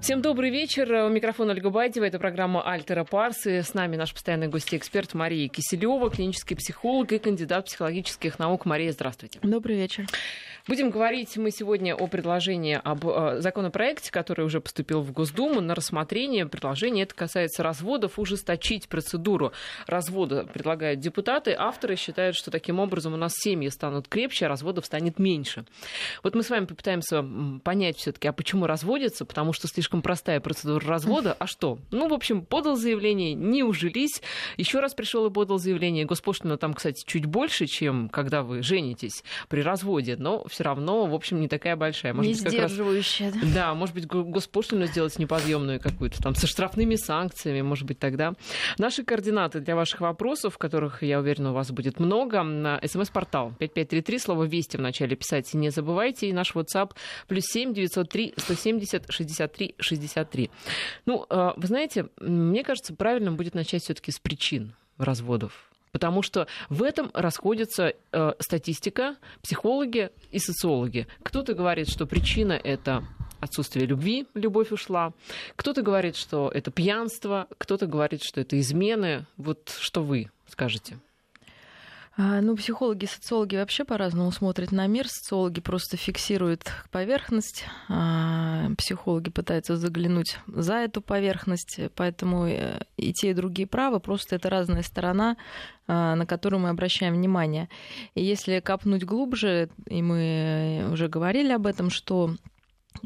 Всем 0.00 0.22
добрый 0.22 0.50
вечер. 0.50 0.90
У 1.06 1.08
микрофона 1.08 1.52
Ольга 1.52 1.70
Байтева. 1.70 2.04
Это 2.04 2.18
программа 2.18 2.62
«Альтера 2.62 3.04
Парс». 3.04 3.46
С 3.46 3.74
нами 3.74 3.96
наш 3.96 4.12
постоянный 4.14 4.46
гость-эксперт 4.46 5.12
Мария 5.12 5.48
Киселева, 5.48 6.08
клинический 6.08 6.56
психолог 6.56 7.12
и 7.12 7.18
кандидат 7.18 7.66
психологических 7.66 8.38
наук. 8.38 8.64
Мария, 8.64 8.92
здравствуйте. 8.92 9.40
Добрый 9.42 9.76
вечер. 9.76 10.06
Будем 10.68 10.90
говорить 10.90 11.34
мы 11.38 11.50
сегодня 11.50 11.94
о 11.94 12.08
предложении 12.08 12.78
об 12.84 13.06
э, 13.08 13.40
законопроекте, 13.40 14.12
который 14.12 14.44
уже 14.44 14.60
поступил 14.60 15.00
в 15.00 15.12
Госдуму 15.12 15.62
на 15.62 15.74
рассмотрение. 15.74 16.44
Предложение 16.44 17.04
это 17.04 17.14
касается 17.14 17.62
разводов, 17.62 18.18
ужесточить 18.18 18.86
процедуру 18.86 19.52
развода 19.86 20.44
предлагают 20.44 21.00
депутаты. 21.00 21.56
Авторы 21.58 21.96
считают, 21.96 22.36
что 22.36 22.50
таким 22.50 22.80
образом 22.80 23.14
у 23.14 23.16
нас 23.16 23.32
семьи 23.34 23.70
станут 23.70 24.08
крепче, 24.08 24.44
а 24.44 24.50
разводов 24.50 24.84
станет 24.84 25.18
меньше. 25.18 25.64
Вот 26.22 26.34
мы 26.34 26.42
с 26.42 26.50
вами 26.50 26.66
попытаемся 26.66 27.24
понять 27.64 27.96
все-таки, 27.96 28.28
а 28.28 28.34
почему 28.34 28.66
разводятся, 28.66 29.24
потому 29.24 29.54
что 29.54 29.68
слишком 29.68 30.02
простая 30.02 30.38
процедура 30.38 30.86
развода. 30.86 31.34
А 31.38 31.46
что? 31.46 31.78
Ну, 31.90 32.08
в 32.08 32.12
общем, 32.12 32.44
подал 32.44 32.76
заявление, 32.76 33.32
не 33.32 33.62
ужились, 33.62 34.20
еще 34.58 34.80
раз 34.80 34.92
пришел 34.92 35.24
и 35.24 35.30
подал 35.30 35.56
заявление. 35.56 36.04
Госпошлина 36.04 36.58
там, 36.58 36.74
кстати, 36.74 37.04
чуть 37.06 37.24
больше, 37.24 37.64
чем 37.64 38.10
когда 38.10 38.42
вы 38.42 38.60
женитесь 38.62 39.24
при 39.48 39.62
разводе, 39.62 40.16
но 40.18 40.44
все 40.46 40.57
равно, 40.64 41.06
в 41.06 41.14
общем, 41.14 41.40
не 41.40 41.48
такая 41.48 41.76
большая. 41.76 42.14
Может 42.14 42.36
не 42.36 42.42
быть, 42.42 42.52
сдерживающая. 42.52 43.32
Раз... 43.32 43.52
Да, 43.54 43.74
может 43.74 43.94
быть, 43.94 44.06
госпошлину 44.06 44.86
сделать 44.86 45.18
неподъемную 45.18 45.80
какую-то, 45.80 46.22
там, 46.22 46.34
со 46.34 46.46
штрафными 46.46 46.96
санкциями, 46.96 47.62
может 47.62 47.86
быть, 47.86 47.98
тогда. 47.98 48.34
Наши 48.78 49.04
координаты 49.04 49.60
для 49.60 49.76
ваших 49.76 50.00
вопросов, 50.00 50.58
которых, 50.58 51.02
я 51.02 51.20
уверена, 51.20 51.50
у 51.50 51.54
вас 51.54 51.70
будет 51.70 52.00
много. 52.00 52.42
На 52.42 52.80
смс-портал 52.84 53.52
5533, 53.58 54.18
слово 54.18 54.44
«Вести» 54.44 54.76
в 54.76 54.80
начале 54.80 55.16
писать 55.16 55.52
не 55.54 55.70
забывайте. 55.70 56.28
И 56.28 56.32
наш 56.32 56.54
WhatsApp 56.54 56.92
плюс 57.26 57.44
7 57.46 57.74
903 57.74 58.34
170 58.36 59.06
63 59.08 59.74
63. 59.78 60.50
Ну, 61.06 61.26
э, 61.28 61.52
вы 61.56 61.66
знаете, 61.66 62.06
мне 62.20 62.64
кажется, 62.64 62.94
правильным 62.94 63.36
будет 63.36 63.54
начать 63.54 63.82
все-таки 63.82 64.10
с 64.10 64.18
причин 64.18 64.74
разводов. 64.98 65.68
Потому 65.98 66.22
что 66.22 66.46
в 66.68 66.84
этом 66.84 67.10
расходится 67.12 67.92
э, 68.12 68.32
статистика, 68.38 69.16
психологи 69.42 70.10
и 70.30 70.38
социологи. 70.38 71.08
Кто-то 71.24 71.54
говорит, 71.54 71.88
что 71.88 72.06
причина 72.06 72.52
это 72.52 73.02
отсутствие 73.40 73.84
любви, 73.84 74.28
любовь 74.34 74.70
ушла. 74.70 75.12
Кто-то 75.56 75.82
говорит, 75.82 76.14
что 76.14 76.52
это 76.54 76.70
пьянство, 76.70 77.48
кто-то 77.58 77.88
говорит, 77.88 78.22
что 78.22 78.40
это 78.40 78.60
измены. 78.60 79.26
Вот 79.36 79.76
что 79.80 80.04
вы 80.04 80.30
скажете? 80.46 81.00
А, 82.20 82.40
ну, 82.40 82.56
психологи 82.56 83.04
социологи 83.04 83.54
вообще 83.54 83.84
по-разному 83.84 84.32
смотрят 84.32 84.72
на 84.72 84.88
мир. 84.88 85.06
Социологи 85.06 85.60
просто 85.60 85.96
фиксируют 85.96 86.64
поверхность, 86.90 87.64
а 87.88 88.70
психологи 88.76 89.30
пытаются 89.30 89.76
заглянуть 89.76 90.36
за 90.48 90.74
эту 90.78 91.00
поверхность. 91.00 91.78
Поэтому 91.94 92.48
э, 92.48 92.80
и 92.96 93.12
те, 93.12 93.30
и 93.30 93.34
другие 93.34 93.68
правы, 93.68 94.00
просто 94.00 94.34
это 94.34 94.50
разная 94.50 94.82
сторона, 94.82 95.36
а, 95.86 96.16
на 96.16 96.26
которую 96.26 96.58
мы 96.58 96.70
обращаем 96.70 97.14
внимание. 97.14 97.68
И 98.16 98.24
если 98.24 98.58
копнуть 98.58 99.04
глубже, 99.04 99.70
и 99.86 100.02
мы 100.02 100.88
уже 100.90 101.06
говорили 101.06 101.52
об 101.52 101.68
этом, 101.68 101.88
что 101.88 102.34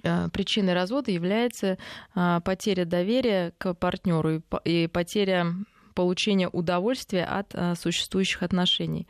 а, 0.02 0.30
причиной 0.30 0.72
развода 0.72 1.10
является 1.10 1.77
потеря 2.14 2.86
доверия 2.86 3.52
к 3.58 3.74
партнеру 3.74 4.42
и 4.64 4.86
потеря 4.86 5.48
получения 5.92 6.48
удовольствия 6.48 7.24
от 7.24 7.54
а, 7.54 7.74
существующих 7.74 8.42
отношений. 8.42 9.06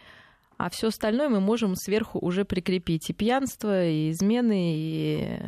А 0.58 0.70
все 0.70 0.88
остальное 0.88 1.28
мы 1.28 1.40
можем 1.40 1.74
сверху 1.74 2.18
уже 2.18 2.44
прикрепить. 2.44 3.10
И 3.10 3.12
пьянство, 3.12 3.84
и 3.84 4.10
измены, 4.10 4.74
и 4.76 5.38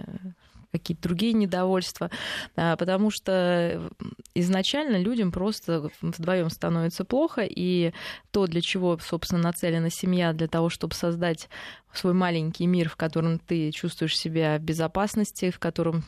какие-то 0.78 1.04
другие 1.04 1.32
недовольства, 1.32 2.10
а, 2.56 2.76
потому 2.76 3.10
что 3.10 3.90
изначально 4.34 4.96
людям 4.96 5.30
просто 5.30 5.90
вдвоем 6.02 6.50
становится 6.50 7.04
плохо, 7.04 7.42
и 7.48 7.92
то, 8.32 8.46
для 8.46 8.60
чего, 8.60 8.98
собственно, 8.98 9.42
нацелена 9.42 9.90
семья, 9.90 10.32
для 10.32 10.48
того, 10.48 10.68
чтобы 10.68 10.94
создать 10.94 11.48
свой 11.92 12.12
маленький 12.12 12.66
мир, 12.66 12.88
в 12.88 12.96
котором 12.96 13.38
ты 13.38 13.70
чувствуешь 13.70 14.16
себя 14.16 14.58
в 14.58 14.62
безопасности, 14.62 15.50
в 15.50 15.60
котором 15.60 16.04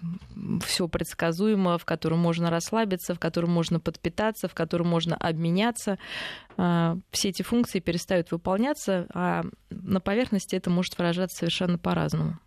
все 0.65 0.89
предсказуемо, 0.89 1.79
в 1.79 1.85
котором 1.85 2.19
можно 2.19 2.51
расслабиться, 2.51 3.15
в 3.15 3.21
котором 3.21 3.51
можно 3.51 3.79
подпитаться, 3.79 4.49
в 4.49 4.55
котором 4.55 4.89
можно 4.89 5.17
обменяться. 5.17 5.99
А, 6.57 6.97
все 7.13 7.29
эти 7.29 7.43
функции 7.43 7.79
перестают 7.79 8.33
выполняться, 8.33 9.07
а 9.15 9.45
на 9.71 10.01
поверхности 10.01 10.57
это 10.57 10.71
может 10.71 10.99
выражаться 10.99 11.39
совершенно 11.39 11.79
по-разному. 11.79 12.39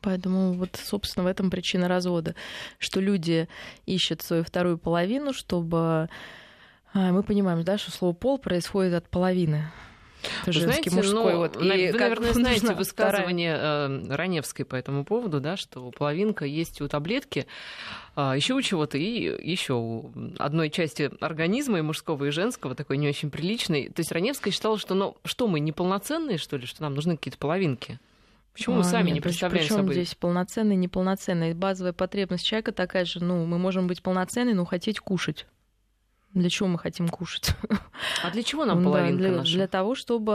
Поэтому 0.00 0.52
вот, 0.52 0.70
собственно, 0.82 1.24
в 1.24 1.26
этом 1.26 1.50
причина 1.50 1.88
развода, 1.88 2.34
что 2.78 3.00
люди 3.00 3.48
ищут 3.86 4.22
свою 4.22 4.44
вторую 4.44 4.78
половину, 4.78 5.32
чтобы... 5.32 6.08
А, 6.92 7.12
мы 7.12 7.22
понимаем, 7.22 7.62
да, 7.62 7.78
что 7.78 7.90
слово 7.90 8.12
«пол» 8.12 8.38
происходит 8.38 8.94
от 8.94 9.08
половины. 9.08 9.70
Это 10.42 10.52
женский, 10.52 10.90
знаете, 10.90 10.90
мужской. 10.90 11.32
Ну, 11.32 11.38
вот. 11.38 11.56
И 11.56 11.92
вы, 11.92 11.98
наверное, 11.98 12.32
знаете 12.34 12.74
высказывание 12.74 13.56
вторая... 13.56 13.88
Э, 13.88 14.14
Раневской 14.14 14.64
по 14.64 14.74
этому 14.76 15.04
поводу, 15.04 15.40
да, 15.40 15.56
что 15.56 15.90
половинка 15.90 16.44
есть 16.44 16.80
у 16.80 16.88
таблетки, 16.88 17.46
а, 18.16 18.36
еще 18.36 18.54
у 18.54 18.62
чего-то, 18.62 18.98
и 18.98 19.04
еще 19.04 19.74
у 19.74 20.12
одной 20.38 20.70
части 20.70 21.10
организма, 21.20 21.78
и 21.78 21.82
мужского, 21.82 22.24
и 22.26 22.30
женского, 22.30 22.74
такой 22.74 22.98
не 22.98 23.08
очень 23.08 23.30
приличной. 23.30 23.88
То 23.88 24.00
есть 24.00 24.12
Раневская 24.12 24.52
считала, 24.52 24.78
что 24.78 24.94
ну, 24.94 25.16
что 25.24 25.46
мы, 25.46 25.60
неполноценные, 25.60 26.38
что 26.38 26.56
ли, 26.56 26.66
что 26.66 26.82
нам 26.82 26.94
нужны 26.94 27.16
какие-то 27.16 27.38
половинки? 27.38 27.98
Почему 28.60 28.76
мы 28.76 28.82
а, 28.82 28.84
сами 28.84 29.04
а, 29.04 29.06
нет, 29.06 29.14
не 29.14 29.20
представляем 29.22 29.64
причем 29.64 29.76
собой? 29.76 29.94
здесь 29.94 30.14
полноценный, 30.14 30.76
неполноценный? 30.76 31.54
Базовая 31.54 31.94
потребность 31.94 32.44
человека 32.44 32.72
такая 32.72 33.06
же, 33.06 33.24
ну, 33.24 33.46
мы 33.46 33.58
можем 33.58 33.86
быть 33.86 34.02
полноценны, 34.02 34.52
но 34.52 34.66
хотеть 34.66 35.00
кушать. 35.00 35.46
Для 36.34 36.50
чего 36.50 36.68
мы 36.68 36.78
хотим 36.78 37.08
кушать? 37.08 37.52
А 38.22 38.30
для 38.30 38.42
чего 38.42 38.66
нам 38.66 38.84
половинка 38.84 39.22
да, 39.22 39.28
для, 39.28 39.38
наша? 39.38 39.54
Для 39.54 39.66
того, 39.66 39.94
чтобы... 39.94 40.34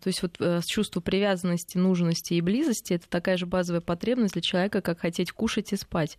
То 0.00 0.06
есть 0.06 0.22
вот 0.22 0.36
э, 0.38 0.60
чувство 0.64 1.00
привязанности, 1.00 1.76
нужности 1.76 2.34
и 2.34 2.40
близости— 2.40 2.92
это 2.94 3.08
такая 3.08 3.36
же 3.36 3.46
базовая 3.46 3.80
потребность 3.80 4.34
для 4.34 4.42
человека, 4.42 4.80
как 4.80 5.00
хотеть 5.00 5.32
кушать 5.32 5.72
и 5.72 5.76
спать. 5.76 6.18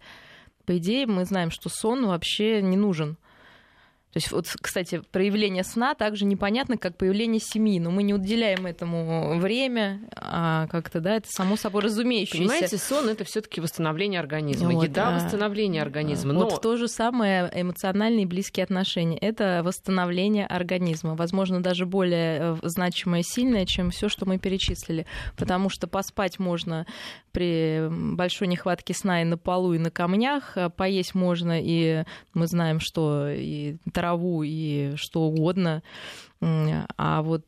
По 0.66 0.78
идее, 0.78 1.08
мы 1.08 1.24
знаем, 1.24 1.50
что 1.50 1.70
сон 1.70 2.08
вообще 2.08 2.62
не 2.62 2.75
нужен. 2.75 3.18
То 4.16 4.20
есть, 4.20 4.31
вот, 4.31 4.48
кстати, 4.62 5.02
проявление 5.12 5.66
сна 5.66 5.94
также 5.94 6.24
непонятно, 6.24 6.78
как 6.78 6.96
появление 6.96 7.42
семьи, 7.42 7.81
но 7.81 7.92
мы 7.92 8.02
не 8.02 8.14
уделяем 8.14 8.66
этому 8.66 9.38
время, 9.40 10.00
а 10.16 10.68
как-то, 10.68 11.02
да, 11.02 11.18
это 11.18 11.28
само 11.30 11.58
собой 11.58 11.81
разумеющееся. 11.81 12.38
Понимаете, 12.38 12.78
сон 12.78 13.09
это 13.09 13.25
все-таки 13.25 13.59
восстановление 13.59 14.22
организма, 14.22 14.72
вот, 14.72 14.86
еда 14.86 15.12
да. 15.12 15.16
восстановление 15.18 15.81
организма. 15.81 16.31
Но... 16.31 16.46
Вот 16.46 16.62
то 16.62 16.78
же 16.78 16.88
самое 16.88 17.52
эмоциональные 17.54 18.25
близкие 18.25 18.64
отношения. 18.64 19.18
Это 19.18 19.59
восстановление 19.66 20.48
организма, 20.48 21.16
возможно, 21.16 21.62
даже 21.62 21.86
более 21.86 22.40
э, 22.40 22.56
значимое, 22.64 23.22
сильное, 23.22 23.66
чем 23.66 23.92
все, 23.92 24.08
что 24.08 24.25
мы 24.25 24.38
перечислили, 24.40 25.06
потому 25.36 25.70
что 25.70 25.88
поспать 25.88 26.40
можно 26.40 26.86
при 27.35 27.90
большой 27.90 28.47
нехватке 28.47 28.94
сна 28.94 29.22
и 29.22 29.25
на 29.25 29.38
полу, 29.38 29.73
и 29.73 29.78
на 29.78 29.91
камнях, 29.91 30.53
а 30.56 30.69
поесть 30.69 31.13
можно, 31.13 31.59
и 31.62 32.06
мы 32.34 32.47
знаем, 32.47 32.79
что 32.79 33.28
и 33.28 33.75
траву 33.94 34.41
и 34.44 34.94
что 34.96 35.23
угодно. 35.23 35.84
А 36.40 37.22
вот 37.22 37.44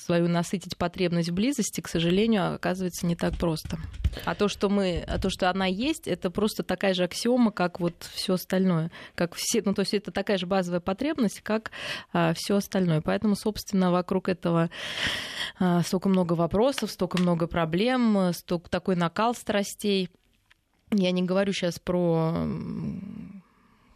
свою 0.00 0.28
насытить 0.28 0.76
потребность 0.76 1.30
близости, 1.30 1.80
к 1.80 1.88
сожалению, 1.88 2.54
оказывается 2.54 3.06
не 3.06 3.16
так 3.16 3.36
просто. 3.36 3.78
А 4.24 4.34
то, 4.34 4.48
что 4.48 4.68
мы, 4.68 5.04
а 5.06 5.18
то, 5.18 5.30
что 5.30 5.50
она 5.50 5.66
есть, 5.66 6.06
это 6.06 6.30
просто 6.30 6.62
такая 6.62 6.94
же 6.94 7.04
аксиома, 7.04 7.50
как 7.50 7.80
вот 7.80 7.94
все 8.14 8.34
остальное, 8.34 8.90
как 9.14 9.34
все, 9.34 9.62
ну 9.64 9.74
то 9.74 9.80
есть 9.80 9.94
это 9.94 10.10
такая 10.10 10.38
же 10.38 10.46
базовая 10.46 10.80
потребность, 10.80 11.40
как 11.42 11.70
а, 12.12 12.32
все 12.34 12.56
остальное. 12.56 13.00
Поэтому, 13.00 13.34
собственно, 13.36 13.90
вокруг 13.90 14.28
этого 14.28 14.70
а, 15.58 15.82
столько 15.82 16.08
много 16.08 16.34
вопросов, 16.34 16.90
столько 16.90 17.18
много 17.18 17.46
проблем, 17.46 18.32
столько 18.32 18.70
такой 18.70 18.96
накал 18.96 19.34
страстей. 19.34 20.10
Я 20.92 21.10
не 21.10 21.22
говорю 21.22 21.52
сейчас 21.52 21.78
про 21.78 22.46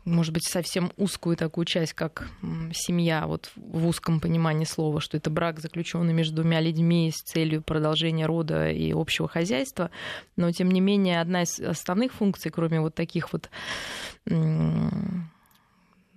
может 0.04 0.32
быть, 0.32 0.44
совсем 0.44 0.92
узкую 0.96 1.36
такую 1.36 1.64
часть, 1.64 1.92
как 1.92 2.28
семья, 2.72 3.26
вот 3.26 3.50
в 3.56 3.86
узком 3.86 4.20
понимании 4.20 4.64
слова, 4.64 5.00
что 5.00 5.16
это 5.16 5.30
брак, 5.30 5.60
заключенный 5.60 6.12
между 6.12 6.36
двумя 6.36 6.60
людьми 6.60 7.12
с 7.14 7.22
целью 7.22 7.62
продолжения 7.62 8.26
рода 8.26 8.70
и 8.70 8.92
общего 8.92 9.28
хозяйства. 9.28 9.90
Но, 10.36 10.50
тем 10.52 10.70
не 10.70 10.80
менее, 10.80 11.20
одна 11.20 11.42
из 11.42 11.60
основных 11.60 12.12
функций, 12.12 12.50
кроме 12.50 12.80
вот 12.80 12.94
таких 12.94 13.32
вот, 13.32 13.50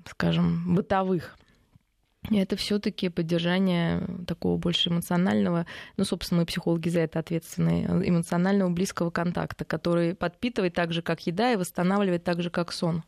скажем, 0.06 0.76
бытовых, 0.76 1.38
это 2.32 2.56
все-таки 2.56 3.10
поддержание 3.10 4.08
такого 4.26 4.58
больше 4.58 4.90
эмоционального, 4.90 5.66
ну, 5.98 6.06
собственно, 6.06 6.42
мы 6.42 6.46
психологи 6.46 6.88
за 6.88 7.02
это 7.02 7.20
ответственны, 7.20 7.86
эмоционального 8.08 8.70
близкого 8.70 9.10
контакта, 9.10 9.66
который 9.66 10.16
подпитывает 10.16 10.74
так 10.74 10.94
же, 10.94 11.02
как 11.02 11.28
еда, 11.28 11.52
и 11.52 11.58
восстанавливает 11.58 12.24
так 12.24 12.42
же, 12.42 12.50
как 12.50 12.72
сон. 12.72 13.04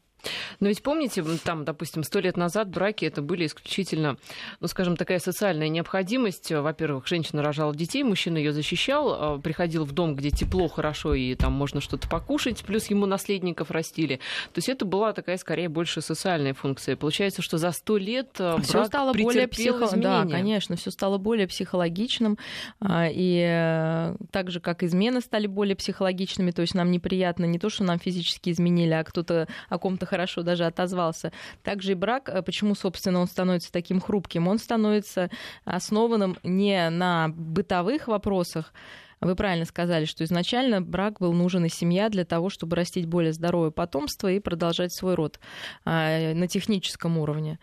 Но 0.60 0.68
ведь 0.68 0.84
помните, 0.84 1.24
там, 1.44 1.66
допустим, 1.66 2.04
сто 2.04 2.20
лет 2.20 2.38
назад 2.38 2.70
браки 2.70 3.06
это 3.06 3.22
были 3.22 3.46
исключительно, 3.46 4.18
ну, 4.60 4.68
скажем, 4.68 4.98
такая 4.98 5.20
социальная 5.20 5.70
необходимость. 5.70 6.52
Во-первых, 6.52 7.08
женщина 7.08 7.44
рожала 7.44 7.76
детей, 7.76 8.04
мужчина 8.04 8.38
ее 8.38 8.52
защищал, 8.52 9.36
а, 9.36 9.40
приходил 9.40 9.86
в 9.86 9.92
дом, 9.92 10.16
где 10.16 10.32
тепло, 10.32 10.68
хорошо, 10.68 11.14
и 11.14 11.36
там 11.36 11.54
можно 11.54 11.82
что-то 11.82 12.08
покушать, 12.08 12.64
плюс 12.66 12.88
ему 12.88 13.06
наследников 13.06 13.72
растили. 13.72 14.16
То 14.54 14.60
есть 14.60 14.70
это 14.70 14.86
была 14.86 15.14
такая, 15.14 15.38
скорее, 15.38 15.70
больше 15.70 16.02
социальная 16.02 16.54
функция. 16.54 16.96
Получается, 16.96 17.42
что 17.42 17.58
за 17.58 17.72
сто 17.72 17.98
лет 17.98 18.30
а, 18.40 18.56
брак 18.56 18.66
все 18.66 18.86
стало 18.86 19.14
более 19.14 19.48
психо... 19.48 19.90
Да, 19.96 20.26
конечно, 20.26 20.76
все 20.76 20.92
стало 20.92 21.18
более 21.18 21.48
психологичным, 21.48 22.38
а, 22.80 23.08
и 23.10 23.44
э, 23.48 24.16
так 24.32 24.52
же, 24.52 24.60
как 24.60 24.84
измены 24.84 25.22
стали 25.22 25.48
более 25.48 25.76
психологичными, 25.76 26.52
то 26.52 26.62
есть 26.62 26.76
нам 26.76 26.92
неприятно 26.92 27.46
не 27.46 27.60
то, 27.60 27.70
что 27.70 27.84
нам 27.84 28.00
физически 28.00 28.50
изменили, 28.50 28.92
а 28.92 29.04
кто-то 29.04 29.48
о 29.70 29.78
ком-то 29.78 30.06
хорошо 30.16 30.44
даже 30.44 30.66
отозвался. 30.66 31.34
Также 31.62 31.92
и 31.92 31.96
брак, 31.96 32.30
э, 32.30 32.42
почему, 32.42 32.74
собственно, 32.74 33.20
он 33.20 33.28
становится 33.28 33.70
таким 33.72 34.00
хрупким? 34.00 34.48
Он 34.48 34.58
становится 34.60 35.30
основанным 35.66 36.38
не 36.44 36.90
на 36.90 37.28
бытовых 37.30 38.08
вопросах, 38.08 38.74
вы 39.22 39.36
правильно 39.36 39.66
сказали, 39.66 40.06
что 40.06 40.24
изначально 40.24 40.82
брак 40.82 41.20
был 41.20 41.34
нужен 41.34 41.66
и 41.66 41.70
семья 41.70 42.10
для 42.10 42.26
того, 42.26 42.50
чтобы 42.50 42.76
растить 42.76 43.08
более 43.08 43.34
здоровое 43.34 43.72
потомство 43.72 44.32
и 44.32 44.40
продолжать 44.40 44.94
свой 44.94 45.16
род 45.16 45.40
а, 45.84 46.34
на 46.34 46.48
техническом 46.48 47.18
уровне. 47.18 47.58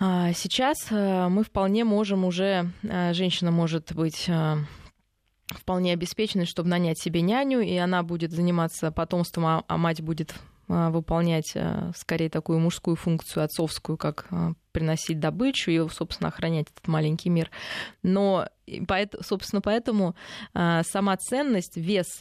А, 0.00 0.32
сейчас 0.32 0.86
э, 0.90 1.28
мы 1.28 1.44
вполне 1.44 1.84
можем 1.84 2.24
уже, 2.24 2.72
э, 2.82 3.12
женщина 3.12 3.50
может 3.50 3.92
быть 3.94 4.28
вполне 5.48 5.92
обеспеченной, 5.92 6.46
чтобы 6.46 6.68
нанять 6.68 6.98
себе 6.98 7.20
няню, 7.20 7.60
и 7.60 7.76
она 7.76 8.02
будет 8.02 8.32
заниматься 8.32 8.90
потомством, 8.90 9.46
а, 9.46 9.64
а 9.68 9.76
мать 9.76 10.02
будет 10.02 10.34
выполнять 10.68 11.52
а, 11.54 11.92
скорее 11.94 12.28
такую 12.28 12.58
мужскую 12.58 12.96
функцию, 12.96 13.44
отцовскую, 13.44 13.96
как 13.96 14.26
а, 14.30 14.52
приносить 14.72 15.20
добычу 15.20 15.70
и, 15.70 15.88
собственно, 15.88 16.28
охранять 16.28 16.66
этот 16.70 16.86
маленький 16.88 17.30
мир. 17.30 17.50
Но, 18.02 18.46
собственно, 19.22 19.62
поэтому 19.62 20.14
сама 20.52 21.16
ценность, 21.16 21.78
вес 21.78 22.20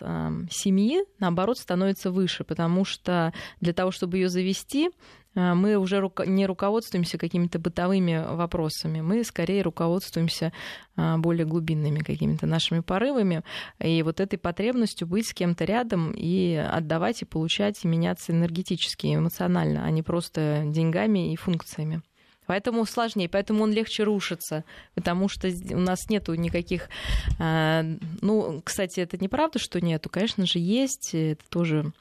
семьи, 0.50 1.04
наоборот, 1.20 1.58
становится 1.58 2.12
выше, 2.12 2.46
потому 2.46 2.86
что 2.86 3.34
для 3.60 3.74
того, 3.74 3.92
чтобы 3.92 4.18
ее 4.18 4.30
завести, 4.30 4.90
а, 4.90 4.92
мы 5.36 5.76
уже 5.76 6.10
не 6.26 6.46
руководствуемся 6.46 7.18
какими-то 7.18 7.60
бытовыми 7.60 8.26
вопросами, 8.36 9.02
мы 9.02 9.24
скорее 9.24 9.62
руководствуемся 9.62 10.54
а, 10.96 11.18
более 11.18 11.46
глубинными 11.46 12.00
какими-то 12.00 12.48
нашими 12.48 12.80
порывами 12.80 13.44
и 13.80 14.02
вот 14.02 14.20
этой 14.20 14.38
потребностью 14.40 15.08
быть 15.08 15.28
с 15.28 15.34
кем-то 15.34 15.66
рядом 15.66 16.12
и 16.16 16.56
отдавать 16.56 17.22
и 17.22 17.26
получать 17.26 17.84
и 17.84 17.88
меняться 17.88 18.32
энергетически, 18.32 19.14
эмоционально, 19.14 19.86
а 19.86 19.92
не 19.92 20.04
просто 20.04 20.64
деньгами 20.66 21.34
и 21.34 21.36
функциями. 21.36 22.02
Поэтому 22.48 22.86
сложнее, 22.86 23.28
поэтому 23.28 23.64
он 23.64 23.72
легче 23.72 24.04
рушится, 24.04 24.64
потому 24.94 25.28
что 25.28 25.48
у 25.48 25.80
нас 25.80 26.10
нету 26.10 26.36
никаких... 26.36 26.90
А, 27.40 27.84
ну, 28.22 28.62
кстати, 28.64 29.00
это 29.00 29.18
неправда, 29.18 29.60
что 29.60 29.82
нету, 29.82 30.10
конечно 30.10 30.46
же, 30.46 30.60
есть, 30.60 31.14
это 31.14 31.44
тоже 31.50 31.92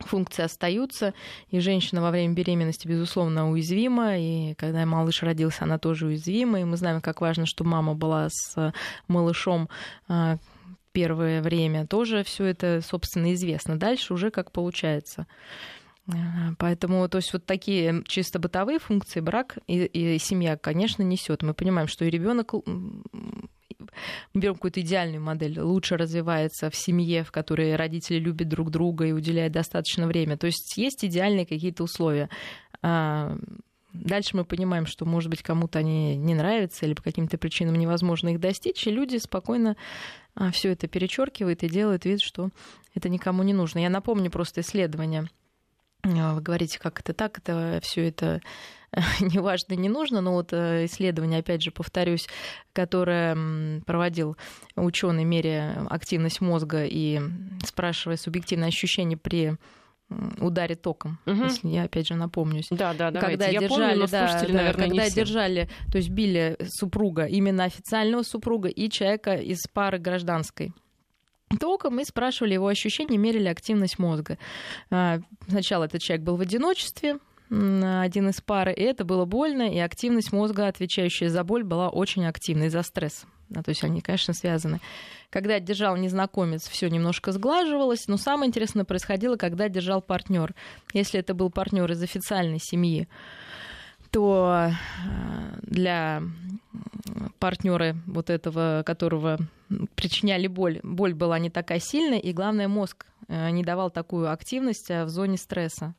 функции 0.00 0.42
остаются, 0.42 1.14
и 1.48 1.60
женщина 1.60 2.02
во 2.02 2.10
время 2.10 2.34
беременности, 2.34 2.88
безусловно, 2.88 3.50
уязвима, 3.50 4.18
и 4.18 4.54
когда 4.54 4.84
малыш 4.86 5.22
родился, 5.22 5.64
она 5.64 5.78
тоже 5.78 6.06
уязвима, 6.06 6.60
и 6.60 6.64
мы 6.64 6.76
знаем, 6.76 7.00
как 7.00 7.20
важно, 7.20 7.46
чтобы 7.46 7.70
мама 7.70 7.94
была 7.94 8.28
с 8.30 8.72
малышом 9.08 9.68
а, 10.08 10.38
первое 10.92 11.42
время, 11.42 11.86
тоже 11.86 12.22
все 12.24 12.44
это, 12.44 12.80
собственно, 12.82 13.34
известно. 13.34 13.76
Дальше 13.78 14.14
уже 14.14 14.30
как 14.30 14.52
получается. 14.52 15.26
А, 16.06 16.52
поэтому, 16.58 17.08
то 17.08 17.18
есть 17.18 17.32
вот 17.32 17.46
такие 17.46 18.02
чисто 18.06 18.38
бытовые 18.38 18.78
функции 18.78 19.20
брак 19.20 19.58
и, 19.66 19.84
и 19.84 20.18
семья, 20.18 20.56
конечно, 20.56 21.02
несет. 21.02 21.42
Мы 21.42 21.54
понимаем, 21.54 21.88
что 21.88 22.04
и 22.04 22.10
ребенок 22.10 22.54
мы 24.32 24.40
берем 24.40 24.54
какую-то 24.54 24.80
идеальную 24.80 25.22
модель, 25.22 25.60
лучше 25.60 25.96
развивается 25.96 26.70
в 26.70 26.76
семье, 26.76 27.24
в 27.24 27.32
которой 27.32 27.76
родители 27.76 28.18
любят 28.18 28.48
друг 28.48 28.70
друга 28.70 29.06
и 29.06 29.12
уделяют 29.12 29.52
достаточно 29.52 30.06
времени. 30.06 30.36
То 30.36 30.46
есть 30.46 30.76
есть 30.76 31.04
идеальные 31.04 31.46
какие-то 31.46 31.84
условия. 31.84 32.28
А, 32.82 33.36
дальше 33.92 34.36
мы 34.36 34.44
понимаем, 34.44 34.86
что, 34.86 35.04
может 35.04 35.30
быть, 35.30 35.42
кому-то 35.42 35.78
они 35.78 36.16
не 36.16 36.34
нравятся 36.34 36.86
или 36.86 36.94
по 36.94 37.02
каким-то 37.02 37.38
причинам 37.38 37.76
невозможно 37.76 38.30
их 38.30 38.40
достичь, 38.40 38.86
и 38.86 38.90
люди 38.90 39.16
спокойно 39.16 39.76
а, 40.34 40.50
все 40.50 40.72
это 40.72 40.88
перечеркивают 40.88 41.62
и 41.62 41.68
делают 41.68 42.04
вид, 42.04 42.20
что 42.20 42.50
это 42.94 43.08
никому 43.08 43.42
не 43.42 43.52
нужно. 43.52 43.78
Я 43.78 43.90
напомню 43.90 44.30
просто 44.30 44.60
исследование. 44.60 45.28
А, 46.02 46.34
вы 46.34 46.40
говорите, 46.40 46.78
как 46.78 47.00
это 47.00 47.14
так, 47.14 47.38
это 47.38 47.80
все 47.82 48.08
это 48.08 48.40
неважно, 49.20 49.74
не 49.74 49.88
нужно, 49.88 50.20
но 50.20 50.32
вот 50.32 50.52
э, 50.52 50.86
исследование, 50.86 51.40
опять 51.40 51.62
же, 51.62 51.70
повторюсь, 51.70 52.28
которое 52.72 53.80
проводил 53.86 54.36
ученый, 54.76 55.24
меря 55.24 55.86
активность 55.90 56.40
мозга 56.40 56.84
и 56.84 57.20
спрашивая 57.64 58.16
субъективное 58.16 58.68
ощущение 58.68 59.18
при 59.18 59.56
ударе 60.38 60.74
током, 60.74 61.18
угу. 61.26 61.44
если 61.44 61.68
я 61.68 61.84
опять 61.84 62.08
же 62.08 62.14
напомнюсь. 62.14 62.66
Да, 62.70 62.92
да, 62.94 63.10
да. 63.10 63.20
Когда 63.20 63.46
я 63.46 63.60
держали, 63.60 63.92
помню, 63.94 64.08
да, 64.10 64.42
да, 64.42 64.52
наверное, 64.52 64.88
когда 64.88 65.10
держали, 65.10 65.68
то 65.90 65.98
есть 65.98 66.10
били 66.10 66.56
супруга, 66.68 67.24
именно 67.24 67.64
официального 67.64 68.22
супруга 68.22 68.68
и 68.68 68.90
человека 68.90 69.34
из 69.34 69.66
пары 69.72 69.98
гражданской 69.98 70.72
током 71.58 72.00
и 72.00 72.04
спрашивали 72.04 72.54
его 72.54 72.68
ощущения, 72.68 73.16
мерили 73.16 73.48
активность 73.48 73.98
мозга. 73.98 74.38
А, 74.90 75.20
сначала 75.48 75.84
этот 75.84 76.00
человек 76.00 76.24
был 76.24 76.36
в 76.36 76.40
одиночестве, 76.40 77.18
один 77.50 78.28
из 78.30 78.40
пары, 78.40 78.72
и 78.72 78.82
это 78.82 79.04
было 79.04 79.24
больно, 79.24 79.70
и 79.70 79.78
активность 79.78 80.32
мозга, 80.32 80.66
отвечающая 80.66 81.28
за 81.28 81.44
боль, 81.44 81.62
была 81.62 81.88
очень 81.88 82.24
активной 82.26 82.68
за 82.68 82.82
стресс. 82.82 83.26
Да, 83.50 83.62
то 83.62 83.68
есть 83.68 83.84
они, 83.84 84.00
конечно, 84.00 84.32
связаны. 84.32 84.80
Когда 85.30 85.60
держал 85.60 85.96
незнакомец, 85.96 86.66
все 86.68 86.88
немножко 86.88 87.32
сглаживалось, 87.32 88.08
но 88.08 88.16
самое 88.16 88.48
интересное 88.48 88.84
происходило, 88.84 89.36
когда 89.36 89.68
держал 89.68 90.00
партнер. 90.00 90.54
Если 90.92 91.20
это 91.20 91.34
был 91.34 91.50
партнер 91.50 91.90
из 91.92 92.02
официальной 92.02 92.58
семьи, 92.58 93.06
то 94.10 94.70
э, 94.70 95.58
для 95.62 96.22
партнера 97.38 97.96
вот 98.06 98.30
этого, 98.30 98.82
которого 98.86 99.38
причиняли 99.94 100.46
боль, 100.46 100.80
боль 100.82 101.14
была 101.14 101.38
не 101.38 101.50
такая 101.50 101.80
сильная, 101.80 102.18
и 102.18 102.32
главное, 102.32 102.68
мозг 102.68 103.06
э, 103.28 103.50
не 103.50 103.62
давал 103.62 103.90
такую 103.90 104.32
активность 104.32 104.90
а 104.90 105.04
в 105.04 105.10
зоне 105.10 105.36
стресса. 105.36 105.94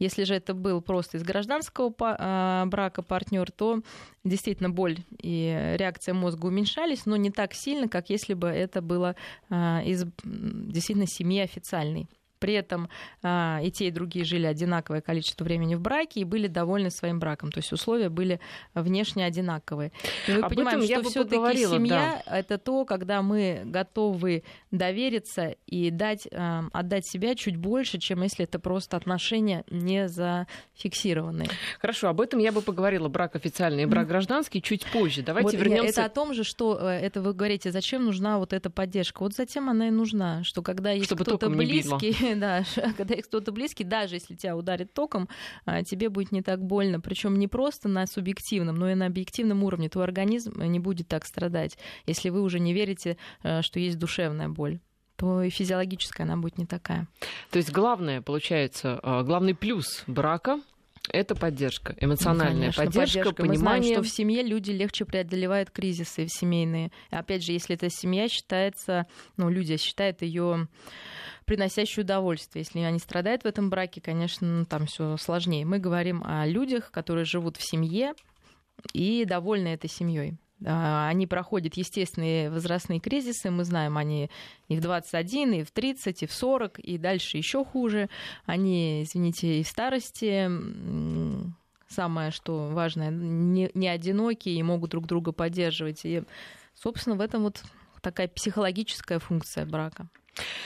Если 0.00 0.24
же 0.24 0.34
это 0.34 0.54
был 0.54 0.80
просто 0.80 1.18
из 1.18 1.22
гражданского 1.22 1.94
а, 2.00 2.64
брака 2.66 3.02
партнер, 3.02 3.52
то 3.52 3.82
действительно 4.24 4.70
боль 4.70 4.98
и 5.22 5.74
реакция 5.78 6.14
мозга 6.14 6.46
уменьшались, 6.46 7.06
но 7.06 7.16
не 7.16 7.30
так 7.30 7.54
сильно, 7.54 7.86
как 7.86 8.10
если 8.10 8.34
бы 8.34 8.48
это 8.48 8.82
было 8.82 9.14
а, 9.50 9.82
из 9.84 10.04
действительно 10.24 11.06
семьи 11.06 11.40
официальной. 11.40 12.08
При 12.40 12.54
этом 12.54 12.88
а, 13.22 13.60
и 13.62 13.70
те, 13.70 13.88
и 13.88 13.90
другие 13.90 14.24
жили 14.24 14.46
одинаковое 14.46 15.00
количество 15.00 15.44
времени 15.44 15.76
в 15.76 15.80
браке 15.80 16.20
и 16.20 16.24
были 16.24 16.48
довольны 16.48 16.90
своим 16.90 17.20
браком. 17.20 17.52
То 17.52 17.58
есть 17.58 17.72
условия 17.72 18.08
были 18.08 18.40
внешне 18.74 19.24
одинаковые. 19.24 19.92
И 20.26 20.32
мы 20.32 20.40
Об 20.40 20.54
понимаем, 20.54 20.82
что 20.82 21.02
все-таки 21.02 21.66
семья 21.66 22.22
да. 22.26 22.38
это 22.38 22.58
то, 22.58 22.84
когда 22.84 23.22
мы 23.22 23.62
готовы 23.64 24.42
довериться 24.70 25.54
и 25.66 25.90
дать, 25.90 26.26
а, 26.32 26.64
отдать 26.72 27.06
себя 27.06 27.34
чуть 27.34 27.56
больше, 27.56 27.98
чем 27.98 28.22
если 28.22 28.44
это 28.44 28.58
просто 28.58 28.96
отношения 28.96 29.64
не 29.70 30.08
зафиксированные. 30.08 31.48
Хорошо, 31.78 32.08
об 32.08 32.20
этом 32.20 32.40
я 32.40 32.52
бы 32.52 32.62
поговорила. 32.62 33.08
Брак 33.08 33.36
официальный 33.36 33.82
и 33.82 33.86
брак 33.86 34.08
гражданский 34.08 34.62
чуть 34.62 34.86
позже. 34.86 35.22
Давайте 35.22 35.56
вот 35.58 35.64
вернемся. 35.64 36.00
Это 36.00 36.04
о 36.06 36.08
том 36.08 36.34
же, 36.34 36.44
что 36.44 36.78
э, 36.80 37.00
это 37.00 37.20
вы 37.20 37.34
говорите, 37.34 37.70
зачем 37.70 38.04
нужна 38.04 38.38
вот 38.38 38.52
эта 38.52 38.70
поддержка. 38.70 39.22
Вот 39.22 39.34
затем 39.34 39.68
она 39.68 39.88
и 39.88 39.90
нужна, 39.90 40.42
что 40.44 40.62
когда 40.62 40.92
есть 40.92 41.14
кто-то 41.14 41.50
близкий, 41.50 42.29
да, 42.34 42.64
когда 42.96 43.14
есть 43.14 43.28
кто-то 43.28 43.52
близкий, 43.52 43.84
даже 43.84 44.16
если 44.16 44.34
тебя 44.34 44.56
ударит 44.56 44.92
током, 44.92 45.28
а, 45.64 45.82
тебе 45.82 46.08
будет 46.08 46.32
не 46.32 46.42
так 46.42 46.62
больно. 46.62 47.00
Причем 47.00 47.38
не 47.38 47.48
просто 47.48 47.88
на 47.88 48.06
субъективном, 48.06 48.76
но 48.76 48.90
и 48.90 48.94
на 48.94 49.06
объективном 49.06 49.64
уровне. 49.64 49.88
Твой 49.88 50.04
организм 50.04 50.60
не 50.62 50.78
будет 50.78 51.08
так 51.08 51.26
страдать, 51.26 51.78
если 52.06 52.30
вы 52.30 52.42
уже 52.42 52.60
не 52.60 52.72
верите, 52.72 53.16
э, 53.42 53.62
что 53.62 53.80
есть 53.80 53.98
душевная 53.98 54.48
боль 54.48 54.80
то 55.16 55.42
и 55.42 55.50
физиологическая 55.50 56.24
она 56.24 56.38
будет 56.38 56.56
не 56.56 56.64
такая. 56.64 57.06
То 57.50 57.58
есть 57.58 57.70
главное, 57.70 58.22
получается, 58.22 58.98
э, 59.02 59.22
главный 59.22 59.54
плюс 59.54 60.02
брака 60.06 60.62
это 61.08 61.34
поддержка, 61.34 61.96
эмоциональная 61.98 62.72
Конечно, 62.72 62.84
поддержка, 62.84 63.18
поддержка, 63.18 63.42
понимание. 63.42 63.58
Мы 63.58 63.78
знаем, 63.78 63.94
что 63.94 64.02
в 64.02 64.08
семье 64.08 64.42
люди 64.42 64.70
легче 64.70 65.04
преодолевают 65.04 65.70
кризисы 65.70 66.26
семейные. 66.28 66.92
Опять 67.10 67.44
же, 67.44 67.52
если 67.52 67.74
эта 67.74 67.88
семья 67.88 68.28
считается, 68.28 69.06
ну, 69.36 69.48
люди 69.48 69.76
считают 69.76 70.22
ее 70.22 70.68
приносящую 71.46 72.04
удовольствие. 72.04 72.64
Если 72.64 72.80
они 72.80 72.98
страдают 72.98 73.42
в 73.42 73.46
этом 73.46 73.70
браке, 73.70 74.00
конечно, 74.00 74.46
ну, 74.46 74.64
там 74.66 74.86
все 74.86 75.16
сложнее. 75.16 75.64
Мы 75.64 75.78
говорим 75.78 76.22
о 76.24 76.46
людях, 76.46 76.90
которые 76.90 77.24
живут 77.24 77.56
в 77.56 77.62
семье 77.62 78.14
и 78.92 79.24
довольны 79.24 79.68
этой 79.68 79.90
семьей. 79.90 80.36
А, 80.64 81.08
они 81.08 81.26
проходят 81.26 81.74
естественные 81.74 82.50
возрастные 82.50 83.00
кризисы. 83.00 83.50
Мы 83.50 83.64
знаем, 83.64 83.96
они 83.96 84.30
и 84.68 84.76
в 84.76 84.80
21, 84.80 85.52
и 85.52 85.64
в 85.64 85.70
30, 85.70 86.22
и 86.22 86.26
в 86.26 86.32
40, 86.32 86.78
и 86.78 86.98
дальше 86.98 87.36
еще 87.36 87.64
хуже. 87.64 88.08
Они, 88.46 89.02
извините, 89.02 89.60
и 89.60 89.62
в 89.62 89.68
старости 89.68 90.50
самое, 91.88 92.30
что 92.30 92.68
важное, 92.68 93.10
не, 93.10 93.70
не 93.74 93.88
одинокие 93.88 94.54
и 94.54 94.62
могут 94.62 94.90
друг 94.90 95.06
друга 95.06 95.32
поддерживать. 95.32 96.04
И, 96.04 96.22
собственно, 96.74 97.16
в 97.16 97.20
этом 97.20 97.42
вот 97.42 97.62
такая 98.00 98.28
психологическая 98.28 99.18
функция 99.18 99.66
брака. 99.66 100.08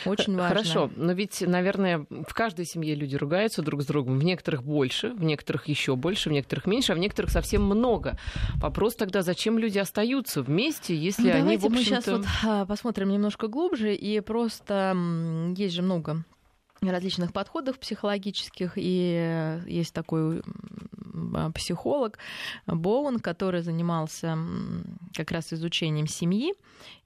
Очень 0.04 0.36
важно. 0.36 0.48
Хорошо, 0.48 0.90
но 0.96 1.12
ведь, 1.12 1.40
наверное, 1.40 2.06
в 2.10 2.34
каждой 2.34 2.64
семье 2.64 2.94
люди 2.94 3.16
ругаются 3.16 3.62
друг 3.62 3.82
с 3.82 3.86
другом. 3.86 4.18
В 4.18 4.24
некоторых 4.24 4.62
больше, 4.62 5.10
в 5.10 5.24
некоторых 5.24 5.66
еще 5.68 5.96
больше, 5.96 6.30
в 6.30 6.32
некоторых 6.32 6.66
меньше, 6.66 6.92
а 6.92 6.94
в 6.94 6.98
некоторых 6.98 7.30
совсем 7.30 7.64
много. 7.64 8.18
Вопрос 8.56 8.94
тогда, 8.96 9.22
зачем 9.22 9.58
люди 9.58 9.78
остаются 9.78 10.42
вместе, 10.42 10.96
если 10.96 11.30
ну, 11.30 11.38
они, 11.38 11.56
в 11.56 11.64
общем-то... 11.64 11.70
мы 11.70 11.84
сейчас 11.84 12.06
вот 12.06 12.26
а, 12.44 12.66
посмотрим 12.66 13.10
немножко 13.10 13.48
глубже, 13.48 13.94
и 13.94 14.20
просто 14.20 14.96
есть 15.56 15.74
же 15.74 15.82
много 15.82 16.24
различных 16.82 17.32
подходов 17.32 17.78
психологических, 17.78 18.72
и 18.76 19.60
есть 19.66 19.94
такой 19.94 20.42
а, 21.34 21.50
психолог 21.52 22.18
Боун, 22.66 23.20
который 23.20 23.62
занимался 23.62 24.36
как 25.14 25.30
раз 25.30 25.52
изучением 25.52 26.06
семьи, 26.06 26.54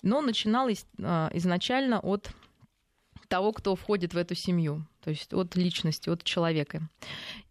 но 0.03 0.21
начинал 0.21 0.69
а, 1.03 1.31
изначально 1.35 2.01
от 2.01 2.31
того, 3.29 3.53
кто 3.53 3.77
входит 3.77 4.15
в 4.15 4.17
эту 4.17 4.35
семью, 4.35 4.87
то 5.03 5.11
есть 5.11 5.33
от 5.33 5.57
личности, 5.57 6.11
от 6.11 6.25
человека. 6.25 6.89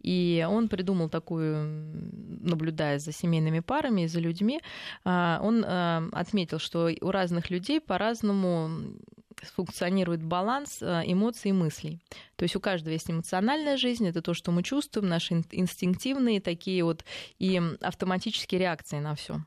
И 0.02 0.46
он 0.48 0.68
придумал 0.68 1.10
такую, 1.10 1.92
наблюдая 2.42 3.00
за 3.00 3.12
семейными 3.12 3.60
парами 3.60 4.02
и 4.02 4.08
за 4.08 4.20
людьми, 4.20 4.62
а, 5.04 5.40
он 5.42 5.64
а, 5.66 6.08
отметил, 6.12 6.60
что 6.60 6.90
у 7.02 7.12
разных 7.12 7.50
людей 7.50 7.80
по-разному 7.80 8.70
функционирует 9.44 10.24
баланс 10.24 10.80
а, 10.82 11.04
эмоций 11.06 11.50
и 11.50 11.54
мыслей. 11.54 12.02
То 12.36 12.44
есть 12.44 12.56
у 12.56 12.60
каждого 12.60 12.94
есть 12.94 13.10
эмоциональная 13.10 13.78
жизнь, 13.78 14.08
это 14.08 14.22
то, 14.22 14.34
что 14.34 14.52
мы 14.52 14.64
чувствуем, 14.64 15.08
наши 15.08 15.44
инстинктивные 15.52 16.42
такие 16.42 16.84
вот 16.84 17.06
и 17.40 17.62
автоматические 17.82 18.60
реакции 18.60 19.00
на 19.00 19.16
все. 19.16 19.42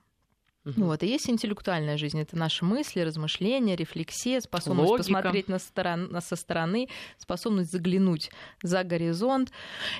Угу. 0.64 0.85
Вот. 0.85 1.02
И 1.02 1.07
есть 1.07 1.29
интеллектуальная 1.31 1.97
жизнь. 1.97 2.21
Это 2.21 2.37
наши 2.37 2.64
мысли, 2.64 3.00
размышления, 3.00 3.76
рефлексия, 3.76 4.40
способность 4.40 4.90
Логика. 4.90 5.05
посмотреть 5.05 5.49
на 5.49 5.59
сторон, 5.59 6.17
со 6.21 6.37
стороны, 6.37 6.88
способность 7.17 7.73
заглянуть 7.73 8.31
за 8.62 8.85
горизонт. 8.85 9.52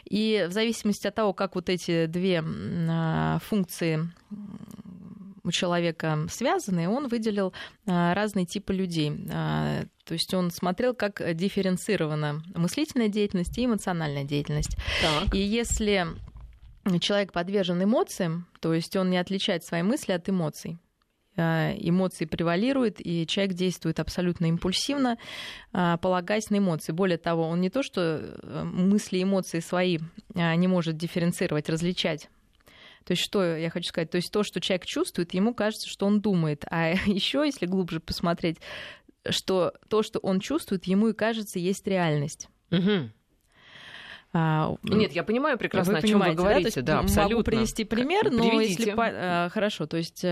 И 0.05 0.47
в 0.49 0.53
зависимости 0.53 1.07
от 1.07 1.15
того, 1.15 1.33
как 1.33 1.55
вот 1.55 1.71
эти 1.71 2.07
две 2.07 2.45
а, 2.45 3.39
функции 3.39 4.11
у 5.43 5.51
человека 5.51 6.27
связаны, 6.31 6.89
он 6.89 7.09
выделил 7.09 7.55
а, 7.87 8.13
разные 8.13 8.45
типы 8.45 8.75
людей. 8.75 9.13
А, 9.33 9.85
то 10.05 10.13
есть 10.13 10.35
он 10.35 10.51
смотрел, 10.51 10.95
как 10.95 11.23
дифференцирована 11.35 12.43
мыслительная 12.55 13.09
деятельность 13.09 13.57
и 13.57 13.65
эмоциональная 13.65 14.25
деятельность. 14.25 14.77
Так. 15.01 15.35
И 15.35 15.39
если 15.39 16.07
человек 17.01 17.33
подвержен 17.33 17.83
эмоциям, 17.83 18.47
то 18.61 18.75
есть 18.75 18.97
он 18.97 19.11
не 19.11 19.19
отличает 19.19 19.65
свои 19.65 19.83
мысли 19.83 20.13
от 20.13 20.29
эмоций. 20.29 20.79
А, 21.37 21.73
эмоции 21.77 22.25
превалируют, 22.25 22.97
и 22.99 23.27
человек 23.27 23.55
действует 23.55 24.01
абсолютно 24.01 24.47
импульсивно, 24.47 25.17
а, 25.73 25.97
полагаясь 25.99 26.51
на 26.51 26.59
эмоции. 26.59 26.93
Более 26.93 27.19
того, 27.19 27.49
он 27.49 27.61
не 27.61 27.71
то, 27.71 27.83
что 27.83 28.01
э, 28.01 28.65
мысли 28.65 29.19
и 29.19 29.23
эмоции 29.23 29.61
свои 29.61 29.99
а, 30.35 30.55
не 30.57 30.69
может 30.69 30.97
дифференцировать, 30.97 31.69
различать. 31.69 32.29
То 33.05 33.13
есть 33.13 33.23
что 33.23 33.57
я 33.57 33.71
хочу 33.71 33.89
сказать? 33.89 34.11
То 34.11 34.17
есть 34.17 34.31
то, 34.33 34.43
что 34.43 34.61
человек 34.61 34.85
чувствует, 34.85 35.33
ему 35.33 35.55
кажется, 35.55 35.89
что 35.89 36.07
он 36.07 36.21
думает. 36.21 36.65
А 36.71 36.91
еще, 37.07 37.45
если 37.45 37.67
глубже 37.67 38.01
посмотреть, 38.01 38.59
что 39.29 39.73
то, 39.89 40.03
что 40.03 40.19
он 40.19 40.41
чувствует, 40.41 40.85
ему 40.85 41.09
и 41.09 41.15
кажется, 41.15 41.59
есть 41.59 41.87
реальность. 41.87 42.49
Угу. 42.71 43.11
А, 44.33 44.77
Нет, 44.83 45.13
я 45.13 45.25
понимаю 45.25 45.59
прекрасно, 45.59 45.95
вы 45.95 45.99
о 45.99 46.03
чем 46.03 46.21
вы 46.21 46.35
говорите. 46.35 46.83
Да, 46.83 46.95
да, 46.95 47.01
абсолютно. 47.01 47.37
Могу 47.37 47.45
привести 47.45 47.85
пример, 47.85 48.31
но 48.31 48.49
Приведите. 48.49 48.85
если 48.85 48.95
а, 48.97 49.49
хорошо, 49.49 49.87
то 49.87 49.97
есть 49.97 50.25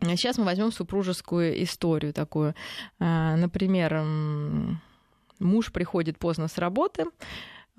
сейчас 0.00 0.38
мы 0.38 0.44
возьмем 0.44 0.72
супружескую 0.72 1.62
историю 1.62 2.12
такую. 2.12 2.54
А, 2.98 3.36
например, 3.36 4.02
муж 5.38 5.72
приходит 5.72 6.18
поздно 6.18 6.48
с 6.48 6.58
работы, 6.58 7.04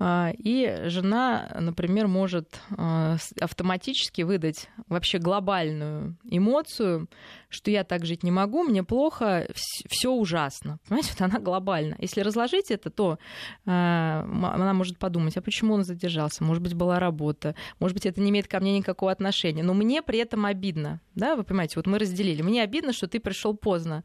и 0.00 0.82
жена, 0.84 1.50
например, 1.58 2.06
может 2.06 2.60
а, 2.76 3.16
автоматически 3.40 4.22
выдать 4.22 4.68
вообще 4.88 5.18
глобальную 5.18 6.16
эмоцию, 6.24 7.08
что 7.48 7.72
я 7.72 7.82
так 7.82 8.06
жить 8.06 8.22
не 8.22 8.30
могу, 8.30 8.62
мне 8.62 8.84
плохо, 8.84 9.48
все 9.88 10.12
ужасно. 10.12 10.78
Понимаете, 10.86 11.14
вот 11.18 11.22
она 11.22 11.40
глобальна. 11.40 11.96
Если 11.98 12.20
разложить 12.20 12.70
это, 12.70 12.90
то 12.90 13.18
а, 13.66 14.22
она 14.24 14.72
может 14.72 14.98
подумать, 14.98 15.36
а 15.36 15.42
почему 15.42 15.74
он 15.74 15.82
задержался? 15.82 16.44
Может 16.44 16.62
быть, 16.62 16.74
была 16.74 17.00
работа, 17.00 17.56
может 17.80 17.94
быть, 17.96 18.06
это 18.06 18.20
не 18.20 18.30
имеет 18.30 18.46
ко 18.46 18.60
мне 18.60 18.78
никакого 18.78 19.10
отношения. 19.10 19.64
Но 19.64 19.74
мне 19.74 20.02
при 20.02 20.20
этом 20.20 20.46
обидно. 20.46 21.00
Да, 21.16 21.34
вы 21.34 21.42
понимаете, 21.42 21.74
вот 21.76 21.88
мы 21.88 21.98
разделили. 21.98 22.42
Мне 22.42 22.62
обидно, 22.62 22.92
что 22.92 23.08
ты 23.08 23.18
пришел 23.18 23.56
поздно. 23.56 24.04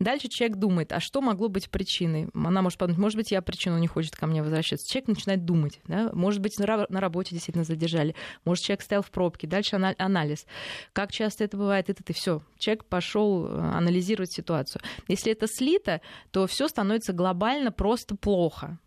Дальше 0.00 0.28
человек 0.28 0.58
думает, 0.58 0.92
а 0.92 1.00
что 1.00 1.20
могло 1.20 1.48
быть 1.48 1.70
причиной? 1.70 2.28
Она 2.32 2.62
может 2.62 2.78
подумать, 2.78 3.00
может 3.00 3.16
быть, 3.16 3.32
я 3.32 3.42
причину 3.42 3.78
не 3.78 3.88
хочет 3.88 4.14
ко 4.14 4.28
мне 4.28 4.42
возвращаться. 4.42 4.88
Человек 4.88 5.08
начинает 5.08 5.44
думать, 5.44 5.80
да? 5.88 6.10
может 6.12 6.40
быть, 6.40 6.56
на 6.58 7.00
работе 7.00 7.34
действительно 7.34 7.64
задержали, 7.64 8.14
может, 8.44 8.64
человек 8.64 8.82
стоял 8.82 9.02
в 9.02 9.10
пробке, 9.10 9.48
дальше 9.48 9.74
анализ. 9.98 10.46
Как 10.92 11.10
часто 11.10 11.42
это 11.42 11.56
бывает, 11.56 11.90
это 11.90 12.04
ты 12.04 12.12
все. 12.12 12.42
Человек 12.58 12.84
пошел 12.84 13.46
э, 13.46 13.58
анализировать 13.58 14.32
ситуацию. 14.32 14.82
Если 15.08 15.32
это 15.32 15.48
слито, 15.48 16.00
то 16.30 16.46
все 16.46 16.68
становится 16.68 17.12
глобально 17.12 17.72
просто 17.72 18.14
плохо. 18.14 18.78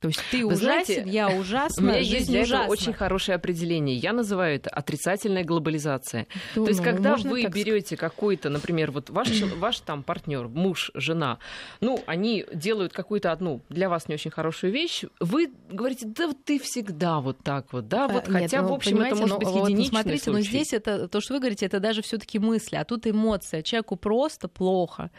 То 0.00 0.08
есть 0.08 0.20
ты 0.30 0.46
Вы 0.46 0.54
ужасен, 0.54 0.60
знаете, 0.60 1.04
я 1.06 1.28
ужасна, 1.28 1.82
У 1.82 1.86
меня 1.86 1.98
есть 1.98 2.26
для 2.28 2.40
ужасна. 2.40 2.62
этого 2.62 2.72
очень 2.72 2.92
хорошее 2.94 3.36
определение. 3.36 3.96
Я 3.96 4.14
называю 4.14 4.56
это 4.56 4.70
отрицательная 4.70 5.44
глобализация. 5.44 6.26
Ну, 6.56 6.64
То 6.64 6.70
есть, 6.70 6.82
когда 6.82 7.16
вы 7.16 7.44
берете 7.44 7.98
какой-то, 7.98 8.48
например, 8.48 8.92
вот 8.92 9.10
ваш, 9.10 9.28
ваш 9.58 9.80
там 9.80 10.02
партнер, 10.02 10.48
муж, 10.48 10.90
жена, 10.94 11.38
ну, 11.80 12.02
они 12.06 12.46
делают 12.52 12.94
какую-то 12.94 13.30
одну 13.30 13.60
для 13.68 13.90
вас 13.90 14.08
не 14.08 14.14
очень 14.14 14.30
хорошую 14.30 14.72
вещь, 14.72 15.04
вы 15.20 15.52
говорите, 15.70 16.06
да 16.06 16.30
ты 16.44 16.58
всегда 16.58 17.20
вот 17.20 17.38
так 17.44 17.70
вот, 17.72 17.88
да, 17.88 18.08
вот, 18.08 18.26
а, 18.26 18.32
хотя, 18.32 18.58
Нет, 18.58 18.62
ну, 18.62 18.68
в 18.68 18.72
общем, 18.74 19.00
это 19.00 19.16
может 19.16 19.38
быть 19.38 19.48
вот, 19.48 19.68
единичный 19.68 20.00
Смотрите, 20.00 20.24
случай. 20.24 20.38
но 20.38 20.42
здесь 20.42 20.72
это, 20.72 21.08
то, 21.08 21.20
что 21.20 21.34
вы 21.34 21.40
говорите, 21.40 21.66
это 21.66 21.78
даже 21.78 22.00
все 22.00 22.16
таки 22.16 22.38
мысли, 22.38 22.76
а 22.76 22.84
тут 22.84 23.06
эмоция. 23.06 23.62
Человеку 23.62 23.96
просто 23.96 24.48
плохо. 24.48 25.10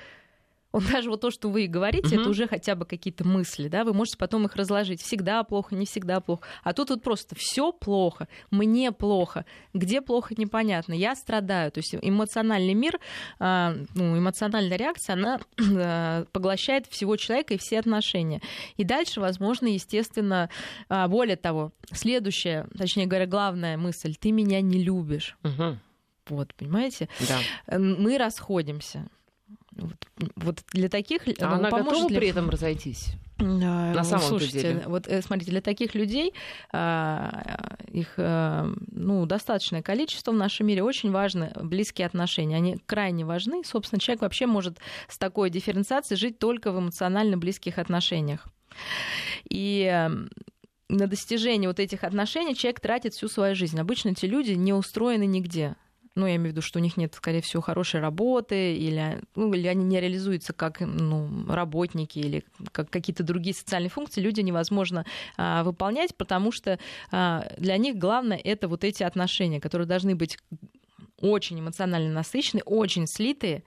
Он 0.72 0.84
даже 0.92 1.10
вот 1.10 1.22
то, 1.22 1.32
что 1.32 1.50
вы 1.50 1.68
говорите, 1.68 2.16
угу. 2.16 2.22
это 2.22 2.30
уже 2.30 2.48
хотя 2.48 2.76
бы 2.76 2.86
какие-то 2.86 3.28
мысли, 3.28 3.68
да, 3.68 3.84
вы 3.84 3.94
можете 3.94 4.18
потом 4.18 4.46
их 4.46 4.56
разложить. 4.56 5.02
Всегда 5.02 5.44
плохо, 5.44 5.76
не 5.76 5.86
всегда 5.86 6.20
плохо. 6.22 6.44
А 6.64 6.74
тут 6.74 6.90
вот 6.90 7.04
просто 7.04 7.36
все 7.36 7.72
плохо, 7.72 8.28
мне 8.52 8.92
плохо, 8.92 9.46
где 9.74 10.02
плохо 10.02 10.34
непонятно, 10.38 10.94
я 10.94 11.16
страдаю. 11.16 11.72
То 11.72 11.80
есть 11.80 11.96
эмоциональный 12.02 12.74
мир, 12.74 13.00
а, 13.40 13.76
ну, 13.96 14.18
эмоциональная 14.18 14.78
реакция, 14.78 15.14
она 15.14 15.40
а, 15.60 16.26
поглощает 16.32 16.88
всего 16.88 17.18
человека 17.18 17.54
и 17.54 17.58
все 17.58 17.80
отношения. 17.80 18.42
И 18.78 18.84
дальше, 18.84 19.20
возможно, 19.20 19.68
естественно, 19.68 20.50
а, 20.90 21.08
более 21.08 21.36
того, 21.36 21.72
следующая, 21.92 22.68
точнее 22.78 23.08
говоря, 23.08 23.26
главная 23.26 23.78
мысль: 23.78 24.16
ты 24.16 24.32
меня 24.32 24.62
не 24.62 24.84
любишь. 24.84 25.38
Угу. 25.44 25.78
Вот, 26.30 26.54
понимаете? 26.56 27.10
Да. 27.28 27.78
Мы 27.78 28.18
расходимся. 28.18 29.10
Вот, 29.78 29.96
вот 30.36 30.60
для 30.74 30.90
таких... 30.90 31.22
А 31.40 31.48
ну, 31.50 31.56
она 31.56 31.70
готова 31.70 32.10
ли... 32.10 32.16
при 32.16 32.28
этом 32.30 32.50
разойтись? 32.50 33.14
На 33.38 34.04
самом 34.04 34.28
Слушайте, 34.28 34.62
деле. 34.62 34.84
вот 34.86 35.08
э, 35.08 35.22
смотрите, 35.22 35.52
для 35.52 35.62
таких 35.62 35.96
людей 35.96 36.34
их 37.92 38.14
ну, 38.18 39.26
достаточное 39.26 39.82
количество 39.82 40.32
в 40.32 40.36
нашем 40.36 40.68
мире 40.68 40.84
очень 40.84 41.12
важны 41.12 41.52
близкие 41.56 42.06
отношения. 42.06 42.58
Они 42.58 42.78
крайне 42.86 43.26
важны. 43.26 43.64
Собственно, 43.66 44.00
человек 44.00 44.22
вообще 44.22 44.46
может 44.46 44.78
с 45.08 45.18
такой 45.18 45.50
дифференциацией 45.50 46.20
жить 46.20 46.40
только 46.40 46.72
в 46.72 46.80
эмоционально 46.80 47.38
близких 47.38 47.80
отношениях. 47.80 48.48
И 49.50 50.10
на 50.90 51.08
достижение 51.08 51.70
вот 51.70 51.80
этих 51.80 52.04
отношений 52.04 52.56
человек 52.56 52.80
тратит 52.80 53.14
всю 53.14 53.28
свою 53.28 53.56
жизнь. 53.56 53.80
Обычно 53.80 54.10
эти 54.10 54.26
люди 54.26 54.52
не 54.52 54.74
устроены 54.74 55.26
нигде 55.26 55.76
ну, 56.16 56.26
я 56.26 56.36
имею 56.36 56.50
в 56.50 56.52
виду, 56.52 56.62
что 56.62 56.80
у 56.80 56.82
них 56.82 56.98
нет, 56.98 57.14
скорее 57.16 57.42
всего, 57.42 57.62
хорошей 57.62 58.02
работы, 58.02 58.76
или, 58.76 59.22
ну, 59.36 59.54
или 59.54 59.68
они 59.68 59.86
не 59.86 60.00
реализуются 60.00 60.52
как 60.54 60.82
ну, 60.82 61.46
работники, 61.48 62.20
или 62.20 62.44
как 62.72 62.90
какие-то 62.90 63.24
другие 63.24 63.56
социальные 63.56 63.90
функции, 63.90 64.22
люди 64.22 64.42
невозможно 64.42 65.06
а, 65.38 65.64
выполнять, 65.64 66.16
потому 66.16 66.52
что 66.52 66.80
а, 67.12 67.48
для 67.58 67.78
них 67.78 67.98
главное 67.98 68.38
это 68.38 68.68
вот 68.68 68.84
эти 68.84 69.04
отношения, 69.04 69.62
которые 69.62 69.88
должны 69.88 70.16
быть 70.16 70.38
очень 71.20 71.60
эмоционально 71.60 72.12
насыщенные, 72.12 72.64
очень 72.64 73.08
слитые, 73.08 73.64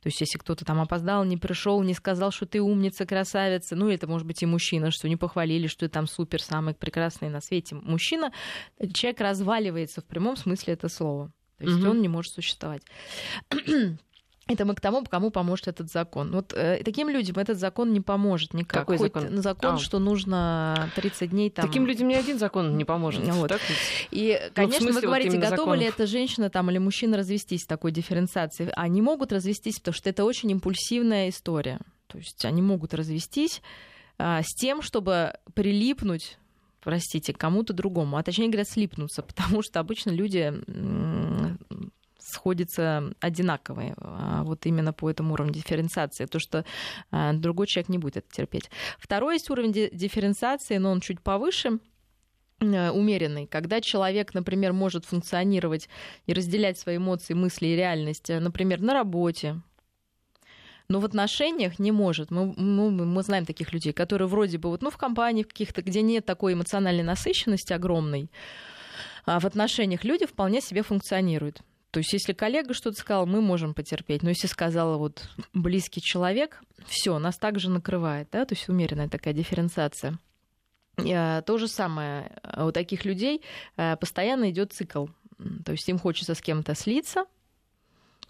то 0.00 0.06
есть, 0.06 0.20
если 0.20 0.38
кто-то 0.38 0.64
там 0.64 0.80
опоздал, 0.80 1.24
не 1.24 1.36
пришел, 1.36 1.82
не 1.82 1.92
сказал, 1.92 2.30
что 2.30 2.46
ты 2.46 2.60
умница, 2.60 3.04
красавица, 3.04 3.74
ну, 3.74 3.88
это 3.88 4.06
может 4.06 4.28
быть 4.28 4.40
и 4.44 4.46
мужчина, 4.46 4.92
что 4.92 5.08
не 5.08 5.16
похвалили, 5.16 5.66
что 5.66 5.86
ты 5.86 5.88
там 5.88 6.06
супер, 6.06 6.40
самый 6.40 6.74
прекрасный 6.74 7.28
на 7.30 7.40
свете 7.40 7.74
мужчина, 7.74 8.32
человек 8.94 9.20
разваливается 9.20 10.00
в 10.00 10.04
прямом 10.04 10.36
смысле 10.36 10.74
этого 10.74 10.88
слова. 10.88 11.32
То 11.58 11.64
есть 11.64 11.78
угу. 11.78 11.90
он 11.90 12.00
не 12.00 12.08
может 12.08 12.32
существовать. 12.32 12.82
Это 14.48 14.64
мы 14.64 14.74
к 14.74 14.80
тому, 14.80 15.04
кому 15.04 15.30
поможет 15.30 15.68
этот 15.68 15.90
закон. 15.90 16.32
Вот 16.32 16.54
э, 16.54 16.80
таким 16.82 17.10
людям 17.10 17.36
этот 17.36 17.58
закон 17.58 17.92
не 17.92 18.00
поможет 18.00 18.54
никак. 18.54 18.80
Какой 18.80 18.96
Хоть 18.96 19.12
закон? 19.12 19.42
Закон, 19.42 19.74
а. 19.74 19.78
что 19.78 19.98
нужно 19.98 20.90
30 20.96 21.30
дней 21.30 21.50
там... 21.50 21.66
Таким 21.66 21.86
людям 21.86 22.08
ни 22.08 22.14
один 22.14 22.38
закон 22.38 22.78
не 22.78 22.86
поможет. 22.86 23.28
Вот. 23.28 23.48
Так? 23.48 23.60
И, 24.10 24.40
ну, 24.42 24.50
конечно, 24.54 24.86
ну, 24.88 24.94
вы 24.94 25.00
говорите, 25.02 25.32
вот 25.32 25.40
готова 25.40 25.56
законов? 25.56 25.80
ли 25.80 25.86
эта 25.86 26.06
женщина 26.06 26.48
там, 26.48 26.70
или 26.70 26.78
мужчина 26.78 27.18
развестись 27.18 27.66
такой 27.66 27.92
дифференциацией? 27.92 28.70
Они 28.74 29.02
могут 29.02 29.32
развестись, 29.32 29.80
потому 29.80 29.94
что 29.94 30.08
это 30.08 30.24
очень 30.24 30.50
импульсивная 30.50 31.28
история. 31.28 31.78
То 32.06 32.16
есть 32.16 32.42
они 32.46 32.62
могут 32.62 32.94
развестись 32.94 33.60
а, 34.16 34.40
с 34.42 34.54
тем, 34.54 34.80
чтобы 34.80 35.34
прилипнуть 35.52 36.38
простите, 36.80 37.34
кому-то 37.34 37.74
другому, 37.74 38.16
а 38.16 38.22
точнее 38.22 38.46
говоря, 38.46 38.64
слипнуться, 38.64 39.22
потому 39.34 39.62
что 39.62 39.78
обычно 39.78 40.10
люди 40.10 40.54
сходятся 42.28 43.12
одинаковые, 43.20 43.94
а, 43.98 44.42
вот 44.44 44.66
именно 44.66 44.92
по 44.92 45.10
этому 45.10 45.34
уровню 45.34 45.54
дифференциации, 45.54 46.26
то, 46.26 46.38
что 46.38 46.64
а, 47.10 47.32
другой 47.32 47.66
человек 47.66 47.88
не 47.88 47.98
будет 47.98 48.18
это 48.18 48.30
терпеть. 48.30 48.70
Второй 48.98 49.34
есть 49.34 49.50
уровень 49.50 49.72
дифференциации, 49.72 50.78
но 50.78 50.90
он 50.90 51.00
чуть 51.00 51.20
повыше, 51.20 51.78
э, 52.60 52.90
умеренный, 52.90 53.46
когда 53.46 53.80
человек, 53.80 54.34
например, 54.34 54.72
может 54.72 55.04
функционировать 55.04 55.88
и 56.26 56.32
разделять 56.32 56.78
свои 56.78 56.96
эмоции, 56.96 57.34
мысли 57.34 57.68
и 57.68 57.76
реальность, 57.76 58.30
э, 58.30 58.40
например, 58.40 58.80
на 58.80 58.94
работе, 58.94 59.60
но 60.88 61.00
в 61.00 61.04
отношениях 61.04 61.78
не 61.78 61.92
может. 61.92 62.30
Мы, 62.30 62.54
мы, 62.56 62.90
мы 62.90 63.22
знаем 63.22 63.44
таких 63.44 63.72
людей, 63.72 63.92
которые 63.92 64.26
вроде 64.26 64.58
бы 64.58 64.70
вот, 64.70 64.82
ну, 64.82 64.90
в 64.90 64.96
компании 64.96 65.42
каких-то, 65.42 65.82
где 65.82 66.02
нет 66.02 66.24
такой 66.24 66.54
эмоциональной 66.54 67.02
насыщенности 67.02 67.74
огромной, 67.74 68.30
а 69.26 69.38
в 69.38 69.44
отношениях 69.44 70.04
люди 70.04 70.26
вполне 70.26 70.60
себе 70.60 70.82
функционируют. 70.82 71.60
То 71.90 71.98
есть, 71.98 72.12
если 72.12 72.34
коллега 72.34 72.74
что-то 72.74 72.98
сказал, 72.98 73.26
мы 73.26 73.40
можем 73.40 73.72
потерпеть. 73.72 74.22
Но 74.22 74.28
если 74.28 74.46
сказала 74.46 74.98
вот 74.98 75.28
близкий 75.54 76.02
человек, 76.02 76.60
все, 76.86 77.18
нас 77.18 77.38
также 77.38 77.70
накрывает, 77.70 78.28
да, 78.30 78.44
то 78.44 78.54
есть 78.54 78.68
умеренная 78.68 79.08
такая 79.08 79.32
дифференциация. 79.32 80.18
Э, 80.98 81.42
то 81.42 81.56
же 81.58 81.66
самое 81.68 82.32
э, 82.42 82.66
у 82.66 82.72
таких 82.72 83.04
людей 83.04 83.42
э, 83.76 83.96
постоянно 83.96 84.50
идет 84.50 84.72
цикл. 84.72 85.06
То 85.64 85.72
есть 85.72 85.88
им 85.88 85.98
хочется 85.98 86.34
с 86.34 86.42
кем-то 86.42 86.74
слиться, 86.74 87.24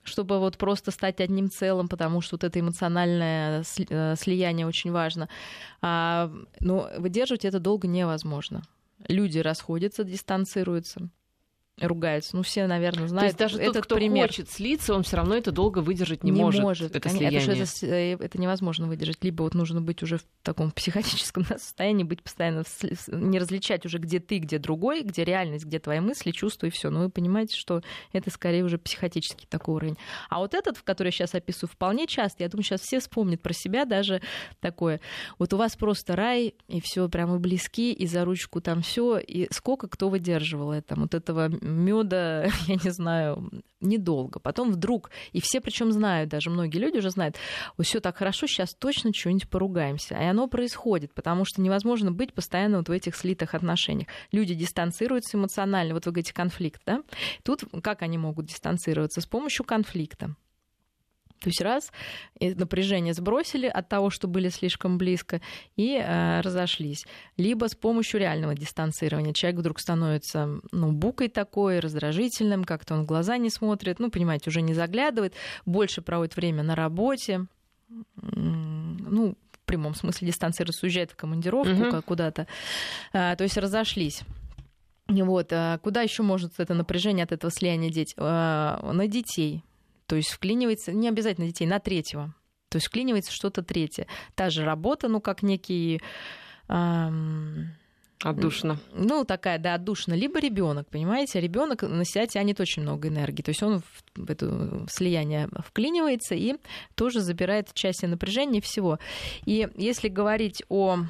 чтобы 0.05 0.39
вот 0.39 0.57
просто 0.59 0.91
стать 0.91 1.21
одним 1.21 1.51
целым, 1.51 1.89
потому 1.89 2.21
что 2.21 2.37
вот 2.37 2.45
это 2.45 2.61
эмоциональное 2.61 3.65
слияние 3.65 4.67
очень 4.67 4.93
важно. 4.93 5.29
А, 5.81 6.31
но 6.61 6.91
выдерживать 6.99 7.47
это 7.47 7.61
долго 7.61 7.89
невозможно. 7.89 8.63
Люди 9.09 9.39
расходятся, 9.39 10.05
дистанцируются 10.05 11.09
ругаются. 11.81 12.37
Ну, 12.37 12.43
все, 12.43 12.67
наверное, 12.67 13.09
знают 13.09 13.37
То 13.37 13.45
есть 13.45 13.55
даже 13.55 13.63
этот 13.63 13.75
тот, 13.75 13.85
кто 13.85 13.95
пример. 13.97 14.29
хочет 14.29 14.51
слиться, 14.51 14.95
он 14.95 15.03
все 15.03 15.17
равно 15.17 15.37
это 15.37 15.53
долго 15.53 15.79
выдержать 15.79 16.25
не, 16.25 16.31
не 16.31 16.43
может. 16.43 16.63
может. 16.63 16.97
Это 16.97 17.09
слияние. 17.09 17.41
Это, 17.41 17.53
это, 17.53 17.87
э, 17.87 18.17
это 18.17 18.41
невозможно 18.41 18.87
выдержать. 18.87 19.23
Либо 19.23 19.43
вот 19.43 19.55
нужно 19.55 19.81
быть 19.81 20.03
уже 20.03 20.19
в 20.19 20.25
таком 20.43 20.71
психотическом 20.71 21.45
состоянии, 21.47 22.05
быть 22.05 22.23
постоянно, 22.23 22.65
не 23.09 23.39
различать 23.39 23.87
уже, 23.87 23.99
где 23.99 24.21
ты, 24.21 24.39
где 24.39 24.59
другой, 24.59 25.03
где 25.03 25.25
реальность, 25.25 25.65
где 25.65 25.79
твои 25.79 26.01
мысли, 26.01 26.31
чувства 26.31 26.67
и 26.67 26.71
все. 26.71 26.91
Но 26.91 27.01
вы 27.01 27.11
понимаете, 27.11 27.57
что 27.57 27.83
это 28.13 28.31
скорее 28.31 28.65
уже 28.65 28.79
психотический 28.79 29.47
такой 29.49 29.75
уровень. 29.77 29.99
А 30.29 30.39
вот 30.39 30.55
этот, 30.55 30.77
в 30.77 30.83
который 30.83 31.09
я 31.09 31.13
сейчас 31.13 31.35
описываю, 31.35 31.71
вполне 31.73 32.07
часто, 32.07 32.43
я 32.43 32.49
думаю, 32.49 32.65
сейчас 32.65 32.83
все 32.83 33.01
вспомнят 33.01 33.41
про 33.41 33.53
себя 33.53 33.85
даже 33.85 34.21
такое. 34.61 35.01
Вот 35.39 35.53
у 35.53 35.57
вас 35.57 35.77
просто 35.77 36.17
рай, 36.17 36.55
и 36.67 36.81
все 36.81 37.09
прямо 37.09 37.39
близки, 37.39 37.93
и 37.93 38.07
за 38.07 38.25
ручку 38.25 38.61
там 38.61 38.83
все, 38.83 39.19
и 39.19 39.49
сколько 39.53 39.89
кто 39.89 40.09
выдерживал 40.09 40.73
это, 40.73 40.95
вот 40.97 41.15
этого 41.15 41.49
меда, 41.69 42.45
я 42.67 42.75
не 42.83 42.91
знаю, 42.91 43.51
недолго. 43.81 44.41
Потом 44.41 44.73
вдруг, 44.73 45.11
и 45.33 45.41
все 45.41 45.61
причем 45.61 45.93
знают, 45.93 46.31
даже 46.31 46.51
многие 46.51 46.79
люди 46.79 46.99
уже 46.99 47.11
знают, 47.11 47.37
все 47.81 48.01
так 48.01 48.17
хорошо, 48.17 48.47
сейчас 48.47 48.75
точно 48.75 49.13
что-нибудь 49.15 49.49
поругаемся. 49.49 50.15
И 50.17 50.25
оно 50.25 50.49
происходит, 50.49 51.15
потому 51.15 51.45
что 51.45 51.61
невозможно 51.61 52.13
быть 52.13 52.33
постоянно 52.33 52.79
вот 52.79 52.89
в 52.89 52.93
этих 52.93 53.17
слитых 53.17 53.55
отношениях. 53.55 54.09
Люди 54.33 54.55
дистанцируются 54.55 55.37
эмоционально, 55.37 55.95
вот 55.95 56.07
вы 56.07 56.13
говорите 56.13 56.35
конфликт, 56.35 56.83
да? 56.87 57.03
Тут 57.43 57.65
как 57.83 58.03
они 58.03 58.19
могут 58.19 58.47
дистанцироваться? 58.47 59.21
С 59.21 59.27
помощью 59.27 59.65
конфликта. 59.65 60.35
То 61.41 61.49
есть 61.49 61.61
раз, 61.61 61.93
напряжение 62.41 63.15
сбросили 63.15 63.67
от 63.67 63.89
того, 63.89 64.11
что 64.11 64.29
были 64.29 64.49
слишком 64.49 64.99
близко, 64.99 65.41
и 65.77 65.97
э, 65.97 66.41
разошлись. 66.41 67.07
Либо 67.37 67.69
с 67.69 67.75
помощью 67.75 68.21
реального 68.21 68.55
дистанцирования. 68.55 69.33
Человек 69.33 69.61
вдруг 69.61 69.81
становится 69.81 70.61
ну, 70.73 70.93
букой 70.93 71.29
такой, 71.29 71.81
раздражительным, 71.81 72.65
как-то 72.65 72.95
он 72.95 73.03
в 73.03 73.07
глаза 73.07 73.37
не 73.37 73.51
смотрит, 73.51 73.99
ну, 73.99 74.11
понимаете, 74.11 74.51
уже 74.51 74.63
не 74.63 74.75
заглядывает, 74.75 75.35
больше 75.65 76.03
проводит 76.03 76.37
время 76.37 76.63
на 76.63 76.75
работе, 76.75 77.47
ну, 78.17 79.37
в 79.53 79.59
прямом 79.65 79.95
смысле 79.95 80.29
дистанцируется, 80.29 80.87
уезжает 80.87 81.13
в 81.13 81.17
командировку 81.17 81.97
угу. 81.97 82.03
куда-то. 82.03 82.47
А, 83.13 83.37
то 83.37 83.45
есть 83.45 83.57
разошлись. 83.57 84.23
Вот. 85.09 85.53
А 85.53 85.79
куда 85.79 86.03
еще 86.03 86.23
может 86.23 86.53
это 86.59 86.75
напряжение 86.75 87.25
от 87.25 87.33
этого 87.33 87.51
слияния 87.51 87.91
деть? 87.91 88.15
А, 88.17 88.93
на 88.93 89.07
детей. 89.07 89.65
То 90.09 90.17
есть 90.17 90.31
вклинивается, 90.31 90.93
не 90.93 91.09
обязательно 91.09 91.47
детей, 91.47 91.67
на 91.67 91.79
третьего. 91.79 92.35
То 92.71 92.77
есть 92.77 92.89
вклинивается 92.89 93.31
что-то 93.31 93.63
третье. 93.63 94.07
Та 94.35 94.51
же 94.51 94.65
работа, 94.65 95.07
ну, 95.09 95.21
как 95.21 95.43
некий... 95.43 96.01
Эм... 96.69 97.75
Отдушно. 98.21 98.81
Ну, 98.93 99.25
такая, 99.25 99.61
да, 99.61 99.75
отдушина. 99.75 100.15
Либо 100.15 100.41
ребенок, 100.41 100.89
понимаете? 100.89 101.41
Ребенок 101.41 101.83
на 101.83 102.05
себя 102.05 102.27
тянет 102.27 102.59
очень 102.59 102.83
много 102.83 103.07
энергии. 103.07 103.43
То 103.43 103.51
есть 103.51 103.63
он 103.63 103.81
в, 103.81 104.03
в 104.17 104.29
это 104.29 104.87
слияние 104.91 105.49
вклинивается 105.65 106.35
и 106.35 106.57
тоже 106.97 107.21
забирает 107.21 107.73
часть 107.75 108.03
напряжения 108.03 108.61
всего. 108.61 108.99
И 109.45 109.69
если 109.77 110.09
говорить 110.09 110.65
о 110.69 111.05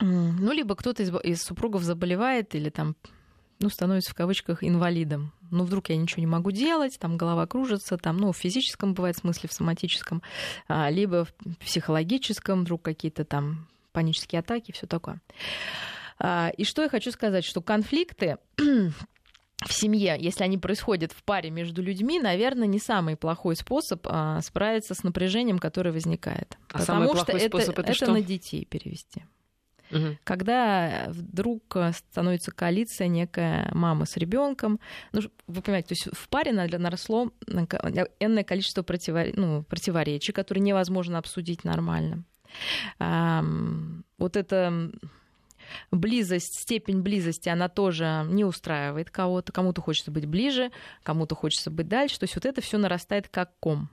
ну, 0.00 0.52
либо 0.52 0.74
кто-то 0.74 1.02
из, 1.02 1.14
из 1.22 1.42
супругов 1.42 1.82
заболевает 1.82 2.54
или 2.54 2.68
там 2.68 2.94
ну, 3.62 3.70
становится 3.70 4.10
в 4.10 4.14
кавычках 4.14 4.62
инвалидом. 4.62 5.32
Ну, 5.50 5.64
вдруг 5.64 5.88
я 5.88 5.96
ничего 5.96 6.20
не 6.20 6.26
могу 6.26 6.50
делать, 6.50 6.98
там 6.98 7.16
голова 7.16 7.46
кружится, 7.46 7.96
там, 7.96 8.16
ну, 8.16 8.32
в 8.32 8.36
физическом 8.36 8.94
бывает 8.94 9.16
смысле, 9.16 9.48
в 9.48 9.52
соматическом, 9.52 10.22
а, 10.68 10.90
либо 10.90 11.24
в 11.24 11.32
психологическом, 11.60 12.62
вдруг 12.62 12.82
какие-то 12.82 13.24
там 13.24 13.68
панические 13.92 14.40
атаки, 14.40 14.72
все 14.72 14.86
такое. 14.86 15.20
А, 16.18 16.50
и 16.56 16.64
что 16.64 16.82
я 16.82 16.88
хочу 16.88 17.10
сказать, 17.10 17.44
что 17.44 17.60
конфликты 17.60 18.38
в 18.56 19.72
семье, 19.72 20.16
если 20.18 20.42
они 20.44 20.58
происходят 20.58 21.12
в 21.12 21.22
паре 21.22 21.50
между 21.50 21.82
людьми, 21.82 22.18
наверное, 22.18 22.66
не 22.66 22.78
самый 22.78 23.16
плохой 23.16 23.56
способ 23.56 24.06
а, 24.08 24.40
справиться 24.40 24.94
с 24.94 25.02
напряжением, 25.02 25.58
которое 25.58 25.92
возникает. 25.92 26.56
А 26.68 26.78
Потому 26.78 26.84
самый 26.86 27.08
плохой 27.08 27.38
что 27.38 27.48
способ 27.48 27.70
это, 27.70 27.82
это, 27.82 27.90
это 27.92 28.04
что? 28.04 28.12
на 28.12 28.22
детей 28.22 28.64
перевести 28.64 29.24
угу. 29.92 30.16
когда 30.24 31.06
вдруг 31.10 31.76
становится 31.92 32.50
коалиция 32.50 33.08
некая 33.08 33.70
мама 33.72 34.06
с 34.06 34.16
ребенком. 34.16 34.80
Ну, 35.12 35.20
вы 35.46 35.62
понимаете, 35.62 35.88
то 35.88 35.92
есть 35.94 36.08
в 36.12 36.28
паре 36.28 36.52
наросло 36.52 37.30
энное 37.46 38.44
количество 38.44 38.82
противор... 38.82 39.26
ну, 39.34 39.62
противоречий, 39.62 40.32
которые 40.32 40.62
невозможно 40.62 41.18
обсудить 41.18 41.64
нормально. 41.64 42.24
Вот 42.98 44.36
это 44.36 44.90
близость, 45.90 46.60
степень 46.60 47.00
близости, 47.00 47.48
она 47.48 47.68
тоже 47.68 48.26
не 48.28 48.44
устраивает 48.44 49.10
кого-то. 49.10 49.52
Кому-то 49.52 49.80
хочется 49.80 50.10
быть 50.10 50.26
ближе, 50.26 50.70
кому-то 51.02 51.34
хочется 51.34 51.70
быть 51.70 51.88
дальше. 51.88 52.18
То 52.18 52.24
есть 52.24 52.34
вот 52.34 52.44
это 52.44 52.60
все 52.60 52.78
нарастает 52.78 53.28
как 53.28 53.52
ком. 53.58 53.88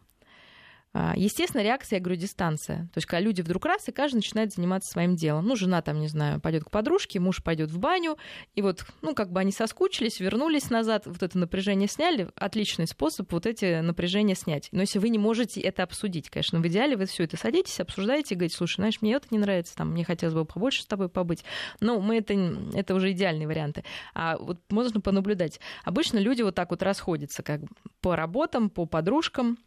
А, 0.92 1.14
естественно, 1.16 1.62
реакция, 1.62 1.98
я 1.98 2.04
говорю, 2.04 2.20
дистанция. 2.20 2.90
То 2.94 2.98
есть, 2.98 3.06
когда 3.06 3.20
люди 3.20 3.42
вдруг 3.42 3.66
раз, 3.66 3.88
и 3.88 3.92
каждый 3.92 4.18
начинает 4.18 4.54
заниматься 4.54 4.92
своим 4.92 5.16
делом. 5.16 5.46
Ну, 5.46 5.56
жена 5.56 5.82
там, 5.82 6.00
не 6.00 6.08
знаю, 6.08 6.42
пойдет 6.42 6.64
к 6.64 6.72
подружке, 6.72 7.20
муж 7.20 7.44
пойдет 7.44 7.70
в 7.70 7.78
баню, 7.78 8.18
и 8.56 8.62
вот, 8.62 8.86
ну, 9.04 9.14
как 9.14 9.32
бы 9.32 9.40
они 9.40 9.52
соскучились, 9.52 10.20
вернулись 10.20 10.72
назад, 10.72 11.04
вот 11.06 11.22
это 11.22 11.38
напряжение 11.38 11.88
сняли. 11.88 12.30
Отличный 12.36 12.88
способ 12.88 13.32
вот 13.32 13.46
эти 13.46 13.82
напряжения 13.82 14.36
снять. 14.36 14.70
Но 14.72 14.82
если 14.82 14.98
вы 14.98 15.10
не 15.10 15.20
можете 15.20 15.62
это 15.62 15.84
обсудить, 15.84 16.30
конечно, 16.30 16.60
в 16.60 16.68
идеале 16.68 16.98
вы 16.98 17.06
все 17.06 17.24
это 17.24 17.38
садитесь, 17.38 17.80
обсуждаете, 17.80 18.34
говорите, 18.34 18.58
слушай, 18.58 18.78
знаешь, 18.78 19.02
мне 19.02 19.14
это 19.14 19.28
не 19.30 19.38
нравится, 19.38 19.76
там, 19.76 19.92
мне 19.92 20.04
хотелось 20.04 20.34
бы 20.34 20.46
побольше 20.46 20.82
с 20.82 20.86
тобой 20.86 21.10
побыть. 21.10 21.44
Но 21.82 22.00
мы 22.00 22.18
это, 22.18 22.34
это 22.74 22.96
уже 22.96 23.12
идеальные 23.12 23.48
варианты. 23.48 23.84
А 24.16 24.38
вот 24.38 24.60
можно 24.70 25.02
понаблюдать. 25.02 25.60
Обычно 25.84 26.18
люди 26.18 26.42
вот 26.42 26.56
так 26.56 26.72
вот 26.72 26.82
расходятся, 26.82 27.44
как 27.44 27.62
по 28.02 28.16
работам, 28.16 28.70
по 28.70 28.86
подружкам, 28.86 29.58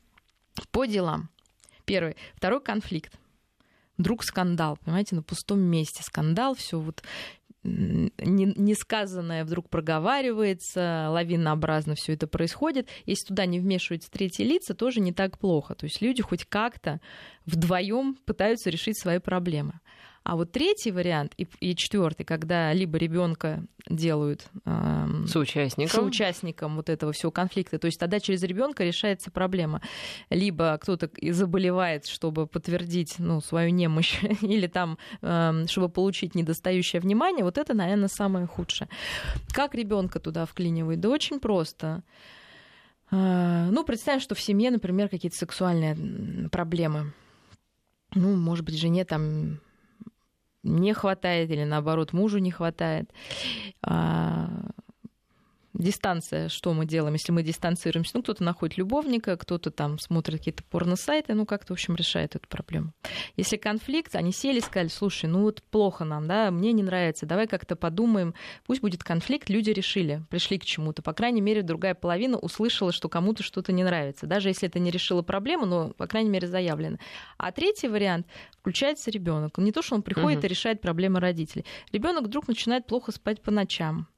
по 0.71 0.85
делам. 0.85 1.31
Первый. 1.85 2.17
Второй 2.35 2.61
конфликт. 2.61 3.19
Вдруг 3.99 4.25
скандал, 4.25 4.79
понимаете, 4.85 5.15
на 5.15 5.23
пустом 5.23 5.61
месте 5.61 6.03
скандал, 6.03 6.55
все 6.55 6.81
вот 6.81 7.03
несказанное 7.65 9.45
вдруг 9.45 9.69
проговаривается, 9.69 11.07
лавинообразно 11.11 11.95
все 11.95 12.15
это 12.15 12.27
происходит. 12.27 12.89
Если 13.07 13.29
туда 13.29 13.47
не 13.47 13.61
вмешиваются 13.61 14.11
третьи 14.11 14.43
лица, 14.43 14.75
тоже 14.75 15.01
не 15.01 15.13
так 15.13 15.39
плохо. 15.39 15.75
То 15.75 15.85
есть 15.85 16.03
люди 16.03 16.23
хоть 16.23 16.45
как-то 16.45 17.01
вдвоем 17.47 18.17
пытаются 18.27 18.69
решить 18.71 18.99
свои 18.99 19.19
проблемы. 19.19 19.81
А 20.25 20.37
вот 20.37 20.53
третий 20.53 20.93
вариант 20.93 21.35
и, 21.37 21.49
и 21.61 21.75
четвертый, 21.75 22.25
когда 22.25 22.73
либо 22.73 22.97
ребенка 22.97 23.65
делают 23.89 24.47
э, 24.65 25.07
соучастником. 25.27 25.91
соучастником 25.91 26.77
вот 26.77 26.89
этого 26.89 27.13
всего 27.13 27.33
конфликта, 27.33 27.79
то 27.79 27.87
есть 27.87 27.99
тогда 27.99 28.21
через 28.21 28.43
ребенка 28.45 28.85
решается 28.85 29.33
проблема. 29.33 29.83
Либо 30.31 30.79
кто-то 30.81 31.11
заболевает, 31.33 32.07
чтобы 32.07 32.47
подтвердить 32.47 33.17
ну, 33.19 33.41
свою 33.41 33.71
немощь, 33.71 34.23
или 34.43 34.69
там, 34.69 34.97
э, 35.23 35.65
чтобы 35.67 35.89
получить 35.89 36.37
недостающее 36.37 37.01
внимание, 37.01 37.45
вот 37.45 37.59
это, 37.59 37.75
наверное, 37.75 38.09
самое 38.09 38.47
худшее. 38.47 38.89
Как 39.53 39.75
ребенка 39.75 40.21
туда 40.21 40.47
вклинивают? 40.47 41.01
Да 41.01 41.09
очень 41.09 41.41
просто. 41.41 42.05
Э, 43.11 43.69
ну, 43.73 43.85
представим, 43.85 44.21
что 44.21 44.37
в 44.37 44.41
семье, 44.41 44.71
например, 44.71 45.09
какие-то 45.09 45.37
сексуальные 45.37 46.49
проблемы. 46.51 47.13
Ну, 48.15 48.37
может 48.37 48.65
быть, 48.65 48.79
жене 48.79 49.05
там 49.05 49.59
не 50.63 50.93
хватает 50.95 51.51
или 51.51 51.65
наоборот 51.65 52.13
мужу 52.13 52.39
не 52.39 52.51
хватает. 52.51 53.11
А, 53.83 54.49
дистанция, 55.75 56.49
что 56.49 56.73
мы 56.75 56.87
делаем, 56.87 57.15
если 57.15 57.33
мы 57.33 57.43
дистанцируемся. 57.43 58.13
Ну, 58.15 58.23
кто-то 58.23 58.45
находит 58.45 58.77
любовника, 58.77 59.37
кто-то 59.37 59.71
там 59.71 59.99
смотрит 59.99 60.39
какие-то 60.39 60.63
порно-сайты, 60.65 61.35
ну, 61.35 61.47
как-то, 61.47 61.73
в 61.73 61.77
общем, 61.77 61.95
решает 61.95 62.37
эту 62.37 62.47
проблему. 62.49 62.93
Если 63.37 63.57
конфликт, 63.57 64.15
они 64.15 64.33
сели 64.33 64.59
и 64.59 64.61
сказали, 64.61 64.89
слушай, 64.89 65.27
ну 65.27 65.43
вот 65.43 65.63
плохо 65.63 66.05
нам, 66.05 66.27
да, 66.27 66.51
мне 66.51 66.73
не 66.73 66.83
нравится, 66.83 67.27
давай 67.27 67.47
как-то 67.47 67.77
подумаем, 67.77 68.35
пусть 68.67 68.81
будет 68.81 69.03
конфликт, 69.03 69.49
люди 69.49 69.71
решили, 69.71 70.23
пришли 70.31 70.59
к 70.59 70.65
чему-то. 70.65 71.03
По 71.03 71.13
крайней 71.13 71.41
мере, 71.41 71.63
другая 71.63 71.95
половина 71.95 72.39
услышала, 72.39 72.93
что 72.93 73.09
кому-то 73.09 73.43
что-то 73.43 73.73
не 73.73 73.85
нравится. 73.85 74.27
Даже 74.27 74.49
если 74.49 74.69
это 74.69 74.79
не 74.79 74.91
решило 74.91 75.23
проблему, 75.23 75.67
но, 75.67 75.91
по 75.91 76.07
крайней 76.07 76.31
мере, 76.31 76.47
заявлено. 76.47 76.99
А 77.39 77.53
третий 77.53 77.89
вариант 77.89 78.27
включается 78.59 79.11
ребенок. 79.11 79.59
Не 79.59 79.73
то, 79.73 79.83
что 79.83 79.95
он 79.95 80.03
приходит 80.03 80.41
угу. 80.41 80.47
и 80.47 80.51
решает 80.51 80.81
проблемы 80.81 81.21
родителей. 81.21 81.65
Ребенок 81.93 82.25
вдруг 82.25 82.49
начинает 82.49 82.87
плохо 82.87 83.13
спать 83.13 83.41
по 83.41 83.51
ночам 83.51 84.09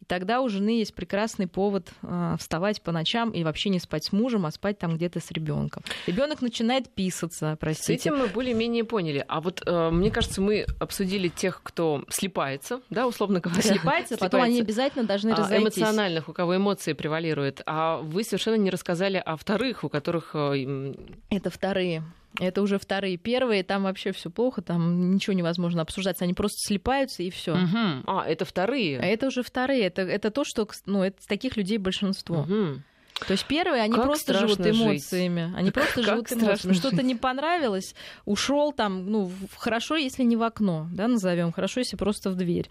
и 0.00 0.06
тогда 0.06 0.40
у 0.42 0.48
жены 0.48 0.78
есть 0.78 0.94
прекрасный 0.94 1.46
повод 1.46 1.88
э, 2.02 2.36
вставать 2.38 2.82
по 2.82 2.92
ночам 2.92 3.30
и 3.30 3.42
вообще 3.42 3.70
не 3.70 3.78
спать 3.78 4.04
с 4.04 4.12
мужем, 4.12 4.44
а 4.44 4.50
спать 4.50 4.78
там 4.78 4.96
где-то 4.96 5.20
с 5.20 5.30
ребенком. 5.30 5.82
Ребенок 6.06 6.42
начинает 6.42 6.90
писаться, 6.90 7.56
простите. 7.58 7.98
С 7.98 8.06
этим 8.06 8.18
мы 8.18 8.26
более-менее 8.26 8.84
поняли. 8.84 9.24
А 9.26 9.40
вот 9.40 9.62
э, 9.64 9.90
мне 9.90 10.10
кажется, 10.10 10.42
мы 10.42 10.66
обсудили 10.78 11.28
тех, 11.28 11.60
кто 11.62 12.04
слепается, 12.10 12.80
да, 12.90 13.06
условно 13.06 13.40
говоря. 13.40 13.62
Слепается, 13.62 14.18
потом 14.18 14.42
они 14.42 14.60
обязательно 14.60 15.04
должны 15.04 15.30
а, 15.30 15.36
разойтись. 15.36 15.78
Эмоциональных, 15.78 16.28
у 16.28 16.32
кого 16.32 16.56
эмоции 16.56 16.92
превалируют. 16.92 17.62
А 17.64 17.98
вы 17.98 18.24
совершенно 18.24 18.56
не 18.56 18.70
рассказали 18.70 19.16
о 19.16 19.36
вторых, 19.36 19.84
у 19.84 19.88
которых... 19.88 20.32
Э, 20.34 20.94
Это 21.30 21.50
вторые. 21.50 22.02
Это 22.40 22.62
уже 22.62 22.78
вторые. 22.78 23.16
Первые, 23.16 23.62
там 23.62 23.84
вообще 23.84 24.12
все 24.12 24.30
плохо, 24.30 24.62
там 24.62 25.12
ничего 25.12 25.34
невозможно 25.34 25.82
обсуждать. 25.82 26.20
Они 26.20 26.34
просто 26.34 26.56
слипаются 26.66 27.22
и 27.22 27.30
все. 27.30 27.52
Угу. 27.54 28.04
А, 28.06 28.24
это 28.26 28.44
вторые. 28.44 28.98
А 28.98 29.04
это 29.04 29.28
уже 29.28 29.42
вторые. 29.42 29.82
Это, 29.82 30.02
это 30.02 30.30
то, 30.30 30.44
что 30.44 30.68
ну, 30.86 31.02
это, 31.02 31.18
таких 31.28 31.56
людей 31.56 31.78
большинство. 31.78 32.40
Угу. 32.40 32.82
То 33.26 33.32
есть 33.32 33.46
первые, 33.46 33.82
они 33.82 33.94
как 33.94 34.04
просто 34.04 34.34
живут 34.34 34.60
эмоциями. 34.60 35.46
Жить. 35.46 35.56
Они 35.56 35.70
просто 35.72 36.02
как 36.02 36.04
живут 36.04 36.32
эмоциями. 36.32 36.74
Что-то 36.74 37.02
не 37.02 37.14
понравилось, 37.14 37.94
ушел 38.24 38.72
там, 38.72 39.10
ну, 39.10 39.30
хорошо, 39.56 39.96
если 39.96 40.24
не 40.24 40.36
в 40.36 40.42
окно, 40.42 40.88
да, 40.92 41.06
назовем, 41.06 41.52
хорошо, 41.52 41.80
если 41.80 41.96
просто 41.96 42.30
в 42.30 42.34
дверь. 42.34 42.68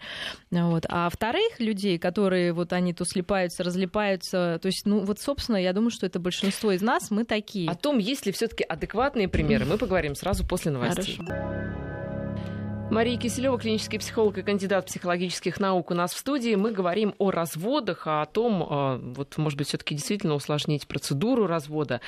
Вот. 0.50 0.84
А 0.88 1.08
вторых 1.08 1.58
людей, 1.58 1.98
которые 1.98 2.52
вот 2.52 2.72
они 2.72 2.92
то 2.92 3.04
слипаются, 3.04 3.64
разлипаются, 3.64 4.58
то 4.60 4.66
есть, 4.66 4.84
ну, 4.84 5.00
вот, 5.00 5.18
собственно, 5.18 5.56
я 5.56 5.72
думаю, 5.72 5.90
что 5.90 6.06
это 6.06 6.18
большинство 6.18 6.72
из 6.72 6.82
нас, 6.82 7.10
мы 7.10 7.24
такие. 7.24 7.70
О 7.70 7.74
том, 7.74 7.98
есть 7.98 8.26
ли 8.26 8.32
все-таки 8.32 8.64
адекватные 8.64 9.28
примеры, 9.28 9.64
мы 9.64 9.78
поговорим 9.78 10.14
сразу 10.14 10.46
после 10.46 10.70
новостей. 10.70 11.16
Хорошо. 11.16 11.93
Мария 12.90 13.18
Киселева, 13.18 13.58
клинический 13.58 13.98
психолог 13.98 14.38
и 14.38 14.42
кандидат 14.42 14.86
психологических 14.86 15.58
наук 15.58 15.90
у 15.90 15.94
нас 15.94 16.12
в 16.12 16.18
студии. 16.18 16.54
Мы 16.54 16.70
говорим 16.70 17.14
о 17.18 17.30
разводах, 17.30 18.06
о 18.06 18.24
том, 18.26 18.64
а, 18.68 18.98
вот, 18.98 19.36
может 19.36 19.58
быть, 19.58 19.68
все-таки 19.68 19.94
действительно 19.94 20.34
усложнить 20.34 20.86
процедуру 20.86 21.46
развода, 21.46 22.00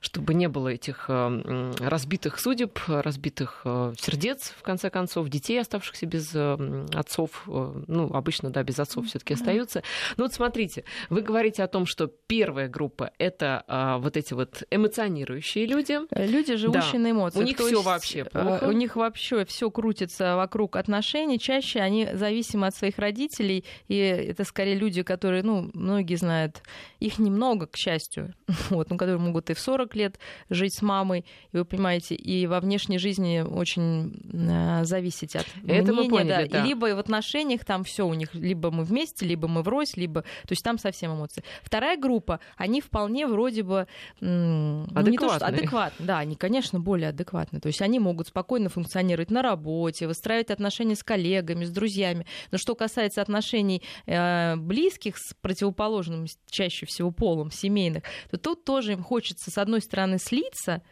чтобы 0.00 0.34
не 0.34 0.48
было 0.48 0.68
этих 0.68 1.04
а, 1.08 1.72
разбитых 1.78 2.40
судеб, 2.40 2.78
разбитых 2.88 3.60
а, 3.64 3.92
сердец, 3.96 4.52
в 4.58 4.62
конце 4.62 4.90
концов, 4.90 5.28
детей, 5.28 5.60
оставшихся 5.60 6.06
без 6.06 6.34
отцов. 6.34 7.44
Ну, 7.46 8.12
обычно, 8.12 8.50
да, 8.50 8.62
без 8.64 8.80
отцов 8.80 9.06
все-таки 9.06 9.34
остаются. 9.34 9.82
Но 10.16 10.24
вот 10.24 10.32
смотрите, 10.32 10.84
вы 11.08 11.20
говорите 11.20 11.62
о 11.62 11.68
том, 11.68 11.86
что 11.86 12.08
первая 12.08 12.68
группа 12.68 13.12
это 13.18 13.98
вот 14.02 14.16
эти 14.16 14.34
вот 14.34 14.64
эмоционирующие 14.70 15.66
люди. 15.66 16.00
Люди, 16.10 16.56
живущие 16.56 16.94
да. 16.94 16.98
на 16.98 17.10
эмоциях. 17.12 17.44
У 17.44 17.46
них 17.46 17.58
все 17.58 17.82
вообще 17.82 18.24
плохо. 18.24 18.64
У 18.64 18.72
них 18.72 18.96
вообще 18.96 19.44
все 19.44 19.70
крутится 19.70 20.21
крутятся 20.22 20.36
вокруг 20.36 20.76
отношений, 20.76 21.38
чаще 21.38 21.80
они 21.80 22.08
зависимы 22.12 22.66
от 22.66 22.74
своих 22.74 22.98
родителей, 22.98 23.64
и 23.88 23.96
это 23.96 24.44
скорее 24.44 24.76
люди, 24.76 25.02
которые, 25.02 25.42
ну, 25.42 25.70
многие 25.74 26.16
знают, 26.16 26.62
их 27.00 27.18
немного, 27.18 27.66
к 27.66 27.76
счастью, 27.76 28.34
вот, 28.70 28.90
ну, 28.90 28.96
которые 28.96 29.18
могут 29.18 29.50
и 29.50 29.54
в 29.54 29.60
40 29.60 29.96
лет 29.96 30.18
жить 30.50 30.74
с 30.74 30.82
мамой, 30.82 31.24
и 31.52 31.56
вы 31.56 31.64
понимаете, 31.64 32.14
и 32.14 32.46
во 32.46 32.60
внешней 32.60 32.98
жизни 32.98 33.40
очень 33.40 34.14
э, 34.32 34.84
зависеть 34.84 35.36
от 35.36 35.46
это 35.66 35.92
мнения, 35.92 36.10
поняли, 36.10 36.48
да, 36.48 36.58
да. 36.58 36.64
И 36.64 36.68
либо 36.68 36.94
в 36.94 36.98
отношениях 36.98 37.64
там 37.64 37.84
все 37.84 38.06
у 38.06 38.14
них, 38.14 38.34
либо 38.34 38.70
мы 38.70 38.84
вместе, 38.84 39.26
либо 39.26 39.48
мы 39.48 39.62
врозь, 39.62 39.96
либо, 39.96 40.22
то 40.22 40.50
есть 40.50 40.62
там 40.62 40.78
совсем 40.78 41.14
эмоции. 41.14 41.42
Вторая 41.62 41.96
группа, 41.96 42.40
они 42.56 42.80
вполне 42.80 43.26
вроде 43.26 43.62
бы 43.62 43.86
ну, 44.20 44.86
не 45.02 45.18
то, 45.18 45.34
что 45.34 45.46
адекватны, 45.46 46.06
да, 46.06 46.18
они, 46.18 46.36
конечно, 46.36 46.80
более 46.80 47.08
адекватны, 47.08 47.60
то 47.60 47.66
есть 47.66 47.82
они 47.82 47.98
могут 47.98 48.28
спокойно 48.28 48.68
функционировать 48.68 49.30
на 49.30 49.42
работе, 49.42 50.06
выстраивать 50.12 50.50
отношения 50.50 50.96
с 50.96 51.02
коллегами, 51.02 51.64
с 51.64 51.70
друзьями. 51.70 52.26
Но 52.50 52.58
что 52.58 52.74
касается 52.74 53.22
отношений 53.22 53.82
э, 54.06 54.56
близких 54.56 55.18
с 55.18 55.34
противоположным, 55.40 56.26
чаще 56.50 56.86
всего 56.86 57.10
полом, 57.10 57.50
семейных, 57.50 58.04
то 58.30 58.36
тут 58.36 58.64
тоже 58.64 58.92
им 58.92 59.02
хочется, 59.02 59.50
с 59.50 59.58
одной 59.58 59.80
стороны, 59.80 60.18
слиться, 60.18 60.82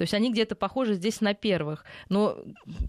то 0.00 0.04
есть 0.04 0.14
они 0.14 0.32
где-то 0.32 0.54
похожи 0.54 0.94
здесь 0.94 1.20
на 1.20 1.34
первых. 1.34 1.84
Но 2.08 2.38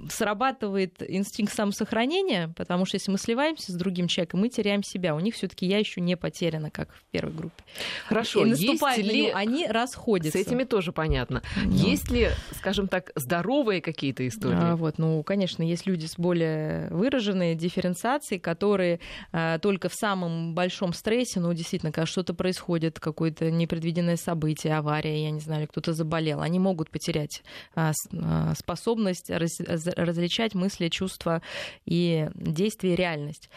срабатывает 0.10 1.04
инстинкт 1.06 1.54
самосохранения, 1.54 2.54
потому 2.56 2.86
что 2.86 2.95
если 2.95 3.12
мы 3.12 3.17
сливаемся 3.17 3.74
с 3.74 3.76
другим 3.76 4.08
человеком, 4.08 4.39
мы 4.39 4.47
теряем 4.47 4.82
себя. 4.82 5.13
У 5.13 5.19
них 5.19 5.36
все 5.36 5.50
таки 5.50 5.65
я 5.65 5.78
еще 5.78 6.00
не 6.00 6.15
потеряна, 6.15 6.71
как 6.71 6.93
в 6.93 7.04
первой 7.12 7.34
группе. 7.34 7.62
Хорошо. 8.08 8.45
И 8.45 8.52
наступает 8.52 9.00
есть 9.00 9.13
ли... 9.13 9.30
они 9.30 9.67
расходятся. 9.67 10.38
С 10.38 10.41
этими 10.41 10.63
тоже 10.63 10.93
понятно. 10.93 11.41
Но. 11.65 11.74
Есть 11.74 12.10
ли, 12.10 12.30
скажем 12.56 12.88
так, 12.88 13.12
здоровые 13.15 13.82
какие-то 13.82 14.26
истории? 14.26 14.56
А, 14.58 14.78
вот, 14.78 14.97
ну, 14.97 15.21
конечно, 15.24 15.62
есть 15.63 15.86
люди 15.86 16.06
с 16.06 16.15
более 16.15 16.88
выраженной 16.91 17.56
дифференциацией, 17.56 18.39
которые 18.39 19.02
а, 19.34 19.60
только 19.60 19.89
в 19.89 19.95
самом 19.95 20.56
большом 20.56 20.93
стрессе, 20.93 21.41
ну, 21.41 21.54
действительно, 21.54 21.91
когда 21.91 22.06
что-то 22.06 22.34
происходит, 22.34 23.02
какое-то 23.02 23.52
непредвиденное 23.52 24.15
событие, 24.15 24.78
авария, 24.78 25.26
я 25.26 25.32
не 25.32 25.41
знаю, 25.41 25.67
кто-то 25.67 25.91
заболел, 25.91 26.39
они 26.39 26.58
могут 26.58 26.89
потерять 27.01 27.43
а, 27.73 27.93
а, 28.13 28.53
способность 28.55 29.31
различать 29.31 30.53
мысли, 30.53 30.87
чувства 30.89 31.41
и 31.85 32.29
действия, 32.35 32.95
реальность. 32.95 33.49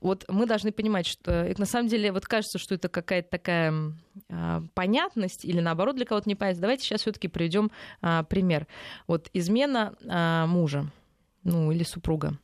Вот 0.00 0.24
мы 0.28 0.46
должны 0.46 0.70
понимать, 0.70 1.06
что 1.06 1.52
на 1.58 1.66
самом 1.66 1.88
деле 1.88 2.12
вот 2.12 2.24
кажется, 2.26 2.58
что 2.58 2.76
это 2.76 2.88
какая-то 2.88 3.28
такая 3.28 3.74
а, 4.30 4.62
понятность 4.74 5.44
или 5.44 5.60
наоборот 5.60 5.96
для 5.96 6.04
кого-то 6.06 6.28
непонятность. 6.28 6.60
Давайте 6.60 6.84
сейчас 6.84 7.00
все-таки 7.00 7.26
приведем 7.26 7.70
пример. 8.28 8.66
Вот 9.08 9.28
измена 9.32 9.94
мужа, 10.46 10.90
ну 11.42 11.72
или 11.72 11.82
супруга. 11.82 12.38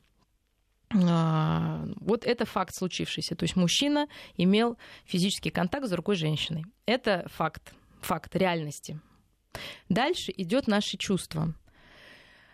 Вот 0.93 2.25
это 2.25 2.45
факт 2.45 2.75
случившийся. 2.75 3.37
То 3.37 3.45
есть 3.45 3.55
мужчина 3.55 4.09
имел 4.37 4.77
физический 5.05 5.51
контакт 5.51 5.87
с 5.87 5.91
другой 5.91 6.17
женщиной. 6.17 6.65
Это 6.87 7.27
факт, 7.29 7.73
факт 8.01 8.35
реальности. 8.35 9.01
Дальше 9.89 10.33
идет 10.37 10.67
наши 10.67 10.97
чувства. 10.97 11.55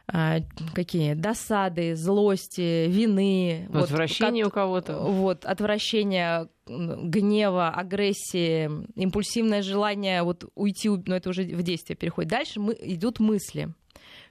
А, 0.08 0.38
какие? 0.72 1.14
Досады, 1.14 1.96
злости, 1.96 2.86
вины, 2.88 3.68
отвращение 3.72 4.44
вот, 4.44 4.52
у 4.52 4.54
кого-то, 4.54 4.98
вот 4.98 5.44
отвращение, 5.44 6.48
гнева, 6.66 7.70
агрессии, 7.70 8.70
импульсивное 8.94 9.62
желание 9.62 10.22
вот 10.22 10.44
уйти, 10.54 10.88
но 10.88 11.02
ну, 11.06 11.14
это 11.16 11.30
уже 11.30 11.42
в 11.42 11.62
действие 11.62 11.96
переходит. 11.96 12.30
Дальше 12.30 12.60
мы, 12.60 12.76
идут 12.80 13.18
мысли 13.18 13.74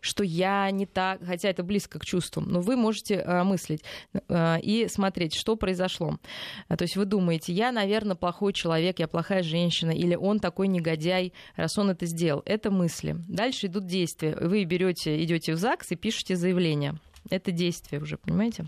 что 0.06 0.24
я 0.24 0.70
не 0.72 0.86
так, 0.86 1.20
хотя 1.26 1.50
это 1.50 1.64
близко 1.64 2.00
к 2.00 2.06
чувствам, 2.06 2.46
но 2.48 2.62
вы 2.62 2.76
можете 2.76 3.16
э, 3.16 3.44
мыслить 3.44 3.84
э, 4.14 4.60
и 4.62 4.88
смотреть, 4.88 5.34
что 5.34 5.56
произошло. 5.56 6.20
То 6.70 6.84
есть 6.84 6.96
вы 6.96 7.06
думаете, 7.06 7.54
я, 7.54 7.72
наверное, 7.72 8.16
плохой 8.16 8.54
человек, 8.54 9.00
я 9.00 9.08
плохая 9.08 9.44
женщина, 9.44 9.92
или 9.92 10.16
он 10.16 10.40
такой 10.40 10.68
негодяй, 10.68 11.34
раз 11.56 11.78
он 11.78 11.90
это 11.90 12.06
сделал. 12.06 12.44
Это 12.46 12.72
мысли. 12.72 13.16
Дальше 13.28 13.68
идут 13.68 13.88
действия. 13.88 14.38
Вы 14.40 14.64
берете, 14.66 15.24
идете 15.24 15.54
в 15.54 15.58
ЗАГС 15.58 15.92
и 15.92 15.96
пишете 15.96 16.36
заявление. 16.36 16.96
Это 17.30 17.52
действие 17.52 18.02
уже, 18.02 18.18
понимаете? 18.18 18.66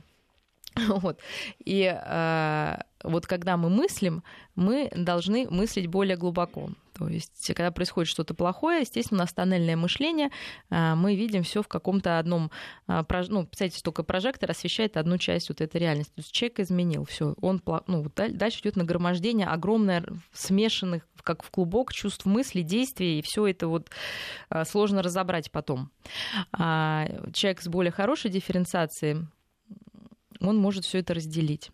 Вот. 0.88 1.20
И 1.66 1.84
э, 1.84 2.78
вот 3.04 3.26
когда 3.26 3.58
мы 3.58 3.70
мыслим, 3.70 4.24
мы 4.56 4.90
должны 4.96 5.48
мыслить 5.50 5.88
более 5.88 6.18
глубоко. 6.18 6.70
То 6.98 7.08
есть, 7.08 7.48
когда 7.54 7.72
происходит 7.72 8.10
что-то 8.10 8.34
плохое, 8.34 8.82
естественно, 8.82 9.20
у 9.20 9.24
нас 9.24 9.34
тоннельное 9.34 9.76
мышление, 9.76 10.32
а, 10.70 10.96
мы 10.96 11.16
видим 11.16 11.44
все 11.44 11.62
в 11.62 11.68
каком-то 11.68 12.18
одном, 12.18 12.50
а, 12.88 13.06
ну, 13.28 13.46
представьте, 13.46 13.82
только 13.84 14.04
прожектор 14.04 14.50
освещает 14.50 14.98
одну 14.98 15.18
часть 15.18 15.50
вот 15.50 15.62
этой 15.62 15.80
реальности. 15.80 16.14
То 16.16 16.22
есть 16.22 16.32
человек 16.32 16.60
изменил, 16.60 17.06
все, 17.06 17.36
он, 17.42 17.62
ну, 17.88 18.06
дальше 18.16 18.62
идет 18.62 18.78
нагромождение 18.78 19.48
огромное 19.48 20.06
смешанных, 20.34 21.08
как 21.22 21.44
в 21.44 21.52
клубок, 21.52 21.94
чувств, 21.94 22.26
мыслей, 22.26 22.64
действий, 22.64 23.20
и 23.20 23.22
все 23.22 23.48
это 23.48 23.68
вот 23.68 23.90
а, 24.50 24.66
сложно 24.66 25.04
разобрать 25.04 25.52
потом. 25.52 25.92
Человек 26.52 27.62
с 27.62 27.68
более 27.68 27.92
хорошей 27.92 28.32
дифференциацией, 28.32 29.28
он 30.40 30.58
может 30.58 30.86
все 30.86 31.00
это 31.00 31.14
разделить. 31.14 31.72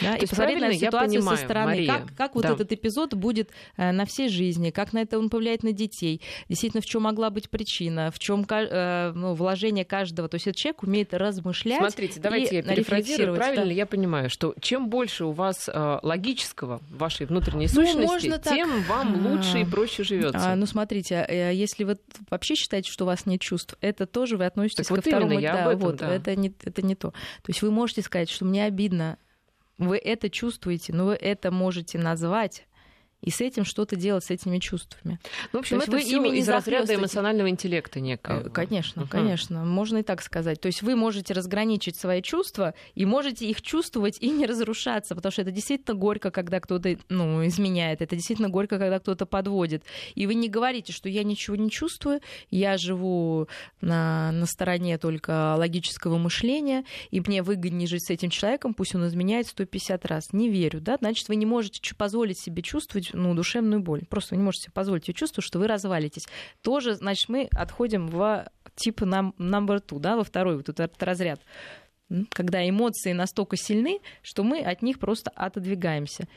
Да, 0.00 0.16
и 0.16 0.26
посмотреть 0.26 0.60
на 0.60 0.74
ситуацию 0.74 1.20
понимаю, 1.20 1.38
со 1.38 1.44
стороны, 1.44 1.66
Мария. 1.66 1.86
как, 1.86 2.14
как 2.16 2.34
вот 2.34 2.42
да. 2.42 2.52
этот 2.52 2.72
эпизод 2.72 3.14
будет 3.14 3.50
э, 3.76 3.92
на 3.92 4.04
всей 4.06 4.28
жизни, 4.28 4.70
как 4.70 4.92
на 4.92 5.02
это 5.02 5.18
он 5.18 5.30
повлияет 5.30 5.62
на 5.62 5.72
детей, 5.72 6.20
действительно, 6.48 6.80
в 6.80 6.86
чем 6.86 7.02
могла 7.02 7.30
быть 7.30 7.50
причина, 7.50 8.10
в 8.10 8.18
чем 8.18 8.46
э, 8.48 9.12
ну, 9.14 9.34
вложение 9.34 9.84
каждого. 9.84 10.28
То 10.28 10.36
есть 10.36 10.46
этот 10.46 10.58
человек 10.58 10.82
умеет 10.82 11.14
размышлять. 11.14 11.78
Смотрите, 11.78 12.20
давайте 12.20 12.56
я 12.56 12.62
перефразирую. 12.62 13.36
Правильно 13.36 13.66
да. 13.66 13.72
я 13.72 13.86
понимаю, 13.86 14.30
что 14.30 14.54
чем 14.60 14.88
больше 14.88 15.24
у 15.24 15.32
вас 15.32 15.68
э, 15.72 15.98
логического 16.02 16.80
вашей 16.90 17.26
внутренней 17.26 17.68
ну, 17.72 17.86
сущности, 17.86 18.48
тем 18.48 18.82
вам 18.82 19.26
лучше 19.26 19.60
и 19.60 19.64
проще 19.64 20.02
живется. 20.02 20.52
А, 20.52 20.56
ну, 20.56 20.66
смотрите, 20.66 21.26
если 21.52 21.84
вы 21.84 21.98
вообще 22.30 22.54
считаете, 22.54 22.90
что 22.90 23.04
у 23.04 23.06
вас 23.06 23.26
нет 23.26 23.40
чувств, 23.40 23.76
это 23.80 24.06
тоже 24.06 24.36
вы 24.36 24.46
относитесь 24.46 24.86
так 24.86 24.88
ко 24.88 24.94
вот 24.94 25.06
второму. 25.06 25.38
Я 25.38 25.52
да, 25.52 25.64
об 25.64 25.68
этом, 25.70 25.80
вот, 25.80 25.96
да. 25.96 26.14
это 26.14 26.34
не 26.36 26.52
это 26.62 26.82
не 26.82 26.94
то. 26.94 27.10
То 27.10 27.48
есть 27.48 27.62
вы 27.62 27.70
можете 27.70 28.02
сказать, 28.02 28.30
что 28.30 28.44
мне 28.44 28.64
обидно 28.64 29.18
вы 29.78 29.98
это 29.98 30.30
чувствуете, 30.30 30.92
но 30.92 31.06
вы 31.06 31.14
это 31.14 31.50
можете 31.50 31.98
назвать 31.98 32.66
и 33.24 33.30
с 33.30 33.40
этим 33.40 33.64
что-то 33.64 33.96
делать, 33.96 34.24
с 34.24 34.30
этими 34.30 34.58
чувствами. 34.58 35.18
Ну, 35.52 35.58
в 35.58 35.60
общем, 35.60 35.78
это 35.78 35.90
вы 35.90 36.02
ими 36.02 36.36
из 36.38 36.48
разряда 36.48 36.94
эмоционального 36.94 37.48
интеллекта 37.48 38.00
некого. 38.00 38.46
Э, 38.46 38.50
конечно, 38.50 39.02
uh-huh. 39.02 39.08
конечно, 39.08 39.64
можно 39.64 39.98
и 39.98 40.02
так 40.02 40.22
сказать. 40.22 40.60
То 40.60 40.66
есть 40.66 40.82
вы 40.82 40.94
можете 40.94 41.32
разграничить 41.32 41.96
свои 41.96 42.20
чувства 42.20 42.74
и 42.94 43.06
можете 43.06 43.46
их 43.46 43.62
чувствовать 43.62 44.18
и 44.20 44.30
не 44.30 44.46
разрушаться, 44.46 45.14
потому 45.14 45.32
что 45.32 45.42
это 45.42 45.50
действительно 45.50 45.96
горько, 45.96 46.30
когда 46.30 46.60
кто-то 46.60 46.98
ну, 47.08 47.46
изменяет, 47.46 48.02
это 48.02 48.14
действительно 48.14 48.50
горько, 48.50 48.78
когда 48.78 48.98
кто-то 48.98 49.24
подводит. 49.24 49.84
И 50.14 50.26
вы 50.26 50.34
не 50.34 50.48
говорите, 50.48 50.92
что 50.92 51.08
я 51.08 51.24
ничего 51.24 51.56
не 51.56 51.70
чувствую, 51.70 52.20
я 52.50 52.76
живу 52.76 53.48
на, 53.80 54.32
на 54.32 54.46
стороне 54.46 54.98
только 54.98 55.54
логического 55.56 56.18
мышления, 56.18 56.84
и 57.10 57.20
мне 57.20 57.42
выгоднее 57.42 57.88
жить 57.88 58.06
с 58.06 58.10
этим 58.10 58.28
человеком, 58.28 58.74
пусть 58.74 58.94
он 58.94 59.06
изменяет 59.06 59.46
150 59.46 60.04
раз. 60.04 60.32
Не 60.32 60.50
верю, 60.50 60.80
да? 60.80 60.96
Значит, 60.98 61.28
вы 61.28 61.36
не 61.36 61.46
можете 61.46 61.94
позволить 61.94 62.38
себе 62.38 62.62
чувствовать 62.62 63.13
ну, 63.14 63.34
душевную 63.34 63.80
боль. 63.80 64.04
Просто 64.08 64.34
вы 64.34 64.38
не 64.38 64.44
можете 64.44 64.64
себе 64.64 64.72
позволить 64.72 65.08
ее 65.08 65.14
чувствовать, 65.14 65.46
что 65.46 65.58
вы 65.58 65.66
развалитесь. 65.66 66.26
Тоже, 66.62 66.94
значит, 66.94 67.28
мы 67.28 67.48
отходим 67.52 68.08
в 68.08 68.46
тип 68.74 69.02
number 69.02 69.82
two, 69.86 69.98
да, 69.98 70.16
во 70.16 70.24
второй 70.24 70.56
вот 70.56 70.68
этот 70.68 71.02
разряд 71.02 71.40
когда 72.30 72.68
эмоции 72.68 73.12
настолько 73.12 73.56
сильны, 73.56 73.98
что 74.22 74.44
мы 74.44 74.60
от 74.60 74.82
них 74.82 74.98
просто 74.98 75.30
отодвигаемся 75.34 76.28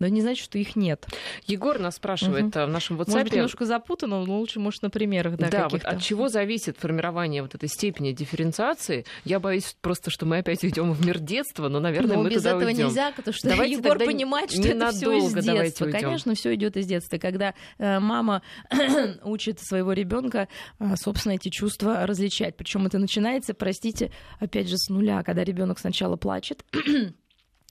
но 0.00 0.08
не 0.08 0.20
значит, 0.20 0.44
что 0.44 0.58
их 0.58 0.76
нет. 0.76 1.06
Егор 1.46 1.78
нас 1.78 1.96
спрашивает 1.96 2.56
угу. 2.56 2.64
в 2.64 2.68
нашем 2.68 3.00
WhatsApp. 3.00 3.10
Может 3.10 3.24
быть, 3.24 3.32
немножко 3.34 3.64
запутано, 3.64 4.24
но 4.24 4.38
лучше, 4.38 4.60
может, 4.60 4.82
на 4.82 4.90
примерах. 4.90 5.36
Да, 5.36 5.48
да 5.48 5.68
вот 5.68 5.84
от 5.84 6.02
чего 6.02 6.28
зависит 6.28 6.76
формирование 6.78 7.42
вот 7.42 7.54
этой 7.54 7.68
степени 7.68 8.12
дифференциации? 8.12 9.04
Я 9.24 9.40
боюсь 9.40 9.76
просто, 9.80 10.10
что 10.10 10.26
мы 10.26 10.38
опять 10.38 10.64
уйдем 10.64 10.92
в 10.92 11.06
мир 11.06 11.18
детства, 11.18 11.68
но, 11.68 11.80
наверное, 11.80 12.16
но 12.16 12.22
мы 12.24 12.30
без 12.30 12.38
туда 12.38 12.50
этого 12.50 12.68
уйдем. 12.68 12.86
нельзя, 12.86 13.12
потому 13.12 13.34
что 13.34 13.48
давайте 13.48 13.74
Егор 13.74 13.98
понимает, 13.98 14.50
что 14.50 14.62
это 14.62 14.90
все 14.90 15.12
из 15.12 15.32
детства. 15.32 15.90
Конечно, 15.90 16.34
все 16.34 16.54
идет 16.54 16.76
из 16.76 16.86
детства. 16.86 17.18
Когда 17.18 17.54
э, 17.78 18.00
мама 18.00 18.42
учит 19.22 19.60
своего 19.60 19.92
ребенка, 19.92 20.48
э, 20.80 20.96
собственно, 20.96 21.34
эти 21.34 21.48
чувства 21.48 22.06
различать. 22.06 22.56
Причем 22.56 22.86
это 22.86 22.98
начинается, 22.98 23.54
простите, 23.54 24.10
опять 24.40 24.68
же, 24.68 24.76
с 24.76 24.88
нуля, 24.88 25.22
когда 25.22 25.44
ребенок 25.44 25.78
сначала 25.78 26.16
плачет 26.16 26.64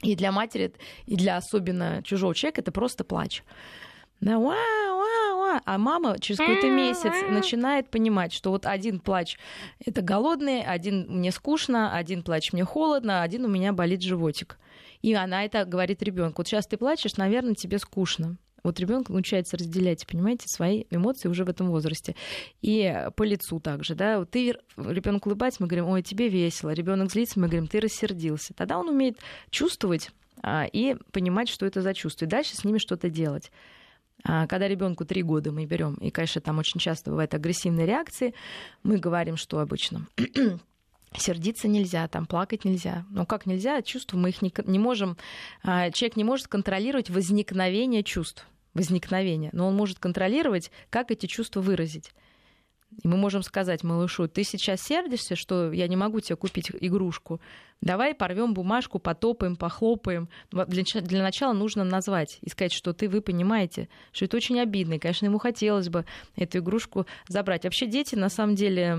и 0.03 0.15
для 0.15 0.31
матери, 0.31 0.73
и 1.05 1.15
для 1.15 1.37
особенно 1.37 2.01
чужого 2.03 2.35
человека 2.35 2.61
это 2.61 2.71
просто 2.71 3.03
плач. 3.03 3.43
Да, 4.19 4.37
уа, 4.37 4.53
уа, 4.53 5.35
уа. 5.35 5.61
А 5.65 5.77
мама 5.77 6.17
через 6.19 6.37
какой-то 6.37 6.69
месяц 6.69 7.13
начинает 7.29 7.89
понимать, 7.89 8.31
что 8.31 8.51
вот 8.51 8.65
один 8.65 8.99
плач 8.99 9.37
это 9.83 10.01
голодный, 10.01 10.61
один 10.61 11.07
мне 11.09 11.31
скучно, 11.31 11.95
один 11.95 12.23
плач 12.23 12.53
мне 12.53 12.63
холодно, 12.63 13.21
один 13.21 13.45
у 13.45 13.49
меня 13.49 13.73
болит 13.73 14.01
животик. 14.01 14.57
И 15.01 15.13
она 15.13 15.43
это 15.43 15.65
говорит 15.65 16.01
ребенку. 16.01 16.35
Вот 16.37 16.47
сейчас 16.47 16.65
ты 16.67 16.77
плачешь, 16.77 17.17
наверное, 17.17 17.55
тебе 17.55 17.79
скучно. 17.79 18.37
Вот 18.63 18.79
ребенок 18.79 19.09
научается 19.09 19.57
разделять, 19.57 20.07
понимаете, 20.07 20.45
свои 20.47 20.85
эмоции 20.89 21.27
уже 21.27 21.43
в 21.43 21.49
этом 21.49 21.69
возрасте. 21.69 22.15
И 22.61 23.07
по 23.15 23.23
лицу 23.23 23.59
также, 23.59 23.93
да, 23.93 24.19
вот 24.19 24.31
ты 24.31 24.55
ребенок 24.77 25.25
улыбается, 25.25 25.61
мы 25.61 25.67
говорим, 25.67 25.89
ой, 25.89 26.01
тебе 26.01 26.29
весело, 26.29 26.71
ребенок 26.71 27.11
злится, 27.11 27.39
мы 27.39 27.47
говорим, 27.47 27.67
ты 27.67 27.81
рассердился. 27.81 28.53
Тогда 28.53 28.79
он 28.79 28.87
умеет 28.87 29.19
чувствовать 29.49 30.11
а, 30.41 30.65
и 30.65 30.95
понимать, 31.11 31.49
что 31.49 31.65
это 31.65 31.81
за 31.81 31.93
чувство, 31.93 32.25
и 32.25 32.29
дальше 32.29 32.55
с 32.55 32.63
ними 32.63 32.77
что-то 32.77 33.09
делать. 33.09 33.51
А, 34.23 34.47
когда 34.47 34.67
ребенку 34.69 35.03
три 35.03 35.23
года 35.23 35.51
мы 35.51 35.65
берем, 35.65 35.95
и, 35.95 36.09
конечно, 36.09 36.39
там 36.39 36.59
очень 36.59 36.79
часто 36.79 37.11
бывают 37.11 37.33
агрессивные 37.33 37.85
реакции, 37.85 38.33
мы 38.81 38.97
говорим, 38.97 39.35
что 39.35 39.59
обычно 39.59 40.07
сердиться 41.17 41.67
нельзя, 41.67 42.07
там 42.07 42.25
плакать 42.25 42.63
нельзя. 42.63 43.05
Но 43.09 43.25
как 43.25 43.45
нельзя, 43.45 43.81
чувства 43.81 44.17
мы 44.17 44.29
их 44.29 44.41
не, 44.41 44.53
не 44.65 44.79
можем, 44.79 45.17
а, 45.63 45.91
человек 45.91 46.15
не 46.15 46.23
может 46.23 46.47
контролировать 46.47 47.09
возникновение 47.09 48.03
чувств 48.03 48.47
возникновения, 48.73 49.49
но 49.53 49.67
он 49.67 49.75
может 49.75 49.99
контролировать, 49.99 50.71
как 50.89 51.11
эти 51.11 51.25
чувства 51.25 51.61
выразить. 51.61 52.11
И 53.01 53.07
мы 53.07 53.17
можем 53.17 53.43
сказать 53.43 53.83
малышу, 53.83 54.27
ты 54.27 54.43
сейчас 54.43 54.81
сердишься, 54.81 55.35
что 55.35 55.71
я 55.71 55.87
не 55.87 55.95
могу 55.95 56.19
тебе 56.19 56.35
купить 56.35 56.71
игрушку. 56.79 57.41
Давай 57.81 58.13
порвем 58.13 58.53
бумажку, 58.53 58.99
потопаем, 58.99 59.55
похлопаем. 59.55 60.29
Для, 60.51 60.83
для 61.01 61.23
начала 61.23 61.53
нужно 61.53 61.83
назвать 61.83 62.37
и 62.41 62.49
сказать, 62.49 62.71
что 62.71 62.93
ты, 62.93 63.09
вы 63.09 63.21
понимаете, 63.21 63.89
что 64.11 64.25
это 64.25 64.37
очень 64.37 64.59
обидно. 64.59 64.93
И, 64.93 64.99
конечно, 64.99 65.25
ему 65.25 65.37
хотелось 65.37 65.89
бы 65.89 66.05
эту 66.35 66.59
игрушку 66.59 67.05
забрать. 67.27 67.63
Вообще 67.63 67.87
дети, 67.87 68.15
на 68.15 68.29
самом 68.29 68.55
деле, 68.55 68.97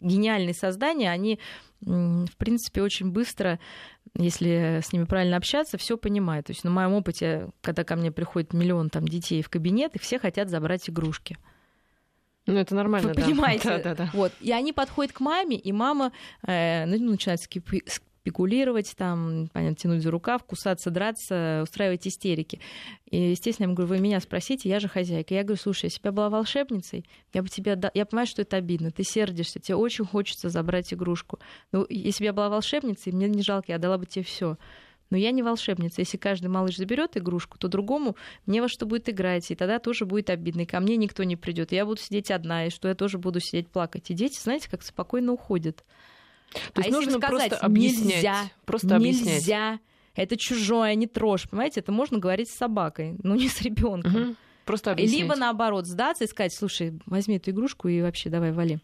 гениальные 0.00 0.54
создания, 0.54 1.10
они, 1.10 1.38
в 1.80 2.36
принципе, 2.36 2.82
очень 2.82 3.10
быстро 3.10 3.60
если 4.14 4.80
с 4.82 4.92
ними 4.92 5.04
правильно 5.04 5.38
общаться, 5.38 5.78
все 5.78 5.96
понимают. 5.96 6.46
То 6.46 6.50
есть 6.52 6.64
на 6.64 6.70
моем 6.70 6.92
опыте, 6.92 7.48
когда 7.62 7.82
ко 7.82 7.96
мне 7.96 8.12
приходит 8.12 8.52
миллион 8.52 8.90
там, 8.90 9.08
детей 9.08 9.42
в 9.42 9.48
кабинет, 9.48 9.96
и 9.96 9.98
все 9.98 10.18
хотят 10.18 10.50
забрать 10.50 10.90
игрушки. 10.90 11.38
Ну, 12.46 12.54
это 12.54 12.74
нормально, 12.74 13.10
Вы 13.10 13.14
да. 13.14 13.22
понимаете? 13.22 13.68
Да, 13.68 13.78
да, 13.78 13.94
да. 13.94 14.10
Вот. 14.12 14.32
И 14.40 14.50
они 14.52 14.72
подходят 14.72 15.12
к 15.12 15.20
маме, 15.20 15.56
и 15.56 15.72
мама 15.72 16.12
э, 16.46 16.86
ну, 16.86 17.10
начинает 17.10 17.40
спекулировать, 17.40 18.94
там, 18.96 19.48
понятно, 19.52 19.76
тянуть 19.76 20.02
за 20.02 20.10
рукав, 20.10 20.44
кусаться, 20.44 20.90
драться, 20.90 21.60
устраивать 21.62 22.06
истерики. 22.06 22.60
И, 23.10 23.30
естественно, 23.30 23.64
я 23.64 23.68
ему 23.68 23.76
говорю, 23.76 23.94
вы 23.94 24.00
меня 24.00 24.20
спросите, 24.20 24.68
я 24.68 24.80
же 24.80 24.88
хозяйка. 24.88 25.34
Я 25.34 25.42
говорю, 25.42 25.60
слушай, 25.60 25.84
если 25.84 26.00
бы 26.00 26.08
я 26.08 26.12
была 26.12 26.30
волшебницей, 26.30 27.04
я 27.32 27.42
бы 27.42 27.48
тебя... 27.48 27.78
Я 27.94 28.06
понимаю, 28.06 28.26
что 28.26 28.42
это 28.42 28.56
обидно, 28.56 28.90
ты 28.90 29.04
сердишься, 29.04 29.60
тебе 29.60 29.76
очень 29.76 30.04
хочется 30.04 30.48
забрать 30.48 30.92
игрушку. 30.92 31.38
Но 31.70 31.86
если 31.88 32.24
бы 32.24 32.26
я 32.26 32.32
была 32.32 32.48
волшебницей, 32.48 33.12
мне 33.12 33.28
не 33.28 33.42
жалко, 33.42 33.72
я 33.72 33.78
дала 33.78 33.98
бы 33.98 34.06
тебе 34.06 34.24
все. 34.24 34.56
Но 35.12 35.18
я 35.18 35.30
не 35.30 35.42
волшебница. 35.42 36.00
Если 36.00 36.16
каждый 36.16 36.46
малыш 36.46 36.78
заберет 36.78 37.18
игрушку, 37.18 37.58
то 37.58 37.68
другому 37.68 38.16
мне 38.46 38.62
во 38.62 38.68
что 38.68 38.86
будет 38.86 39.10
играть, 39.10 39.50
и 39.50 39.54
тогда 39.54 39.78
тоже 39.78 40.06
будет 40.06 40.30
обидно. 40.30 40.62
И 40.62 40.64
ко 40.64 40.80
мне 40.80 40.96
никто 40.96 41.22
не 41.22 41.36
придет. 41.36 41.70
Я 41.70 41.84
буду 41.84 42.00
сидеть 42.00 42.30
одна, 42.30 42.64
и 42.64 42.70
что 42.70 42.88
я 42.88 42.94
тоже 42.94 43.18
буду 43.18 43.38
сидеть 43.38 43.68
плакать. 43.68 44.10
И 44.10 44.14
дети, 44.14 44.40
знаете, 44.40 44.70
как 44.70 44.80
спокойно 44.82 45.32
уходят. 45.32 45.84
То 46.72 46.80
есть 46.80 46.88
а 46.88 46.92
нужно 46.92 47.18
сказать, 47.18 47.50
просто 47.50 47.56
объяснять. 47.58 48.14
Нельзя, 48.14 48.36
просто 48.64 48.96
объяснять. 48.96 49.40
Нельзя. 49.40 49.80
Это 50.14 50.38
чужое, 50.38 50.94
не 50.94 51.06
трожь. 51.06 51.46
Понимаете, 51.46 51.80
это 51.80 51.92
можно 51.92 52.18
говорить 52.18 52.48
с 52.48 52.56
собакой, 52.56 53.14
но 53.22 53.36
не 53.36 53.48
с 53.50 53.60
ребенком. 53.60 54.16
Угу. 54.16 54.34
Просто 54.64 54.92
объяснять. 54.92 55.20
Либо 55.20 55.36
наоборот 55.36 55.86
сдаться 55.86 56.24
и 56.24 56.26
сказать, 56.26 56.54
слушай, 56.54 56.98
возьми 57.04 57.36
эту 57.36 57.50
игрушку 57.50 57.88
и 57.88 58.00
вообще 58.00 58.30
давай 58.30 58.52
вали. 58.52 58.78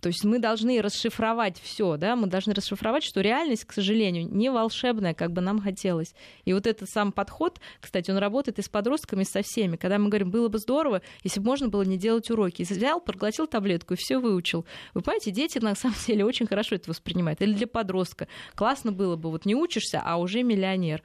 То 0.00 0.08
есть 0.08 0.24
мы 0.24 0.38
должны 0.38 0.82
расшифровать 0.82 1.58
все, 1.60 1.96
да, 1.96 2.14
мы 2.14 2.26
должны 2.26 2.52
расшифровать, 2.52 3.04
что 3.04 3.20
реальность, 3.20 3.64
к 3.64 3.72
сожалению, 3.72 4.28
не 4.30 4.50
волшебная, 4.50 5.14
как 5.14 5.32
бы 5.32 5.40
нам 5.40 5.60
хотелось. 5.60 6.14
И 6.44 6.52
вот 6.52 6.66
этот 6.66 6.90
сам 6.90 7.10
подход, 7.12 7.60
кстати, 7.80 8.10
он 8.10 8.18
работает 8.18 8.58
и 8.58 8.62
с 8.62 8.68
подростками, 8.68 9.22
и 9.22 9.26
со 9.26 9.42
всеми. 9.42 9.76
Когда 9.76 9.98
мы 9.98 10.08
говорим, 10.08 10.30
было 10.30 10.48
бы 10.48 10.58
здорово, 10.58 11.00
если 11.22 11.40
бы 11.40 11.46
можно 11.46 11.68
было 11.68 11.82
не 11.82 11.96
делать 11.96 12.30
уроки. 12.30 12.62
Взял, 12.62 13.00
проглотил 13.00 13.46
таблетку 13.46 13.94
и 13.94 13.96
все 13.96 14.18
выучил. 14.18 14.66
Вы 14.92 15.00
понимаете, 15.00 15.30
дети 15.30 15.58
на 15.58 15.74
самом 15.74 15.96
деле 16.06 16.24
очень 16.24 16.46
хорошо 16.46 16.74
это 16.74 16.90
воспринимают. 16.90 17.40
Или 17.40 17.54
для 17.54 17.66
подростка. 17.66 18.28
Классно 18.54 18.92
было 18.92 19.16
бы, 19.16 19.30
вот 19.30 19.46
не 19.46 19.54
учишься, 19.54 20.02
а 20.04 20.16
уже 20.16 20.42
миллионер. 20.42 21.02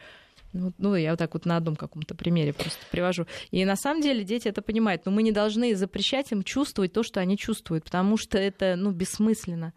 Ну, 0.54 0.74
ну, 0.78 0.96
я 0.96 1.12
вот 1.12 1.20
так 1.20 1.34
вот 1.34 1.46
на 1.46 1.58
одном 1.58 1.76
каком-то 1.76 2.16
примере 2.16 2.54
просто 2.54 2.80
привожу. 2.92 3.26
И 3.52 3.64
на 3.66 3.76
самом 3.76 4.02
деле 4.02 4.24
дети 4.24 4.48
это 4.48 4.62
понимают, 4.62 5.06
но 5.06 5.12
мы 5.12 5.24
не 5.24 5.32
должны 5.32 5.76
запрещать 5.76 6.32
им 6.32 6.44
чувствовать 6.44 6.94
то, 6.94 7.04
что 7.04 7.20
они 7.20 7.38
чувствуют, 7.38 7.84
потому 7.84 8.18
что 8.18 8.38
это, 8.38 8.76
ну, 8.76 8.92
бессмысленно. 8.92 9.74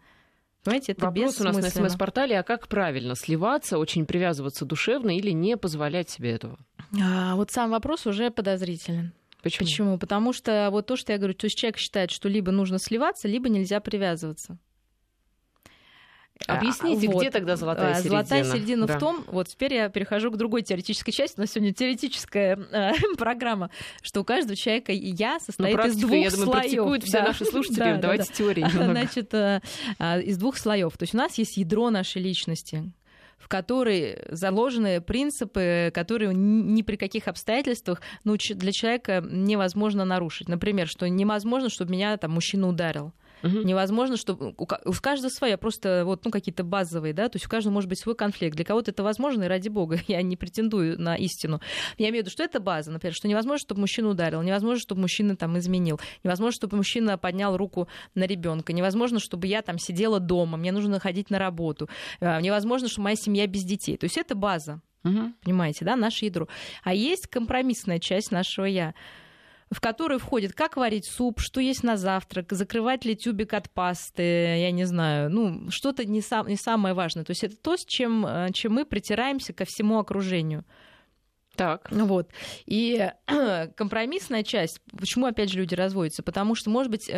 Понимаете, 0.63 0.93
это 0.93 1.05
Вопрос 1.05 1.41
у 1.41 1.43
нас 1.43 1.57
на 1.57 1.69
СМС-портале, 1.69 2.39
а 2.39 2.43
как 2.43 2.67
правильно 2.69 3.15
сливаться, 3.15 3.77
очень 3.77 4.05
привязываться 4.05 4.65
душевно 4.65 5.15
или 5.15 5.31
не 5.31 5.57
позволять 5.57 6.09
себе 6.09 6.31
этого? 6.31 6.57
А, 7.01 7.35
вот 7.35 7.51
сам 7.51 7.71
вопрос 7.71 8.07
уже 8.07 8.31
подозрителен. 8.31 9.13
Почему? 9.41 9.67
Почему? 9.67 9.97
Потому 9.97 10.31
что 10.31 10.69
вот 10.71 10.87
то, 10.87 10.95
что 10.95 11.11
я 11.11 11.17
говорю, 11.17 11.33
то 11.33 11.45
есть 11.45 11.57
человек 11.57 11.77
считает, 11.77 12.11
что 12.11 12.29
либо 12.29 12.51
нужно 12.51 12.79
сливаться, 12.79 13.27
либо 13.27 13.49
нельзя 13.49 13.81
привязываться. 13.81 14.57
Объясните, 16.47 17.07
вот. 17.07 17.21
где 17.21 17.31
тогда 17.31 17.55
золотая 17.55 17.93
середина? 17.95 18.09
Золотая 18.23 18.43
середина 18.43 18.85
Да. 18.87 18.97
в 18.97 18.99
том, 18.99 19.23
вот 19.27 19.47
теперь 19.47 19.73
я 19.73 19.89
перехожу 19.89 20.31
к 20.31 20.37
другой 20.37 20.61
теоретической 20.61 21.13
части, 21.13 21.39
нас 21.39 21.51
сегодня 21.51 21.73
теоретическая 21.73 22.59
э, 22.71 22.91
программа, 23.17 23.69
что 24.01 24.21
у 24.21 24.23
каждого 24.23 24.55
человека 24.55 24.91
я 24.91 25.33
Ну, 25.33 25.39
состоит 25.39 25.69
из 25.71 25.75
практика, 25.75 26.01
двух 26.01 26.11
я 26.17 26.29
думаю, 26.31 26.45
слоев. 26.45 26.61
практикуют 26.61 27.03
все 27.03 27.17
Да, 27.19 27.23
наши 27.27 27.45
слушатели. 27.45 27.79
да, 27.79 27.91
да, 27.95 27.97
Давайте 28.01 28.25
да. 28.27 28.33
теории. 28.33 28.65
Значит, 28.71 29.33
э, 29.33 29.61
а, 29.99 30.19
из 30.19 30.37
двух 30.37 30.57
слоев. 30.57 30.97
То 30.97 31.03
есть 31.03 31.13
у 31.13 31.17
нас 31.17 31.37
есть 31.37 31.57
ядро 31.57 31.89
нашей 31.89 32.21
личности, 32.21 32.91
в 33.37 33.47
которой 33.47 34.19
заложены 34.29 35.01
принципы, 35.01 35.91
которые 35.93 36.33
ни 36.33 36.81
при 36.81 36.95
каких 36.95 37.27
обстоятельствах 37.27 38.01
ну, 38.23 38.35
для 38.37 38.71
человека 38.71 39.23
невозможно 39.25 40.05
нарушить. 40.05 40.47
Например, 40.49 40.87
что 40.87 41.07
невозможно, 41.09 41.69
чтобы 41.69 41.91
меня 41.91 42.15
там 42.17 42.31
мужчина 42.31 42.67
ударил. 42.67 43.13
Мгм. 43.43 43.65
Невозможно, 43.65 44.17
чтобы 44.17 44.53
у 44.57 44.65
ка- 44.65 44.81
у 44.85 44.93
каждого 44.93 45.29
своя, 45.29 45.57
просто 45.57 46.03
вот 46.05 46.23
ну 46.25 46.31
какие-то 46.31 46.63
базовые, 46.63 47.13
да, 47.13 47.27
то 47.29 47.35
есть 47.35 47.45
у 47.45 47.49
каждого 47.49 47.73
может 47.73 47.89
быть 47.89 47.99
свой 47.99 48.15
конфликт. 48.15 48.55
Для 48.55 48.65
кого-то 48.65 48.91
это 48.91 49.03
возможно, 49.03 49.43
и 49.43 49.47
ради 49.47 49.67
бога, 49.69 49.99
я 50.07 50.21
не 50.21 50.37
претендую 50.37 50.99
на 50.99 51.15
истину. 51.15 51.61
Я 51.97 52.09
имею 52.09 52.23
в 52.23 52.25
виду, 52.25 52.31
что 52.31 52.43
это 52.43 52.59
база, 52.59 52.89
например, 52.89 53.13
что 53.13 53.27
невозможно, 53.27 53.59
чтобы 53.59 53.81
мужчина 53.81 54.07
ударил, 54.09 54.41
невозможно, 54.41 54.79
чтобы 54.79 55.01
мужчина 55.01 55.35
там 55.35 55.57
изменил, 55.59 55.99
невозможно, 56.23 56.53
чтобы 56.55 56.77
мужчина 56.77 57.17
поднял 57.17 57.57
руку 57.57 57.87
на 58.15 58.25
ребенка, 58.25 58.73
невозможно, 58.73 59.19
чтобы 59.19 59.47
я 59.47 59.61
там 59.61 59.77
сидела 59.77 60.19
дома, 60.19 60.57
мне 60.57 60.71
нужно 60.71 60.99
ходить 60.99 61.29
на 61.29 61.37
работу, 61.37 61.89
э, 62.21 62.41
невозможно, 62.41 62.87
чтобы 62.87 63.03
моя 63.03 63.15
семья 63.17 63.45
без 63.45 63.63
детей. 63.63 63.97
То 63.97 64.05
есть 64.05 64.17
это 64.17 64.35
база 64.35 64.81
Мгм. 65.03 65.35
понимаете, 65.43 65.83
да, 65.83 65.97
наше 65.97 66.23
ядро. 66.25 66.47
А 66.83 66.93
есть 66.93 67.27
компромиссная 67.27 67.99
часть 67.99 68.31
нашего 68.31 68.63
я 68.65 68.93
в 69.73 69.81
которую 69.81 70.19
входит, 70.19 70.53
как 70.53 70.77
варить 70.77 71.05
суп, 71.05 71.39
что 71.39 71.59
есть 71.59 71.83
на 71.83 71.97
завтрак, 71.97 72.51
закрывать 72.51 73.05
ли 73.05 73.15
тюбик 73.15 73.53
от 73.53 73.69
пасты, 73.69 74.23
я 74.23 74.71
не 74.71 74.85
знаю, 74.85 75.29
ну, 75.29 75.69
что-то 75.69 76.05
не, 76.05 76.21
сам, 76.21 76.47
не 76.47 76.55
самое 76.55 76.95
важное. 76.95 77.23
То 77.23 77.31
есть 77.31 77.43
это 77.43 77.55
то, 77.55 77.75
с 77.75 77.85
чем, 77.85 78.25
э, 78.25 78.49
чем 78.53 78.73
мы 78.73 78.85
притираемся 78.85 79.53
ко 79.53 79.65
всему 79.65 79.99
окружению. 79.99 80.65
Так. 81.55 81.87
Вот. 81.91 82.29
И 82.65 83.09
компромиссная 83.75 84.43
часть, 84.43 84.79
почему 84.97 85.27
опять 85.27 85.51
же 85.51 85.59
люди 85.59 85.75
разводятся? 85.75 86.23
Потому 86.23 86.55
что, 86.55 86.69
может 86.69 86.91
быть, 86.91 87.07
э, 87.09 87.13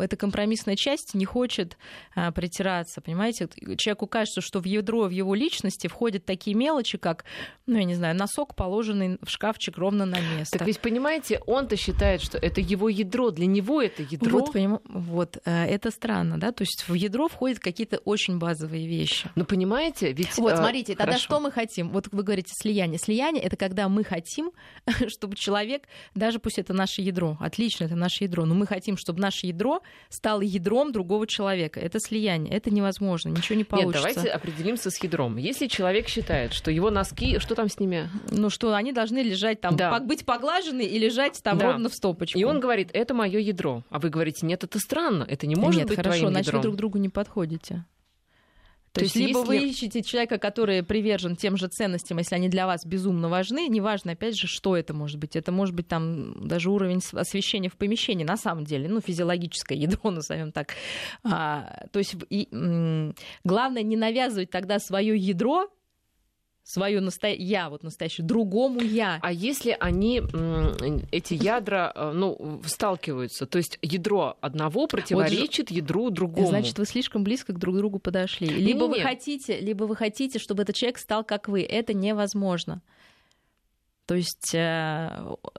эта 0.00 0.16
компромиссная 0.16 0.76
часть 0.76 1.14
не 1.14 1.24
хочет 1.24 1.76
э, 2.14 2.30
притираться, 2.32 3.00
понимаете? 3.00 3.48
Человеку 3.76 4.06
кажется, 4.06 4.40
что 4.40 4.60
в 4.60 4.64
ядро, 4.64 5.04
в 5.04 5.10
его 5.10 5.34
личности 5.34 5.88
входят 5.88 6.24
такие 6.24 6.56
мелочи, 6.56 6.96
как, 6.96 7.24
ну, 7.66 7.76
я 7.78 7.84
не 7.84 7.94
знаю, 7.94 8.14
носок, 8.14 8.54
положенный 8.54 9.18
в 9.20 9.28
шкафчик 9.28 9.76
ровно 9.78 10.06
на 10.06 10.18
место. 10.20 10.58
Так 10.58 10.66
ведь 10.66 10.80
понимаете, 10.80 11.40
он-то 11.46 11.76
считает, 11.76 12.22
что 12.22 12.38
это 12.38 12.60
его 12.60 12.88
ядро, 12.88 13.30
для 13.30 13.46
него 13.46 13.82
это 13.82 14.02
ядро. 14.02 14.38
Вот, 14.38 14.54
поним- 14.54 14.80
вот, 14.84 15.38
э, 15.44 15.64
это 15.66 15.90
странно, 15.90 16.38
да? 16.38 16.52
То 16.52 16.62
есть 16.62 16.88
в 16.88 16.94
ядро 16.94 17.28
входят 17.28 17.58
какие-то 17.58 17.98
очень 17.98 18.38
базовые 18.38 18.86
вещи. 18.86 19.28
Но 19.34 19.44
понимаете, 19.44 20.12
ведь... 20.12 20.36
Вот, 20.38 20.56
смотрите, 20.56 20.92
тогда 20.92 21.12
хорошо. 21.12 21.24
что 21.24 21.40
мы 21.40 21.50
хотим? 21.50 21.90
Вот 21.90 22.08
вы 22.12 22.22
говорите 22.22 22.52
слияние. 22.56 22.98
Слияние 22.98 23.42
это 23.42 23.55
когда 23.56 23.88
мы 23.88 24.04
хотим, 24.04 24.52
чтобы 25.08 25.36
человек, 25.36 25.82
даже 26.14 26.38
пусть 26.38 26.58
это 26.58 26.72
наше 26.72 27.02
ядро, 27.02 27.36
отлично, 27.40 27.84
это 27.84 27.96
наше 27.96 28.24
ядро, 28.24 28.44
но 28.44 28.54
мы 28.54 28.66
хотим, 28.66 28.96
чтобы 28.96 29.20
наше 29.20 29.46
ядро 29.46 29.80
стало 30.08 30.42
ядром 30.42 30.92
другого 30.92 31.26
человека. 31.26 31.80
Это 31.80 31.98
слияние. 32.00 32.54
Это 32.54 32.70
невозможно, 32.70 33.30
ничего 33.30 33.54
не 33.56 33.60
Нет, 33.60 33.68
получится. 33.68 34.02
давайте 34.14 34.28
определимся 34.30 34.90
с 34.90 35.02
ядром. 35.02 35.36
Если 35.36 35.66
человек 35.66 36.08
считает, 36.08 36.52
что 36.52 36.70
его 36.70 36.90
носки, 36.90 37.38
что 37.38 37.54
там 37.54 37.68
с 37.68 37.78
ними? 37.78 38.08
Ну 38.30 38.50
что, 38.50 38.74
они 38.74 38.92
должны 38.92 39.18
лежать 39.18 39.60
там, 39.60 39.76
Да. 39.76 39.98
быть 40.00 40.24
поглажены 40.24 40.82
и 40.82 40.98
лежать 40.98 41.40
там 41.42 41.58
Да. 41.58 41.72
ровно 41.72 41.88
в 41.88 41.94
стопочку. 41.94 42.38
И 42.38 42.44
он 42.44 42.60
говорит, 42.60 42.90
это 42.92 43.14
мое 43.14 43.38
ядро. 43.38 43.82
А 43.90 43.98
вы 43.98 44.08
говорите, 44.10 44.46
нет, 44.46 44.62
это 44.64 44.78
странно, 44.78 45.24
это 45.28 45.46
не 45.46 45.56
может 45.56 45.78
Нет, 45.80 45.88
быть 45.88 45.96
хорошо, 45.96 46.18
твоим 46.18 46.30
значит, 46.30 46.46
ядром. 46.46 46.60
вы 46.60 46.62
друг 46.62 46.76
другу 46.76 46.98
не 46.98 47.08
подходите. 47.08 47.84
То, 48.96 49.00
То 49.00 49.04
есть, 49.04 49.14
есть 49.16 49.28
либо 49.28 49.38
вы 49.40 49.56
если- 49.56 49.68
ищете 49.68 50.02
человека, 50.02 50.38
который 50.38 50.82
привержен 50.82 51.36
тем 51.36 51.58
же 51.58 51.68
ценностям, 51.68 52.16
если 52.16 52.34
они 52.34 52.48
для 52.48 52.66
вас 52.66 52.86
безумно 52.86 53.28
важны, 53.28 53.68
неважно, 53.68 54.12
опять 54.12 54.38
же, 54.38 54.46
что 54.46 54.74
это 54.74 54.94
может 54.94 55.18
быть. 55.18 55.36
Это 55.36 55.52
может 55.52 55.74
быть 55.74 55.86
там 55.86 56.48
даже 56.48 56.70
уровень 56.70 57.02
освещения 57.12 57.68
в 57.68 57.76
помещении, 57.76 58.24
на 58.24 58.38
самом 58.38 58.64
деле, 58.64 58.88
ну, 58.88 59.02
физиологическое 59.02 59.76
ядро, 59.76 60.10
назовем 60.10 60.50
так. 60.50 60.72
А, 61.24 61.84
то 61.92 61.98
есть 61.98 62.16
и, 62.30 62.48
главное 63.44 63.82
не 63.82 63.96
навязывать 63.96 64.48
тогда 64.48 64.78
свое 64.78 65.14
ядро, 65.14 65.68
свое 66.66 67.00
насто... 67.00 67.28
я, 67.28 67.70
вот 67.70 67.84
настоящее, 67.84 68.26
другому 68.26 68.80
я. 68.80 69.20
А 69.22 69.32
если 69.32 69.76
они, 69.78 70.20
эти 71.12 71.34
ядра, 71.34 71.92
э, 71.94 72.10
ну, 72.12 72.60
сталкиваются, 72.66 73.46
то 73.46 73.58
есть 73.58 73.78
ядро 73.82 74.36
одного 74.40 74.88
противоречит 74.88 75.70
ядру 75.70 76.10
другому. 76.10 76.48
Значит, 76.48 76.78
вы 76.78 76.86
слишком 76.86 77.22
близко 77.22 77.52
к 77.52 77.58
друг 77.58 77.76
другу 77.76 78.00
подошли. 78.00 78.48
Либо 78.48 78.84
вы 78.84 78.96
Не-не-не. 78.96 79.04
хотите, 79.04 79.60
либо 79.60 79.84
вы 79.84 79.94
хотите, 79.94 80.40
чтобы 80.40 80.64
этот 80.64 80.74
человек 80.74 80.98
стал 80.98 81.22
как 81.22 81.48
вы. 81.48 81.62
Это 81.62 81.94
невозможно. 81.94 82.82
То 84.06 84.14
есть, 84.14 84.54
э, 84.54 85.10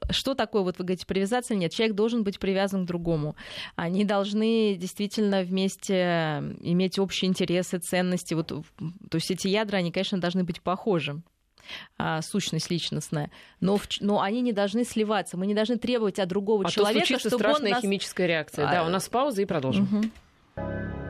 что 0.09 0.33
такое, 0.33 0.61
вот 0.61 0.77
вы 0.79 0.85
говорите, 0.85 1.05
привязаться 1.05 1.53
или 1.53 1.61
нет? 1.61 1.73
Человек 1.73 1.95
должен 1.95 2.23
быть 2.23 2.39
привязан 2.39 2.85
к 2.85 2.87
другому. 2.87 3.35
Они 3.75 4.05
должны 4.05 4.75
действительно 4.77 5.41
вместе 5.41 6.55
иметь 6.61 6.97
общие 6.97 7.29
интересы, 7.29 7.79
ценности. 7.79 8.33
Вот, 8.33 8.47
то 8.47 8.63
есть 9.13 9.29
эти 9.29 9.47
ядра, 9.49 9.77
они, 9.77 9.91
конечно, 9.91 10.19
должны 10.19 10.45
быть 10.45 10.61
похожи 10.61 11.21
а, 11.97 12.21
сущность 12.21 12.69
личностная, 12.71 13.31
но, 13.59 13.77
в 13.77 13.87
но 13.99 14.21
они 14.21 14.41
не 14.41 14.53
должны 14.53 14.85
сливаться. 14.85 15.37
Мы 15.37 15.47
не 15.47 15.53
должны 15.53 15.77
требовать 15.77 16.19
от 16.19 16.29
другого 16.29 16.63
а 16.63 16.67
то 16.67 16.73
человека, 16.73 17.05
случится 17.05 17.29
чтобы 17.29 17.43
страшная 17.43 17.67
он 17.67 17.71
нас... 17.71 17.81
химическая 17.81 18.27
реакция. 18.27 18.65
Да, 18.65 18.81
А, 18.81 18.85
у 18.85 18.89
нас 18.89 19.09
пауза 19.09 19.41
и 19.41 19.45
продолжим. 19.45 20.11
Мгм. 20.55 21.06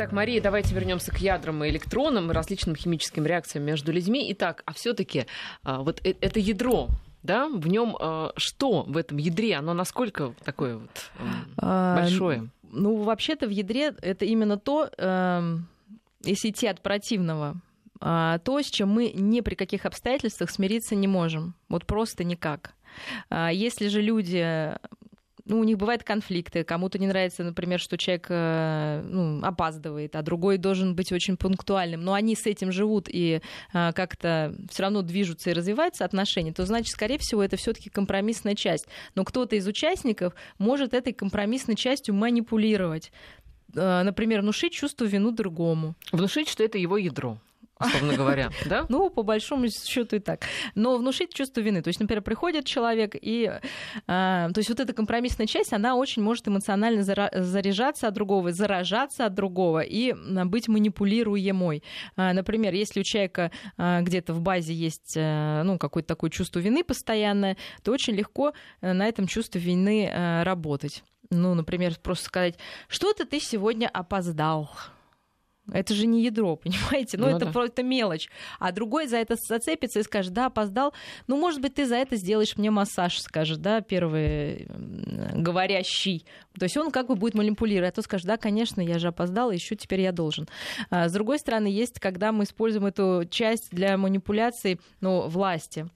Итак, 0.00 0.12
Мария, 0.12 0.40
давайте 0.40 0.74
вернемся 0.74 1.12
к 1.12 1.18
ядрам 1.18 1.62
и 1.62 1.68
электронам 1.68 2.30
и 2.30 2.34
различным 2.34 2.74
химическим 2.74 3.26
реакциям 3.26 3.66
между 3.66 3.92
людьми. 3.92 4.32
Итак, 4.32 4.62
а 4.64 4.72
все-таки 4.72 5.26
вот 5.62 6.00
э- 6.02 6.14
это 6.22 6.40
ядро, 6.40 6.88
да, 7.22 7.48
в 7.48 7.68
нем 7.68 7.98
что 8.38 8.84
в 8.84 8.96
этом 8.96 9.18
ядре, 9.18 9.56
оно 9.56 9.74
насколько 9.74 10.32
такое 10.42 10.78
вот 10.78 11.10
э, 11.18 11.22
А, 11.58 11.96
большое? 11.96 12.48
Ну, 12.62 13.02
вообще-то 13.02 13.46
в 13.46 13.50
ядре 13.50 13.94
это 14.00 14.24
именно 14.24 14.56
то, 14.56 14.88
эм, 14.96 15.68
если 16.24 16.48
идти 16.48 16.66
от 16.66 16.80
противного, 16.80 17.56
а, 18.00 18.38
то, 18.38 18.58
с 18.58 18.70
чем 18.70 18.88
мы 18.88 19.10
ни 19.10 19.42
при 19.42 19.54
каких 19.54 19.84
обстоятельствах 19.84 20.50
смириться 20.50 20.94
не 20.94 21.08
можем. 21.08 21.52
Вот 21.68 21.84
просто 21.84 22.24
никак. 22.24 22.72
А, 23.28 23.52
Если 23.52 23.88
же 23.88 24.00
люди 24.00 24.74
ну, 25.50 25.58
у 25.58 25.64
них 25.64 25.78
бывают 25.78 26.04
конфликты. 26.04 26.62
Кому-то 26.62 26.98
не 26.98 27.08
нравится, 27.08 27.42
например, 27.42 27.80
что 27.80 27.98
человек 27.98 28.26
э, 28.28 29.02
ну, 29.04 29.44
опаздывает, 29.44 30.14
а 30.14 30.22
другой 30.22 30.58
должен 30.58 30.94
быть 30.94 31.10
очень 31.10 31.36
пунктуальным. 31.36 32.04
Но 32.04 32.12
они 32.12 32.36
с 32.36 32.46
этим 32.46 32.70
живут 32.70 33.08
и 33.08 33.40
э, 33.72 33.92
как-то 33.92 34.54
все 34.70 34.84
равно 34.84 35.02
движутся 35.02 35.50
и 35.50 35.52
развиваются 35.52 36.04
отношения, 36.04 36.52
то 36.52 36.64
значит, 36.64 36.92
скорее 36.92 37.18
всего, 37.18 37.42
это 37.42 37.56
все-таки 37.56 37.90
компромиссная 37.90 38.54
часть. 38.54 38.86
Но 39.16 39.24
кто-то 39.24 39.56
из 39.56 39.66
участников 39.66 40.34
может 40.58 40.94
этой 40.94 41.12
компромиссной 41.12 41.74
частью 41.74 42.14
манипулировать. 42.14 43.10
Э, 43.74 44.02
Например, 44.04 44.42
внушить 44.42 44.72
чувство 44.72 45.04
вину 45.04 45.32
другому. 45.32 45.94
Внушить, 46.12 46.48
что 46.48 46.62
это 46.62 46.78
его 46.78 46.96
ядро, 46.96 47.38
условно 47.80 48.16
говоря, 48.16 48.50
да? 48.66 48.86
Ну, 48.88 49.10
по 49.10 49.22
большому 49.22 49.68
счету 49.68 50.16
и 50.16 50.18
так. 50.18 50.44
Но 50.74 50.96
внушить 50.96 51.32
чувство 51.32 51.60
вины. 51.60 51.82
То 51.82 51.88
есть, 51.88 52.00
например, 52.00 52.22
приходит 52.22 52.64
человек, 52.64 53.14
и 53.20 53.44
э, 53.44 53.60
то 54.06 54.52
есть 54.56 54.68
вот 54.68 54.80
эта 54.80 54.92
компромиссная 54.92 55.46
часть, 55.46 55.72
она 55.72 55.96
очень 55.96 56.22
может 56.22 56.46
эмоционально 56.48 57.02
заряжаться 57.02 58.08
от 58.08 58.14
другого, 58.14 58.52
заражаться 58.52 59.26
от 59.26 59.34
другого 59.34 59.80
и 59.80 60.12
м, 60.12 60.48
быть 60.50 60.68
манипулируемой. 60.68 61.82
А, 62.16 62.32
Например, 62.32 62.72
если 62.74 63.00
у 63.00 63.02
человека 63.02 63.50
а, 63.76 64.00
где-то 64.00 64.32
в 64.32 64.40
базе 64.40 64.72
есть 64.72 65.16
ну, 65.16 65.78
какое-то 65.78 66.08
такое 66.08 66.30
чувство 66.30 66.58
вины 66.58 66.84
постоянное, 66.84 67.56
то 67.82 67.92
очень 67.92 68.14
легко 68.14 68.52
э, 68.80 68.92
на 68.92 69.06
этом 69.06 69.26
чувстве 69.26 69.60
вины 69.60 70.10
работать. 70.44 71.02
Ну, 71.30 71.54
например, 71.54 71.94
просто 72.02 72.24
сказать, 72.24 72.58
что-то 72.88 73.24
ты 73.24 73.38
сегодня 73.40 73.88
опоздал. 73.88 74.70
Это 75.72 75.94
же 75.94 76.06
не 76.06 76.22
ядро, 76.22 76.56
понимаете? 76.62 77.16
Ну, 77.18 77.26
Ну 77.26 77.36
это 77.36 77.46
да. 77.46 77.52
просто 77.52 77.82
мелочь. 77.82 78.28
А 78.58 78.72
другой 78.72 79.06
за 79.06 79.18
это 79.18 79.36
зацепится 79.36 80.00
и 80.00 80.02
скажет, 80.02 80.32
да, 80.32 80.46
опоздал. 80.46 80.92
Ну, 81.26 81.36
может 81.36 81.60
быть, 81.60 81.74
ты 81.74 81.86
за 81.86 81.96
это 81.96 82.16
сделаешь 82.16 82.56
мне 82.56 82.70
массаж, 82.70 83.20
скажет, 83.20 83.60
да, 83.60 83.80
первый 83.80 84.66
говорящий. 85.34 86.24
То 86.58 86.64
есть 86.64 86.76
он 86.76 86.90
как 86.90 87.08
бы 87.08 87.14
будет 87.14 87.34
манипулировать. 87.34 87.92
А 87.92 87.96
то 87.96 88.02
скажет, 88.02 88.26
да, 88.26 88.36
конечно, 88.36 88.80
я 88.80 88.98
же 88.98 89.08
опоздал, 89.08 89.50
еще 89.50 89.76
теперь 89.76 90.00
я 90.00 90.12
должен. 90.12 90.48
А 90.90 91.08
с 91.08 91.12
другой 91.12 91.38
стороны, 91.38 91.66
есть, 91.68 92.00
когда 92.00 92.32
мы 92.32 92.44
используем 92.44 92.86
эту 92.86 93.24
часть 93.30 93.70
для 93.70 93.96
манипуляции, 93.96 94.80
ну, 95.00 95.28
власти. 95.28 95.88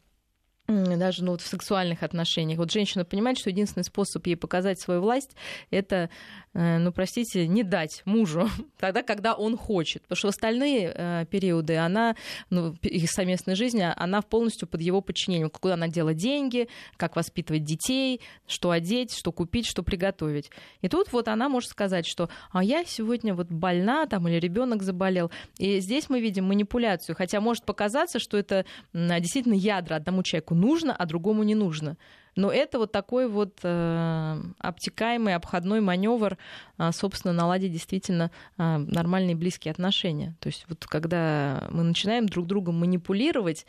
Даже 0.67 1.25
ну, 1.25 1.33
вот 1.33 1.43
в 1.43 1.47
сексуальных 1.47 2.03
отношениях. 2.03 2.59
Вот 2.59 2.73
женщина 2.73 3.05
понимает, 3.05 3.39
что 3.39 3.51
единственный 3.51 3.85
способ 3.85 4.27
ей 4.27 4.35
показать 4.35 4.81
свою 4.81 5.03
власть 5.03 5.37
это 5.71 6.09
ну, 6.55 6.93
простите, 6.93 7.49
не 7.49 7.65
дать 7.65 8.03
мужу 8.05 8.49
тогда, 8.79 9.03
когда 9.03 9.35
он 9.35 9.57
хочет. 9.57 10.03
Потому 10.03 10.17
что 10.17 10.29
остальные 10.29 10.93
э, 10.95 11.27
периоды 11.29 11.77
она, 11.77 12.15
ну, 12.51 12.77
их 12.83 13.11
совместной 13.11 13.57
жизни, 13.57 13.87
она 13.97 14.23
полностью 14.23 14.69
под 14.69 14.81
его 14.81 15.01
подчинением. 15.01 15.51
Куда 15.51 15.75
она 15.75 15.89
делать 15.89 16.17
деньги, 16.17 16.69
как 16.97 17.17
воспитывать 17.17 17.65
детей, 17.65 18.21
что 18.47 18.71
одеть, 18.71 19.13
что 19.15 19.33
купить, 19.33 19.67
что 19.67 19.83
приготовить. 19.83 20.51
И 20.81 20.89
тут 20.89 21.13
вот 21.13 21.29
она 21.29 21.49
может 21.49 21.71
сказать, 21.71 22.07
что 22.07 22.31
а 22.53 22.63
я 22.63 22.85
сегодня 22.85 23.35
вот 23.35 23.49
больна, 23.49 24.07
там, 24.07 24.29
или 24.29 24.39
ребенок 24.39 24.83
заболел. 24.83 25.33
И 25.59 25.81
здесь 25.81 26.09
мы 26.09 26.21
видим 26.21 26.45
манипуляцию. 26.45 27.17
Хотя 27.17 27.41
может 27.41 27.65
показаться, 27.65 28.19
что 28.21 28.37
это 28.37 28.65
действительно 28.93 29.55
ядра 29.55 29.97
одному 29.97 30.23
человеку 30.23 30.55
нужно, 30.55 30.95
а 30.95 31.05
другому 31.07 31.43
не 31.43 31.55
нужно. 31.55 31.97
Но 32.37 32.53
это 32.53 32.79
вот 32.79 32.93
такой 32.93 33.29
вот 33.29 33.61
э, 33.63 34.43
обтекаемый 34.59 35.35
обходной 35.35 35.81
маневр, 35.81 36.37
э, 36.79 36.91
собственно, 36.93 37.33
наладить 37.33 37.73
действительно 37.73 38.31
э, 38.59 38.77
нормальные 38.77 39.37
близкие 39.37 39.73
отношения. 39.73 40.37
То 40.41 40.49
есть 40.49 40.65
вот 40.69 40.85
когда 40.87 41.67
мы 41.71 41.83
начинаем 41.85 42.27
друг 42.27 42.47
другом 42.47 42.79
манипулировать, 42.81 43.67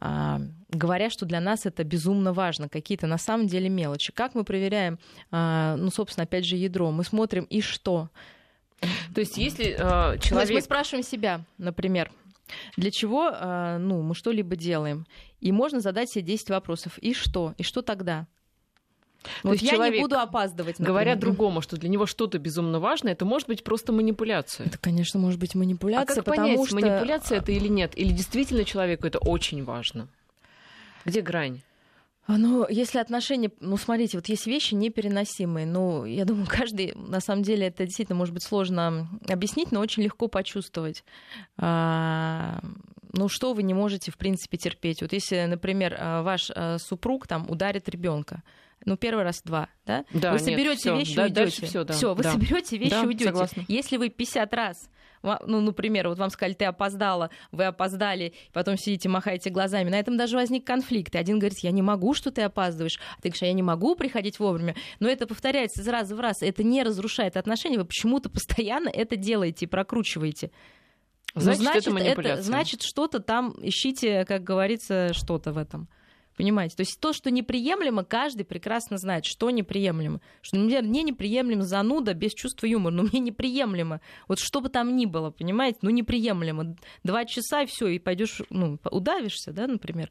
э, 0.00 0.38
говоря, 0.70 1.10
что 1.10 1.26
для 1.26 1.40
нас 1.40 1.66
это 1.66 1.84
безумно 1.84 2.32
важно, 2.32 2.68
какие-то 2.68 3.06
на 3.06 3.18
самом 3.18 3.46
деле 3.46 3.68
мелочи. 3.68 4.12
Как 4.12 4.34
мы 4.34 4.44
проверяем, 4.44 4.98
ну, 5.30 5.90
собственно, 5.90 6.24
опять 6.24 6.46
же, 6.46 6.56
ядро? 6.56 6.90
Мы 6.90 7.04
смотрим 7.04 7.44
и 7.44 7.60
что. 7.60 8.08
То 9.14 9.20
есть, 9.20 9.36
если 9.36 9.66
э, 9.66 9.76
человек... 9.76 10.28
То 10.28 10.40
есть 10.40 10.52
мы 10.52 10.60
спрашиваем 10.62 11.04
себя, 11.04 11.44
например, 11.58 12.10
для 12.76 12.90
чего 12.90 13.30
э, 13.30 13.78
ну, 13.78 14.02
мы 14.02 14.14
что-либо 14.14 14.56
делаем? 14.56 15.06
И 15.40 15.52
можно 15.52 15.80
задать 15.80 16.10
себе 16.10 16.24
10 16.24 16.50
вопросов. 16.50 16.98
И 16.98 17.14
что? 17.14 17.54
И 17.58 17.62
что 17.62 17.82
тогда? 17.82 18.26
То 19.22 19.48
вот 19.48 19.52
есть 19.52 19.72
я 19.72 19.88
не 19.88 20.00
буду 20.00 20.18
опаздывать. 20.18 20.78
Например. 20.78 20.88
Говоря 20.88 21.16
другому, 21.16 21.60
что 21.60 21.76
для 21.76 21.88
него 21.88 22.06
что-то 22.06 22.38
безумно 22.38 22.80
важно, 22.80 23.08
это 23.08 23.24
может 23.24 23.48
быть 23.48 23.62
просто 23.62 23.92
манипуляция. 23.92 24.66
Это, 24.66 24.78
конечно, 24.78 25.20
может 25.20 25.38
быть 25.38 25.54
манипуляция. 25.54 26.12
А 26.12 26.16
как 26.16 26.24
потому 26.24 26.48
понять, 26.48 26.66
что... 26.66 26.74
манипуляция 26.74 27.38
это 27.38 27.52
или 27.52 27.68
нет? 27.68 27.96
Или 27.96 28.12
действительно 28.12 28.64
человеку 28.64 29.06
это 29.06 29.18
очень 29.18 29.64
важно? 29.64 30.08
Где 31.04 31.20
грань? 31.20 31.62
А, 32.26 32.38
ну, 32.38 32.66
если 32.68 32.98
отношения, 32.98 33.50
ну, 33.60 33.76
смотрите, 33.76 34.16
вот 34.16 34.28
есть 34.28 34.46
вещи 34.46 34.74
непереносимые. 34.74 35.66
Ну, 35.66 36.04
я 36.04 36.24
думаю, 36.24 36.46
каждый, 36.50 36.92
на 36.94 37.20
самом 37.20 37.42
деле, 37.42 37.66
это 37.66 37.84
действительно 37.84 38.16
может 38.16 38.34
быть 38.34 38.44
сложно 38.44 39.08
объяснить, 39.28 39.72
но 39.72 39.80
очень 39.80 40.02
легко 40.02 40.28
почувствовать. 40.28 41.04
А, 41.58 42.60
ну, 43.12 43.28
что 43.28 43.52
вы 43.52 43.62
не 43.62 43.74
можете, 43.74 44.10
в 44.10 44.16
принципе, 44.16 44.56
терпеть. 44.56 45.02
Вот 45.02 45.12
если, 45.12 45.44
например, 45.44 45.96
а, 45.98 46.22
ваш 46.22 46.50
супруг 46.78 47.26
там 47.26 47.48
ударит 47.50 47.88
ребенка, 47.88 48.42
ну, 48.84 48.96
первый 48.96 49.24
раз 49.24 49.42
два, 49.42 49.68
да? 49.86 50.04
да 50.12 50.32
вы 50.32 50.38
соберете 50.38 50.92
вещи 50.96 51.12
и 51.12 51.16
да, 51.16 51.22
уйдете. 51.24 51.66
Все, 51.66 51.84
да. 51.84 51.94
все, 51.94 52.14
вы 52.14 52.22
да. 52.22 52.32
соберете 52.32 52.76
вещи 52.78 52.90
да, 52.90 53.02
уйдете. 53.02 53.26
Согласна. 53.26 53.64
Если 53.68 53.96
вы 53.96 54.08
50 54.08 54.52
раз 54.54 54.88
ну, 55.22 55.60
например, 55.60 56.08
вот 56.08 56.18
вам 56.18 56.30
сказали, 56.30 56.54
ты 56.54 56.64
опоздала, 56.64 57.30
вы 57.50 57.64
опоздали, 57.64 58.34
потом 58.52 58.76
сидите, 58.76 59.08
махаете 59.08 59.50
глазами. 59.50 59.88
На 59.88 59.98
этом 59.98 60.16
даже 60.16 60.36
возник 60.36 60.66
конфликт. 60.66 61.14
И 61.14 61.18
один 61.18 61.38
говорит, 61.38 61.58
я 61.60 61.70
не 61.70 61.82
могу, 61.82 62.14
что 62.14 62.30
ты 62.30 62.42
опаздываешь. 62.42 62.98
А 63.16 63.22
ты 63.22 63.28
говоришь, 63.28 63.42
я 63.42 63.52
не 63.52 63.62
могу 63.62 63.94
приходить 63.94 64.38
вовремя. 64.38 64.74
Но 65.00 65.08
это 65.08 65.26
повторяется 65.26 65.82
из 65.82 65.88
раза 65.88 66.16
в 66.16 66.20
раз. 66.20 66.42
Это 66.42 66.62
не 66.62 66.82
разрушает 66.82 67.36
отношения. 67.36 67.78
Вы 67.78 67.84
почему-то 67.84 68.30
постоянно 68.30 68.88
это 68.88 69.16
делаете 69.16 69.66
и 69.66 69.68
прокручиваете. 69.68 70.50
Значит, 71.34 71.58
ну, 71.60 71.64
значит 71.64 71.82
это 71.82 71.90
манипуляция. 71.92 72.32
Это, 72.34 72.42
значит, 72.42 72.82
что-то 72.82 73.20
там 73.20 73.54
ищите, 73.62 74.24
как 74.24 74.44
говорится, 74.44 75.12
что-то 75.14 75.52
в 75.52 75.58
этом. 75.58 75.88
Понимаете? 76.36 76.76
То 76.76 76.80
есть 76.80 76.98
то, 76.98 77.12
что 77.12 77.30
неприемлемо, 77.30 78.04
каждый 78.04 78.44
прекрасно 78.44 78.96
знает, 78.96 79.24
что 79.24 79.50
неприемлемо. 79.50 80.20
Что 80.40 80.56
мне, 80.56 80.80
мне 80.80 81.02
неприемлемо 81.02 81.62
зануда 81.62 82.14
без 82.14 82.32
чувства 82.32 82.66
юмора, 82.66 82.94
но 82.94 83.02
мне 83.02 83.20
неприемлемо. 83.20 84.00
Вот 84.28 84.38
что 84.38 84.60
бы 84.60 84.68
там 84.68 84.96
ни 84.96 85.06
было, 85.06 85.30
понимаете? 85.30 85.78
Ну, 85.82 85.90
неприемлемо. 85.90 86.76
Два 87.04 87.24
часа, 87.26 87.62
и 87.62 87.66
все, 87.66 87.88
и 87.88 87.98
пойдешь, 87.98 88.40
ну, 88.48 88.78
удавишься, 88.90 89.52
да, 89.52 89.66
например. 89.66 90.10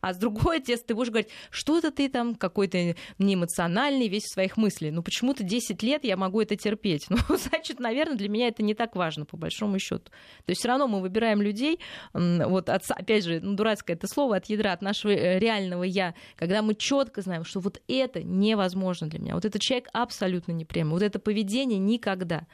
А 0.00 0.12
с 0.12 0.16
другой 0.16 0.60
тесто 0.60 0.88
ты 0.88 0.94
будешь 0.94 1.10
говорить, 1.10 1.30
что-то 1.50 1.90
ты 1.90 2.08
там 2.08 2.34
какой-то 2.34 2.94
неэмоциональный, 3.18 4.08
весь 4.08 4.24
в 4.24 4.32
своих 4.32 4.56
мыслях. 4.56 4.94
Ну 4.94 5.02
почему-то 5.02 5.42
10 5.42 5.82
лет 5.82 6.04
я 6.04 6.16
могу 6.16 6.40
это 6.40 6.56
терпеть. 6.56 7.06
Ну, 7.28 7.36
значит, 7.36 7.78
наверное, 7.80 8.16
для 8.16 8.28
меня 8.28 8.48
это 8.48 8.62
не 8.62 8.74
так 8.74 8.96
важно, 8.96 9.26
по 9.26 9.36
большому 9.36 9.78
счету. 9.78 10.04
То 10.04 10.50
есть 10.50 10.60
все 10.60 10.68
равно 10.68 10.86
мы 10.86 11.00
выбираем 11.00 11.42
людей, 11.42 11.80
вот 12.14 12.68
от, 12.68 12.84
опять 12.90 13.24
же, 13.24 13.40
ну, 13.40 13.54
дурацкое 13.54 13.96
это 13.96 14.06
слово, 14.06 14.36
от 14.36 14.46
ядра, 14.46 14.72
от 14.72 14.82
нашего 14.82 15.10
э, 15.10 15.38
реального 15.38 15.82
я, 15.82 16.14
когда 16.36 16.62
мы 16.62 16.74
четко 16.74 17.20
знаем, 17.22 17.44
что 17.44 17.60
вот 17.60 17.82
это 17.88 18.22
невозможно 18.22 19.08
для 19.08 19.18
меня. 19.18 19.34
Вот 19.34 19.44
этот 19.44 19.60
человек 19.60 19.88
абсолютно 19.92 20.52
неприемлем. 20.52 20.92
Вот 20.92 21.02
это 21.02 21.18
поведение 21.18 21.78
никогда. 21.78 22.46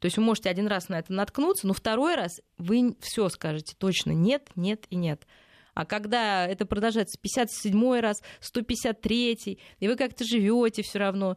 То 0.00 0.06
есть 0.06 0.16
вы 0.16 0.22
можете 0.22 0.48
один 0.48 0.66
раз 0.66 0.88
на 0.88 0.98
это 0.98 1.12
наткнуться, 1.12 1.66
но 1.66 1.74
второй 1.74 2.14
раз 2.14 2.40
вы 2.56 2.96
все 3.00 3.28
скажете 3.28 3.74
точно 3.78 4.12
нет, 4.12 4.48
нет 4.56 4.86
и 4.90 4.96
нет. 4.96 5.26
А 5.74 5.84
когда 5.84 6.46
это 6.46 6.66
продолжается 6.66 7.18
57 7.20 8.00
раз, 8.00 8.22
153, 8.40 9.58
и 9.78 9.88
вы 9.88 9.96
как-то 9.96 10.24
живете 10.24 10.82
все 10.82 10.98
равно, 10.98 11.36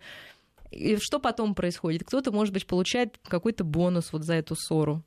и 0.72 0.98
что 0.98 1.20
потом 1.20 1.56
происходит? 1.56 2.04
Кто-то, 2.04 2.32
может 2.32 2.54
быть, 2.54 2.66
получает 2.66 3.20
какой-то 3.24 3.64
бонус 3.64 4.12
вот 4.12 4.24
за 4.24 4.34
эту 4.34 4.56
ссору. 4.56 5.04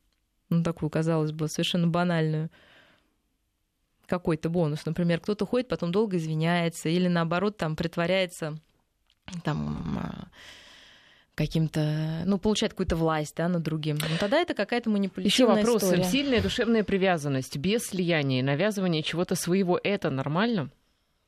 Ну, 0.49 0.63
такую, 0.63 0.91
казалось 0.91 1.33
бы, 1.33 1.49
совершенно 1.49 1.89
банальную 1.89 2.51
какой-то 4.07 4.49
бонус. 4.49 4.87
Например, 4.87 5.19
кто-то 5.19 5.45
ходит, 5.45 5.69
потом 5.69 5.91
долго 5.91 6.17
извиняется, 6.17 6.89
или 6.89 7.09
наоборот, 7.09 7.57
там 7.57 7.75
притворяется 7.75 8.59
там, 9.43 9.99
а, 9.99 10.29
каким-то, 11.37 12.23
ну, 12.25 12.39
получает 12.39 12.73
какую-то 12.73 12.97
власть, 12.97 13.37
да, 13.37 13.47
над 13.49 13.63
другим. 13.63 13.99
Ну, 14.01 14.17
тогда 14.19 14.39
это 14.41 14.55
какая-то 14.55 14.89
манипулятивная 14.89 15.29
Еще 15.29 15.47
вопрос. 15.47 15.85
история. 15.85 16.05
Сильная 16.05 16.41
душевная 16.41 16.83
привязанность, 16.83 17.57
без 17.59 17.87
слияния, 17.87 18.43
навязывания 18.43 19.03
чего-то 19.03 19.35
своего, 19.35 19.79
это 19.83 20.11
нормально? 20.11 20.71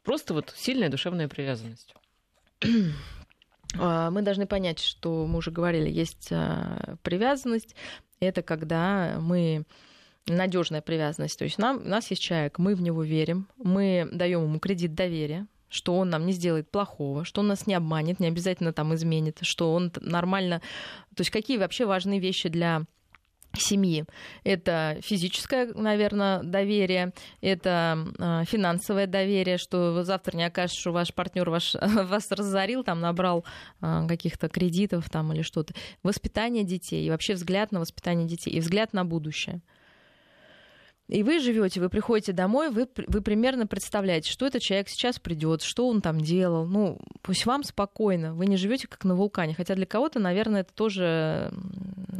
Просто 0.02 0.32
вот 0.32 0.54
сильная 0.56 0.88
душевная 0.88 1.28
привязанность. 1.28 1.94
А, 3.78 4.10
мы 4.10 4.22
должны 4.22 4.46
понять, 4.46 4.78
что 4.78 5.26
мы 5.26 5.36
уже 5.40 5.50
говорили, 5.50 5.90
есть 5.90 6.28
а, 6.30 6.96
привязанность. 7.02 7.76
Это 8.18 8.40
когда 8.40 9.18
мы 9.20 9.64
надежная 10.26 10.80
привязанность. 10.80 11.38
То 11.38 11.44
есть 11.44 11.58
нам, 11.58 11.76
у 11.76 11.86
нас 11.86 12.10
есть 12.10 12.22
человек, 12.22 12.58
мы 12.58 12.74
в 12.74 12.80
него 12.80 13.02
верим, 13.02 13.46
мы 13.58 14.08
даем 14.10 14.44
ему 14.44 14.58
кредит 14.58 14.94
доверия, 14.94 15.46
что 15.68 15.96
он 15.96 16.10
нам 16.10 16.26
не 16.26 16.32
сделает 16.32 16.70
плохого, 16.70 17.24
что 17.24 17.40
он 17.40 17.48
нас 17.48 17.66
не 17.66 17.74
обманет, 17.74 18.20
не 18.20 18.28
обязательно 18.28 18.72
там 18.72 18.94
изменит, 18.94 19.38
что 19.42 19.72
он 19.72 19.92
нормально... 20.00 20.60
То 21.14 21.22
есть 21.22 21.30
какие 21.30 21.58
вообще 21.58 21.86
важные 21.86 22.20
вещи 22.20 22.48
для 22.48 22.86
семьи. 23.56 24.04
Это 24.44 24.98
физическое, 25.02 25.72
наверное, 25.74 26.42
доверие, 26.42 27.12
это 27.40 28.06
э, 28.18 28.44
финансовое 28.46 29.06
доверие, 29.06 29.58
что 29.58 30.02
завтра 30.02 30.36
не 30.36 30.44
окажется, 30.44 30.80
что 30.80 30.92
ваш 30.92 31.14
партнер 31.14 31.48
ваш, 31.48 31.74
вас 31.80 32.30
разорил, 32.30 32.84
там 32.84 33.00
набрал 33.00 33.44
э, 33.80 34.06
каких-то 34.06 34.48
кредитов 34.48 35.08
там 35.10 35.32
или 35.32 35.42
что-то. 35.42 35.74
Воспитание 36.02 36.64
детей, 36.64 37.06
и 37.06 37.10
вообще 37.10 37.34
взгляд 37.34 37.72
на 37.72 37.80
воспитание 37.80 38.26
детей, 38.26 38.50
и 38.50 38.60
взгляд 38.60 38.92
на 38.92 39.04
будущее. 39.04 39.60
И 41.08 41.22
вы 41.22 41.40
живете, 41.40 41.80
вы 41.80 41.88
приходите 41.88 42.32
домой, 42.32 42.70
вы, 42.70 42.86
вы 43.06 43.22
примерно 43.22 43.66
представляете, 43.66 44.30
что 44.30 44.46
этот 44.46 44.60
человек 44.60 44.90
сейчас 44.90 45.18
придет, 45.18 45.62
что 45.62 45.88
он 45.88 46.02
там 46.02 46.20
делал. 46.20 46.66
Ну, 46.66 46.98
пусть 47.22 47.46
вам 47.46 47.64
спокойно, 47.64 48.34
вы 48.34 48.46
не 48.46 48.58
живете 48.58 48.86
как 48.88 49.04
на 49.04 49.14
вулкане. 49.14 49.54
Хотя 49.54 49.74
для 49.74 49.86
кого-то, 49.86 50.18
наверное, 50.18 50.60
это 50.60 50.74
тоже 50.74 51.50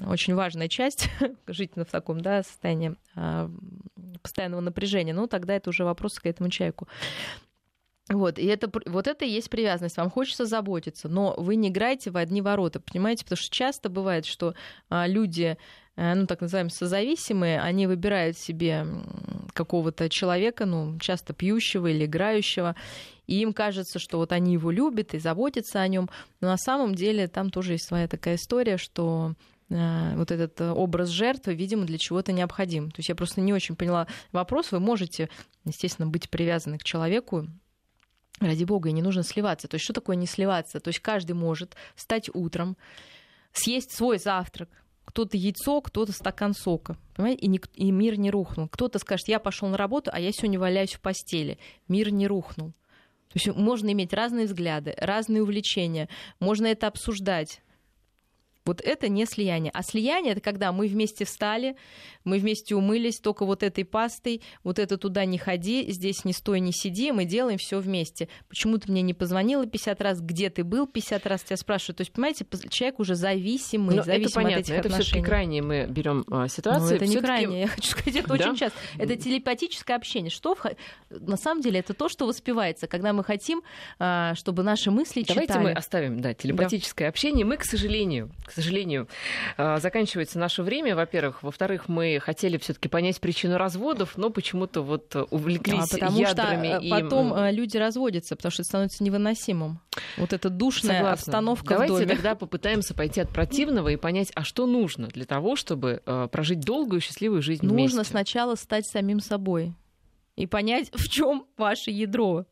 очень 0.09 0.35
важная 0.35 0.69
часть 0.69 1.11
жить 1.47 1.73
в 1.77 1.85
таком 1.85 2.23
да, 2.23 2.43
состоянии 2.43 2.97
а, 3.15 3.51
постоянного 4.23 4.63
напряжения. 4.63 5.13
Ну, 5.13 5.27
тогда 5.27 5.55
это 5.55 5.69
уже 5.69 5.85
вопрос 5.85 6.19
к 6.19 6.27
этому 6.27 6.49
человеку. 6.49 6.89
Вот, 8.09 8.39
и 8.39 8.47
это, 8.47 8.71
вот 8.87 9.07
это 9.07 9.25
и 9.25 9.31
есть 9.31 9.51
привязанность. 9.51 9.99
Вам 9.99 10.11
хочется 10.11 10.47
заботиться, 10.47 11.09
но 11.09 11.35
вы 11.37 11.57
не 11.57 11.69
играете 11.69 12.11
в 12.11 12.17
одни 12.17 12.41
ворота, 12.41 12.81
понимаете? 12.81 13.25
Потому 13.25 13.37
что 13.37 13.55
часто 13.55 13.91
бывает, 13.91 14.25
что 14.25 14.55
а, 14.89 15.07
люди 15.07 15.59
Э, 15.99 16.15
ну, 16.15 16.27
так 16.27 16.41
называемые 16.41 16.71
созависимые, 16.71 17.61
они 17.61 17.89
выбирают 17.89 18.39
себе 18.39 18.87
какого-то 19.53 20.09
человека, 20.09 20.65
ну, 20.65 20.97
часто 21.01 21.35
пьющего 21.35 21.89
или 21.89 22.05
играющего, 22.05 22.77
и 23.27 23.41
им 23.41 23.53
кажется, 23.53 23.99
что 23.99 24.19
вот 24.19 24.31
они 24.31 24.53
его 24.53 24.71
любят 24.71 25.15
и 25.15 25.19
заботятся 25.19 25.81
о 25.81 25.89
нем, 25.89 26.09
но 26.41 26.49
на 26.49 26.57
самом 26.57 26.95
деле 26.95 27.27
там 27.27 27.51
тоже 27.51 27.73
есть 27.73 27.85
своя 27.85 28.07
такая 28.07 28.37
история, 28.37 28.77
что 28.77 29.35
э, 29.71 30.15
вот 30.15 30.31
этот 30.31 30.61
образ 30.61 31.09
жертвы, 31.09 31.55
видимо, 31.55 31.85
для 31.85 31.99
чего-то 31.99 32.31
необходим. 32.31 32.93
То 32.93 33.01
есть 33.01 33.09
я 33.09 33.17
просто 33.17 33.41
не 33.41 33.53
очень 33.53 33.75
поняла 33.75 34.07
вопрос. 34.31 34.71
Вы 34.71 34.79
можете, 34.79 35.29
естественно, 35.65 36.07
быть 36.07 36.31
привязаны 36.31 36.79
к 36.79 36.85
человеку, 36.85 37.49
ради 38.41 38.65
бога, 38.65 38.89
и 38.89 38.93
не 38.93 39.03
нужно 39.03 39.23
сливаться. 39.23 39.69
То 39.69 39.77
есть 39.77 39.85
что 39.85 39.93
такое 39.93 40.17
не 40.17 40.27
сливаться? 40.27 40.81
То 40.81 40.89
есть 40.89 41.01
каждый 41.01 41.33
может 41.33 41.77
встать 41.95 42.31
утром, 42.33 42.77
съесть 43.53 43.93
свой 43.93 44.19
завтрак, 44.19 44.69
кто-то 45.05 45.37
яйцо, 45.37 45.81
кто-то 45.81 46.13
стакан 46.13 46.53
сока. 46.53 46.97
Понимаете? 47.17 47.41
И, 47.41 47.49
не, 47.49 47.61
и 47.75 47.91
мир 47.91 48.19
не 48.19 48.31
рухнул. 48.31 48.69
Кто-то 48.69 48.99
скажет, 48.99 49.29
я 49.29 49.39
пошел 49.39 49.69
на 49.69 49.79
работу, 49.79 50.11
а 50.13 50.21
я 50.21 50.33
сегодня 50.33 50.61
валяюсь 50.61 50.93
в 50.93 51.01
постели. 51.01 51.59
Мир 51.89 52.13
не 52.13 52.27
рухнул. 52.27 52.73
То 53.29 53.35
есть 53.35 53.47
можно 53.57 53.93
иметь 53.93 54.13
разные 54.13 54.47
взгляды, 54.47 54.95
разные 54.97 55.43
увлечения, 55.43 56.09
можно 56.41 56.67
это 56.67 56.87
обсуждать. 56.87 57.63
Вот 58.65 58.83
это 58.83 59.09
не 59.09 59.25
слияние. 59.25 59.71
А 59.73 59.83
слияние 59.83 60.33
это 60.33 60.43
когда 60.43 60.73
мы 60.73 60.89
вместе 60.89 61.25
встали, 61.25 61.77
мы 62.29 62.39
вместе 62.39 62.75
умылись, 62.77 63.19
только 63.19 63.45
вот 63.45 63.63
этой 63.63 63.85
пастой, 63.85 64.43
вот 64.63 64.79
это 64.79 64.99
туда 64.99 65.25
не 65.25 65.39
ходи, 65.39 65.91
здесь 65.91 66.25
не 66.25 66.33
стой, 66.33 66.61
не 66.61 66.73
сиди, 66.73 67.11
мы 67.13 67.25
делаем 67.25 67.59
все 67.59 67.81
вместе. 67.81 68.29
Почему 68.49 68.79
ты 68.79 68.91
мне 68.93 69.03
не 69.03 69.15
позвонила 69.15 69.67
50 69.67 70.01
раз, 70.01 70.21
где 70.21 70.51
ты 70.51 70.65
был 70.65 70.87
50 70.87 71.27
раз, 71.27 71.43
тебя 71.43 71.57
спрашивают. 71.57 71.99
То 71.99 72.03
есть, 72.03 72.13
понимаете, 72.13 72.47
человек 72.71 73.01
уже 73.01 73.15
зависимый, 73.15 73.97
Но 73.97 74.03
зависим 74.03 74.27
это 74.27 74.35
понятно. 74.35 74.57
от 74.57 74.61
этих 74.61 74.75
это 74.75 74.89
отношений. 74.89 75.21
Это 75.21 75.29
крайне 75.29 75.63
мы 75.63 75.87
берем 75.89 76.25
а, 76.31 76.49
ситуацию. 76.49 76.91
Ну, 76.91 76.97
это 76.97 77.07
не 77.07 77.17
крайне, 77.17 77.61
я 77.63 77.67
хочу 77.69 77.91
сказать, 77.91 78.17
это 78.17 78.29
да? 78.29 78.35
очень 78.35 78.57
часто. 78.57 78.79
Это 78.99 79.17
телепатическое 79.17 79.97
общение. 79.97 80.31
Что 80.31 80.55
в... 80.55 80.65
на 81.11 81.37
самом 81.37 81.63
деле 81.63 81.81
это 81.81 81.95
то, 81.95 82.09
что 82.09 82.27
воспевается, 82.27 82.87
когда 82.87 83.13
мы 83.13 83.25
хотим, 83.25 83.63
а, 83.99 84.35
чтобы 84.35 84.63
наши 84.63 84.91
мысли 84.91 85.25
Давайте 85.27 85.53
читали. 85.53 85.65
мы 85.65 85.73
оставим, 85.73 86.21
да, 86.21 86.35
телепатическое 86.35 87.07
да. 87.07 87.11
общение. 87.11 87.45
Мы, 87.45 87.57
к 87.57 87.65
сожалению, 87.65 88.31
к 88.45 88.53
сожалению, 88.53 89.09
а, 89.57 89.79
заканчивается 89.79 90.39
наше 90.39 90.63
время, 90.63 90.95
во-первых. 90.95 91.43
Во-вторых, 91.43 91.89
мы 91.89 92.18
хотели 92.21 92.59
все-таки 92.59 92.89
понять 92.89 93.21
причину 93.21 93.57
разводов, 93.57 94.17
но 94.17 94.31
почему-то 94.31 94.83
вот 94.83 95.15
увлеклись 95.31 95.93
а, 95.93 95.95
потому 95.95 96.19
ядрами. 96.19 96.77
Что 96.77 96.85
и... 96.85 96.91
потом 96.91 97.35
э, 97.35 97.53
люди 97.53 97.77
разводятся, 97.77 98.37
потому 98.37 98.51
что 98.51 98.63
это 98.63 98.69
становится 98.69 99.05
невыносимым. 99.05 99.81
Вот 100.17 100.33
эта 100.33 100.51
душная 100.51 100.99
Согласна. 100.99 101.13
обстановка 101.13 101.75
Давайте 101.75 101.95
в 101.95 101.99
доме. 101.99 102.09
тогда 102.15 102.35
попытаемся 102.37 102.95
пойти 102.95 103.21
от 103.21 103.31
противного 103.31 103.89
и 103.89 103.97
понять, 103.97 104.31
а 104.35 104.45
что 104.45 104.67
нужно 104.67 105.09
для 105.09 105.25
того, 105.25 105.57
чтобы 105.57 106.03
э, 106.05 106.29
прожить 106.31 106.61
долгую 106.61 107.01
счастливую 107.01 107.43
жизнь 107.43 107.63
нужно 107.63 107.75
вместе. 107.77 107.97
Нужно 107.97 108.11
сначала 108.11 108.55
стать 108.55 108.87
самим 108.87 109.21
собой 109.21 109.75
и 110.37 110.47
понять, 110.47 110.91
в 110.95 111.09
чем 111.09 111.47
ваше 111.57 111.91
ядро 111.91 112.47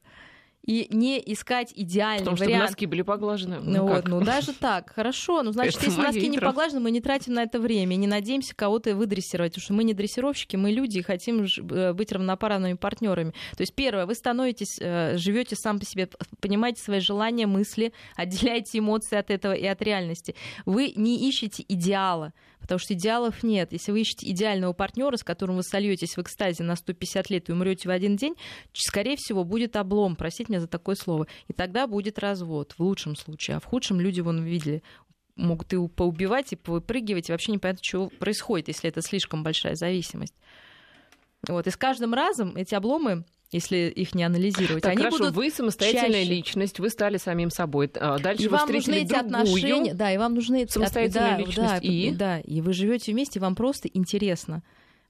и 0.67 0.89
не 0.91 1.23
искать 1.25 1.73
идеальный 1.75 2.19
Потому 2.19 2.37
вариант. 2.37 2.55
Чтобы 2.55 2.71
носки 2.71 2.87
были 2.87 3.03
поглажены. 3.03 3.61
Ну, 3.61 3.71
ну, 3.71 3.87
вот, 3.87 4.09
ну 4.09 4.21
даже 4.21 4.53
так, 4.53 4.93
хорошо. 4.93 5.43
Ну, 5.43 5.53
значит, 5.53 5.83
если 5.83 6.01
носки 6.01 6.29
не 6.29 6.39
поглажены, 6.39 6.81
мы 6.81 6.91
не 6.91 7.01
тратим 7.01 7.35
на 7.35 7.45
это 7.45 7.61
время, 7.61 7.95
не 7.95 8.07
надеемся 8.07 8.55
кого-то 8.55 8.95
выдрессировать, 8.95 9.53
потому 9.53 9.63
что 9.63 9.75
мы 9.75 9.85
не 9.85 9.95
дрессировщики, 9.95 10.57
мы 10.57 10.73
люди 10.73 10.99
и 10.99 11.03
хотим 11.03 11.45
э, 11.45 11.93
быть 11.93 12.13
равноправными 12.13 12.75
партнерами. 12.75 13.33
То 13.57 13.63
есть 13.63 13.75
первое, 13.75 14.07
вы 14.07 14.15
становитесь, 14.15 14.79
э, 14.81 15.17
живете 15.17 15.57
сам 15.57 15.79
по 15.79 15.85
себе, 15.85 16.09
понимаете 16.41 16.83
свои 16.83 17.01
желания, 17.01 17.47
мысли, 17.47 17.93
отделяете 18.17 18.79
эмоции 18.79 19.17
от 19.17 19.31
этого 19.31 19.53
и 19.53 19.67
от 19.67 19.81
реальности. 19.83 20.35
Вы 20.65 20.93
не 20.97 21.29
ищете 21.29 21.65
идеала, 21.69 22.33
потому 22.67 22.81
что 22.81 22.95
идеалов 22.95 23.45
нет. 23.45 23.73
Если 23.73 23.93
вы 23.93 24.01
ищете 24.01 24.29
идеального 24.29 24.73
партнера, 24.73 25.17
с 25.17 25.23
которым 25.23 25.57
вы 25.57 25.63
сольетесь 25.63 26.17
в 26.17 26.21
экстазе 26.21 26.65
на 26.65 26.75
150 26.75 27.31
лет 27.31 27.49
и 27.49 27.53
умрете 27.53 27.89
в 27.89 27.93
один 27.93 28.17
день, 28.17 28.35
скорее 28.73 29.15
всего, 29.17 29.45
будет 29.45 29.77
облом, 29.77 30.17
простите 30.17 30.51
меня 30.51 30.61
за 30.61 30.67
такое 30.67 30.97
слово. 30.97 31.29
И 31.47 31.53
тогда 31.53 31.87
будет 31.87 32.19
развод, 32.19 32.75
в 32.77 32.81
лучшем 32.81 33.15
случае. 33.15 33.59
А 33.59 33.61
в 33.61 33.65
худшем 33.65 34.01
люди, 34.01 34.21
вон, 34.21 34.43
видели, 34.43 34.83
могут 35.37 35.73
и 35.73 35.89
поубивать, 35.89 36.53
и 36.53 36.57
повыпрыгивать, 36.57 37.29
и 37.29 37.33
вообще 37.33 37.53
непонятно, 37.53 37.83
что 37.85 38.09
происходит, 38.09 38.67
если 38.67 38.91
это 38.91 39.01
слишком 39.01 39.45
большая 39.45 39.77
зависимость. 39.77 40.35
Вот. 41.47 41.69
И 41.69 41.71
с 41.71 41.77
каждым 41.77 42.15
разом 42.15 42.57
эти 42.57 42.75
обломы 42.75 43.25
если 43.53 43.93
их 43.95 44.15
не 44.15 44.25
анализировать. 44.25 44.83
Так, 44.83 44.93
они 44.93 45.03
хорошо, 45.03 45.19
будут 45.19 45.35
вы 45.37 45.51
самостоятельная 45.51 46.23
чаще. 46.23 46.31
личность, 46.31 46.81
вы 46.81 46.91
стали 46.91 47.17
самим 47.17 47.51
собой. 47.51 47.91
А 47.95 48.19
дальше 48.19 48.45
и 48.45 48.49
вы 48.49 48.57
вам 48.57 48.71
нужны 48.71 48.95
эти 48.95 49.09
другую, 49.09 49.27
отношения, 49.27 49.95
да, 49.95 50.13
и 50.13 50.19
вам 50.19 50.35
нужны 50.35 50.63
эти 50.63 50.73
самостоятельная 50.73 51.33
да, 51.33 51.39
личность 51.39 51.59
да, 51.59 51.79
и 51.79 52.11
да, 52.11 52.41
и 52.41 52.61
вы 52.61 52.73
живете 52.73 53.13
вместе, 53.13 53.41
вам 53.41 53.55
просто 53.55 53.89
интересно 53.89 54.63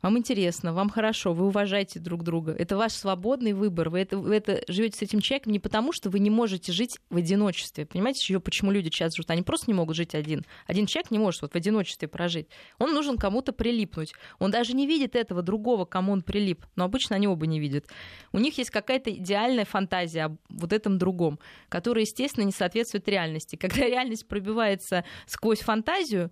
вам 0.02 0.18
интересно, 0.18 0.72
вам 0.72 0.90
хорошо, 0.90 1.32
вы 1.32 1.46
уважаете 1.46 1.98
друг 1.98 2.22
друга. 2.22 2.52
Это 2.52 2.76
ваш 2.76 2.92
свободный 2.92 3.54
выбор. 3.54 3.88
Вы 3.88 4.00
это, 4.00 4.16
это 4.30 4.62
живете 4.68 4.98
с 4.98 5.02
этим 5.02 5.20
человеком 5.20 5.52
не 5.52 5.58
потому, 5.58 5.92
что 5.92 6.10
вы 6.10 6.18
не 6.18 6.30
можете 6.30 6.72
жить 6.72 6.98
в 7.08 7.16
одиночестве. 7.16 7.86
Понимаете, 7.86 8.20
еще 8.20 8.38
почему 8.40 8.70
люди 8.70 8.90
часто 8.90 9.16
живут? 9.16 9.30
Они 9.30 9.42
просто 9.42 9.70
не 9.70 9.74
могут 9.74 9.96
жить 9.96 10.14
один. 10.14 10.44
Один 10.66 10.86
человек 10.86 11.10
не 11.10 11.18
может 11.18 11.42
вот 11.42 11.52
в 11.52 11.56
одиночестве 11.56 12.08
прожить. 12.08 12.48
Он 12.78 12.92
нужен 12.92 13.16
кому-то 13.16 13.52
прилипнуть. 13.52 14.12
Он 14.38 14.50
даже 14.50 14.74
не 14.74 14.86
видит 14.86 15.16
этого 15.16 15.42
другого, 15.42 15.86
кому 15.86 16.12
он 16.12 16.22
прилип. 16.22 16.66
Но 16.76 16.84
обычно 16.84 17.16
они 17.16 17.26
оба 17.26 17.46
не 17.46 17.58
видят. 17.58 17.86
У 18.32 18.38
них 18.38 18.58
есть 18.58 18.70
какая-то 18.70 19.10
идеальная 19.10 19.64
фантазия 19.64 20.24
об 20.24 20.36
вот 20.50 20.72
этом 20.72 20.98
другом, 20.98 21.38
которая, 21.68 22.02
естественно, 22.02 22.44
не 22.44 22.52
соответствует 22.52 23.08
реальности. 23.08 23.56
Когда 23.56 23.76
реальность 23.86 24.28
пробивается 24.28 25.04
сквозь 25.26 25.60
фантазию, 25.60 26.30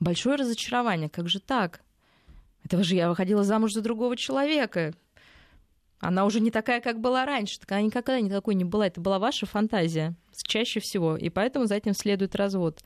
большое 0.00 0.36
разочарование. 0.36 1.08
Как 1.08 1.28
же 1.28 1.38
так? 1.38 1.82
Этого 2.70 2.84
же 2.84 2.94
я 2.94 3.08
выходила 3.08 3.42
замуж 3.42 3.72
за 3.72 3.82
другого 3.82 4.16
человека. 4.16 4.94
Она 5.98 6.24
уже 6.24 6.38
не 6.38 6.52
такая, 6.52 6.80
как 6.80 7.00
была 7.00 7.26
раньше. 7.26 7.58
Так 7.58 7.72
она 7.72 7.80
никогда 7.80 8.20
такой 8.28 8.54
не 8.54 8.64
была. 8.64 8.86
Это 8.86 9.00
была 9.00 9.18
ваша 9.18 9.44
фантазия 9.44 10.14
чаще 10.44 10.78
всего. 10.78 11.16
И 11.16 11.30
поэтому 11.30 11.66
за 11.66 11.74
этим 11.74 11.94
следует 11.94 12.36
развод. 12.36 12.84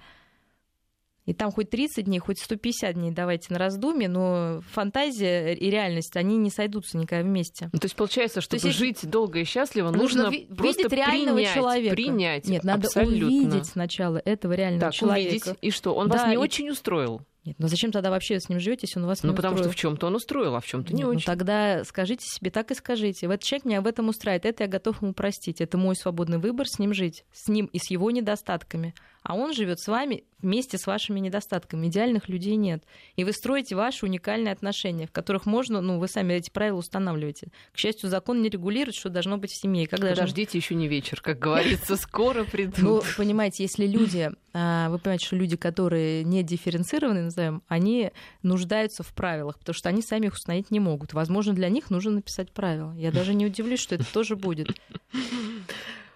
И 1.26 1.32
там 1.32 1.50
хоть 1.52 1.70
30 1.70 2.04
дней, 2.04 2.18
хоть 2.18 2.38
150 2.38 2.94
дней 2.94 3.10
давайте 3.10 3.52
на 3.52 3.58
раздумье, 3.58 4.08
но 4.08 4.60
фантазия 4.72 5.54
и 5.54 5.70
реальность, 5.70 6.16
они 6.16 6.36
не 6.36 6.50
сойдутся 6.50 6.98
никогда 6.98 7.24
вместе. 7.24 7.70
Ну, 7.72 7.78
то 7.78 7.86
есть 7.86 7.96
получается, 7.96 8.42
чтобы 8.42 8.62
есть 8.62 8.78
жить 8.78 9.08
долго 9.08 9.38
и 9.38 9.44
счастливо, 9.44 9.90
нужно, 9.90 10.24
нужно 10.24 10.54
просто 10.54 10.82
видеть 10.82 10.92
реального 10.92 11.36
принять, 11.36 11.54
человека. 11.54 11.94
Принять, 11.94 12.48
Нет, 12.48 12.64
надо 12.64 12.88
абсолютно. 12.88 13.26
увидеть 13.26 13.66
сначала 13.66 14.18
этого 14.18 14.52
реального 14.52 14.80
так, 14.82 14.92
человека. 14.92 15.30
Увидеть, 15.30 15.58
и 15.62 15.70
что? 15.70 15.94
Он 15.94 16.08
да, 16.08 16.18
вас 16.18 16.28
не 16.28 16.34
и... 16.34 16.36
очень 16.36 16.68
устроил? 16.68 17.22
Нет, 17.44 17.56
ну 17.58 17.68
зачем 17.68 17.92
тогда 17.92 18.10
вообще 18.10 18.40
с 18.40 18.48
ним 18.48 18.58
живете, 18.58 18.86
если 18.86 18.98
он 18.98 19.06
вас 19.06 19.22
не 19.22 19.28
Ну, 19.28 19.36
потому 19.36 19.54
устроил? 19.54 19.70
что 19.70 19.78
в 19.78 19.80
чем-то 19.80 20.06
он 20.06 20.14
устроил, 20.14 20.54
а 20.56 20.60
в 20.60 20.66
чем-то 20.66 20.94
не 20.94 21.00
Нет, 21.02 21.08
очень. 21.08 21.18
Ну, 21.18 21.24
тогда 21.26 21.84
скажите 21.84 22.24
себе, 22.26 22.50
так 22.50 22.70
и 22.70 22.74
скажите. 22.74 23.26
Этот 23.26 23.42
человек 23.42 23.64
меня 23.66 23.80
в 23.82 23.86
этом 23.86 24.08
устраивает, 24.08 24.46
это 24.46 24.64
я 24.64 24.68
готов 24.68 25.02
ему 25.02 25.12
простить. 25.12 25.60
Это 25.60 25.76
мой 25.76 25.94
свободный 25.94 26.38
выбор 26.38 26.66
с 26.66 26.78
ним 26.78 26.94
жить, 26.94 27.24
с 27.32 27.48
ним 27.48 27.66
и 27.66 27.78
с 27.78 27.90
его 27.90 28.10
недостатками. 28.10 28.94
А 29.24 29.34
он 29.34 29.54
живет 29.54 29.80
с 29.80 29.88
вами 29.88 30.24
вместе 30.42 30.76
с 30.76 30.86
вашими 30.86 31.18
недостатками. 31.18 31.86
Идеальных 31.86 32.28
людей 32.28 32.56
нет. 32.56 32.84
И 33.16 33.24
вы 33.24 33.32
строите 33.32 33.74
ваши 33.74 34.04
уникальные 34.04 34.52
отношения, 34.52 35.06
в 35.06 35.12
которых 35.12 35.46
можно, 35.46 35.80
ну, 35.80 35.98
вы 35.98 36.06
сами 36.08 36.34
эти 36.34 36.50
правила 36.50 36.76
устанавливаете. 36.76 37.48
К 37.72 37.78
счастью, 37.78 38.10
закон 38.10 38.42
не 38.42 38.50
регулирует, 38.50 38.94
что 38.94 39.08
должно 39.08 39.38
быть 39.38 39.50
в 39.50 39.56
семье. 39.56 39.86
Как 39.86 40.00
Подождите, 40.00 40.52
должно... 40.52 40.58
еще 40.58 40.74
не 40.74 40.88
вечер, 40.88 41.22
как 41.22 41.38
говорится, 41.40 41.96
скоро 41.96 42.44
придут. 42.44 42.78
Ну, 42.78 43.02
понимаете, 43.16 43.62
если 43.62 43.86
люди, 43.86 44.30
а, 44.52 44.90
вы 44.90 44.98
понимаете, 44.98 45.26
что 45.26 45.36
люди, 45.36 45.56
которые 45.56 46.22
не 46.22 46.42
дифференцированы, 46.42 47.22
назовем, 47.22 47.62
они 47.66 48.10
нуждаются 48.42 49.02
в 49.02 49.14
правилах, 49.14 49.58
потому 49.58 49.74
что 49.74 49.88
они 49.88 50.02
сами 50.02 50.26
их 50.26 50.34
установить 50.34 50.70
не 50.70 50.80
могут. 50.80 51.14
Возможно, 51.14 51.54
для 51.54 51.70
них 51.70 51.88
нужно 51.88 52.12
написать 52.12 52.52
правила. 52.52 52.94
Я 52.98 53.10
даже 53.10 53.32
не 53.32 53.46
удивлюсь, 53.46 53.80
что 53.80 53.94
это 53.94 54.04
тоже 54.12 54.36
будет. 54.36 54.68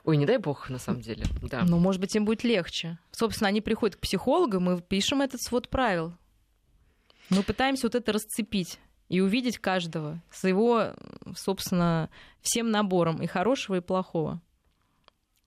Ой, 0.09 0.16
не 0.16 0.24
дай 0.24 0.38
бог, 0.38 0.70
на 0.70 0.78
самом 0.78 1.02
деле. 1.02 1.26
Да. 1.42 1.64
Но, 1.66 1.78
может 1.78 2.00
быть, 2.00 2.16
им 2.16 2.24
будет 2.24 2.42
легче. 2.42 2.98
Собственно, 3.11 3.48
они 3.48 3.61
приходят 3.61 3.96
к 3.96 4.00
психологу, 4.00 4.59
мы 4.59 4.80
пишем 4.80 5.20
этот 5.20 5.42
свод 5.42 5.68
правил. 5.68 6.14
Мы 7.28 7.42
пытаемся 7.42 7.88
вот 7.88 7.94
это 7.94 8.11
расцепить 8.14 8.80
и 9.11 9.20
увидеть 9.20 9.59
каждого 9.59 10.22
с 10.30 10.48
его, 10.48 10.94
собственно, 11.36 12.09
всем 12.40 12.70
набором 12.70 13.20
и 13.20 13.26
хорошего, 13.26 13.74
и 13.74 13.80
плохого. 13.82 14.40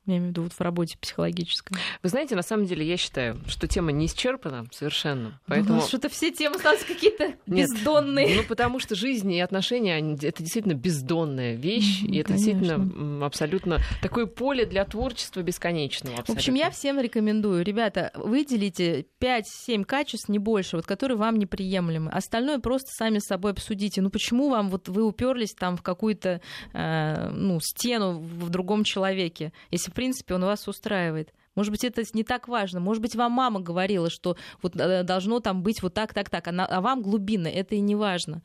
Я 0.07 0.17
имею 0.17 0.27
в 0.27 0.29
виду 0.29 0.43
вот 0.43 0.53
в 0.53 0.61
работе 0.61 0.97
психологической. 0.99 1.77
Вы 2.01 2.09
знаете, 2.09 2.35
на 2.35 2.41
самом 2.41 2.65
деле, 2.65 2.83
я 2.85 2.97
считаю, 2.97 3.39
что 3.47 3.67
тема 3.67 3.91
не 3.91 4.07
исчерпана 4.07 4.65
совершенно. 4.71 5.39
Поэтому... 5.45 5.75
Ну, 5.75 5.81
что-то 5.81 6.09
все 6.09 6.31
темы 6.31 6.57
становятся 6.57 6.87
какие-то 6.87 7.35
бездонные. 7.45 8.27
Нет, 8.27 8.37
ну, 8.37 8.43
потому 8.43 8.79
что 8.79 8.95
жизнь 8.95 9.31
и 9.31 9.39
отношения, 9.39 9.93
они, 9.95 10.15
это 10.15 10.41
действительно 10.41 10.73
бездонная 10.73 11.53
вещь, 11.53 12.03
mm, 12.03 12.07
и 12.07 12.17
это 12.17 12.33
конечно. 12.33 12.51
действительно 12.51 13.25
абсолютно 13.25 13.77
такое 14.01 14.25
поле 14.25 14.65
для 14.65 14.85
творчества 14.85 15.41
бесконечного. 15.41 16.15
Абсолютно. 16.17 16.33
В 16.33 16.37
общем, 16.37 16.53
я 16.55 16.71
всем 16.71 16.99
рекомендую, 16.99 17.63
ребята, 17.63 18.11
выделите 18.15 19.05
5-7 19.19 19.83
качеств, 19.83 20.29
не 20.29 20.39
больше, 20.39 20.77
вот, 20.77 20.87
которые 20.87 21.17
вам 21.17 21.37
неприемлемы. 21.37 22.09
Остальное 22.09 22.57
просто 22.57 22.89
сами 22.91 23.19
с 23.19 23.25
собой 23.25 23.51
обсудите. 23.51 24.01
Ну, 24.01 24.09
почему 24.09 24.49
вам 24.49 24.69
вот 24.71 24.89
вы 24.89 25.03
уперлись 25.03 25.53
там 25.53 25.77
в 25.77 25.83
какую-то 25.83 26.41
э, 26.73 27.29
ну, 27.29 27.59
стену 27.61 28.19
в 28.19 28.49
другом 28.49 28.83
человеке, 28.83 29.53
если 29.69 29.90
в 29.91 29.93
принципе, 29.93 30.35
он 30.35 30.45
вас 30.45 30.67
устраивает. 30.67 31.33
Может 31.55 31.71
быть, 31.71 31.83
это 31.83 32.01
не 32.13 32.23
так 32.23 32.47
важно. 32.47 32.79
Может 32.79 33.01
быть, 33.01 33.15
вам 33.15 33.33
мама 33.33 33.59
говорила, 33.59 34.09
что 34.09 34.37
вот 34.61 34.75
э, 34.75 35.03
должно 35.03 35.41
там 35.41 35.63
быть 35.63 35.81
вот 35.81 35.93
так, 35.93 36.13
так, 36.13 36.29
так, 36.29 36.47
а, 36.47 36.65
а 36.65 36.81
вам 36.81 37.01
глубинно 37.01 37.47
это 37.47 37.75
и 37.75 37.79
не 37.81 37.95
важно. 37.95 38.41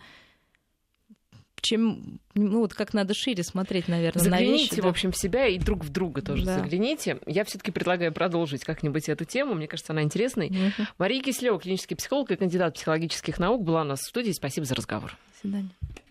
Чем, 1.62 2.20
ну 2.34 2.60
вот 2.60 2.74
как 2.74 2.94
надо 2.94 3.14
шире 3.14 3.42
смотреть, 3.42 3.88
наверное, 3.88 4.22
загляните, 4.22 4.50
на 4.50 4.56
вещи. 4.56 4.80
в 4.80 4.86
общем, 4.86 5.12
в 5.12 5.16
себя 5.16 5.46
и 5.46 5.58
друг 5.58 5.84
в 5.84 5.90
друга 5.90 6.20
тоже 6.20 6.44
да. 6.44 6.58
загляните. 6.58 7.18
Я 7.26 7.44
все-таки 7.44 7.70
предлагаю 7.70 8.12
продолжить 8.12 8.64
как-нибудь 8.64 9.08
эту 9.08 9.24
тему. 9.24 9.54
Мне 9.54 9.66
кажется, 9.66 9.92
она 9.92 10.02
интересной. 10.02 10.48
Угу. 10.48 10.86
Мария 10.98 11.22
Кислева, 11.22 11.58
клинический 11.58 11.96
психолог 11.96 12.30
и 12.30 12.36
кандидат 12.36 12.74
психологических 12.74 13.38
наук, 13.38 13.62
была 13.62 13.82
у 13.82 13.84
нас 13.84 14.00
в 14.00 14.08
студии. 14.08 14.32
Спасибо 14.32 14.66
за 14.66 14.74
разговор. 14.74 15.16
До 15.32 15.40
свидания. 15.40 15.70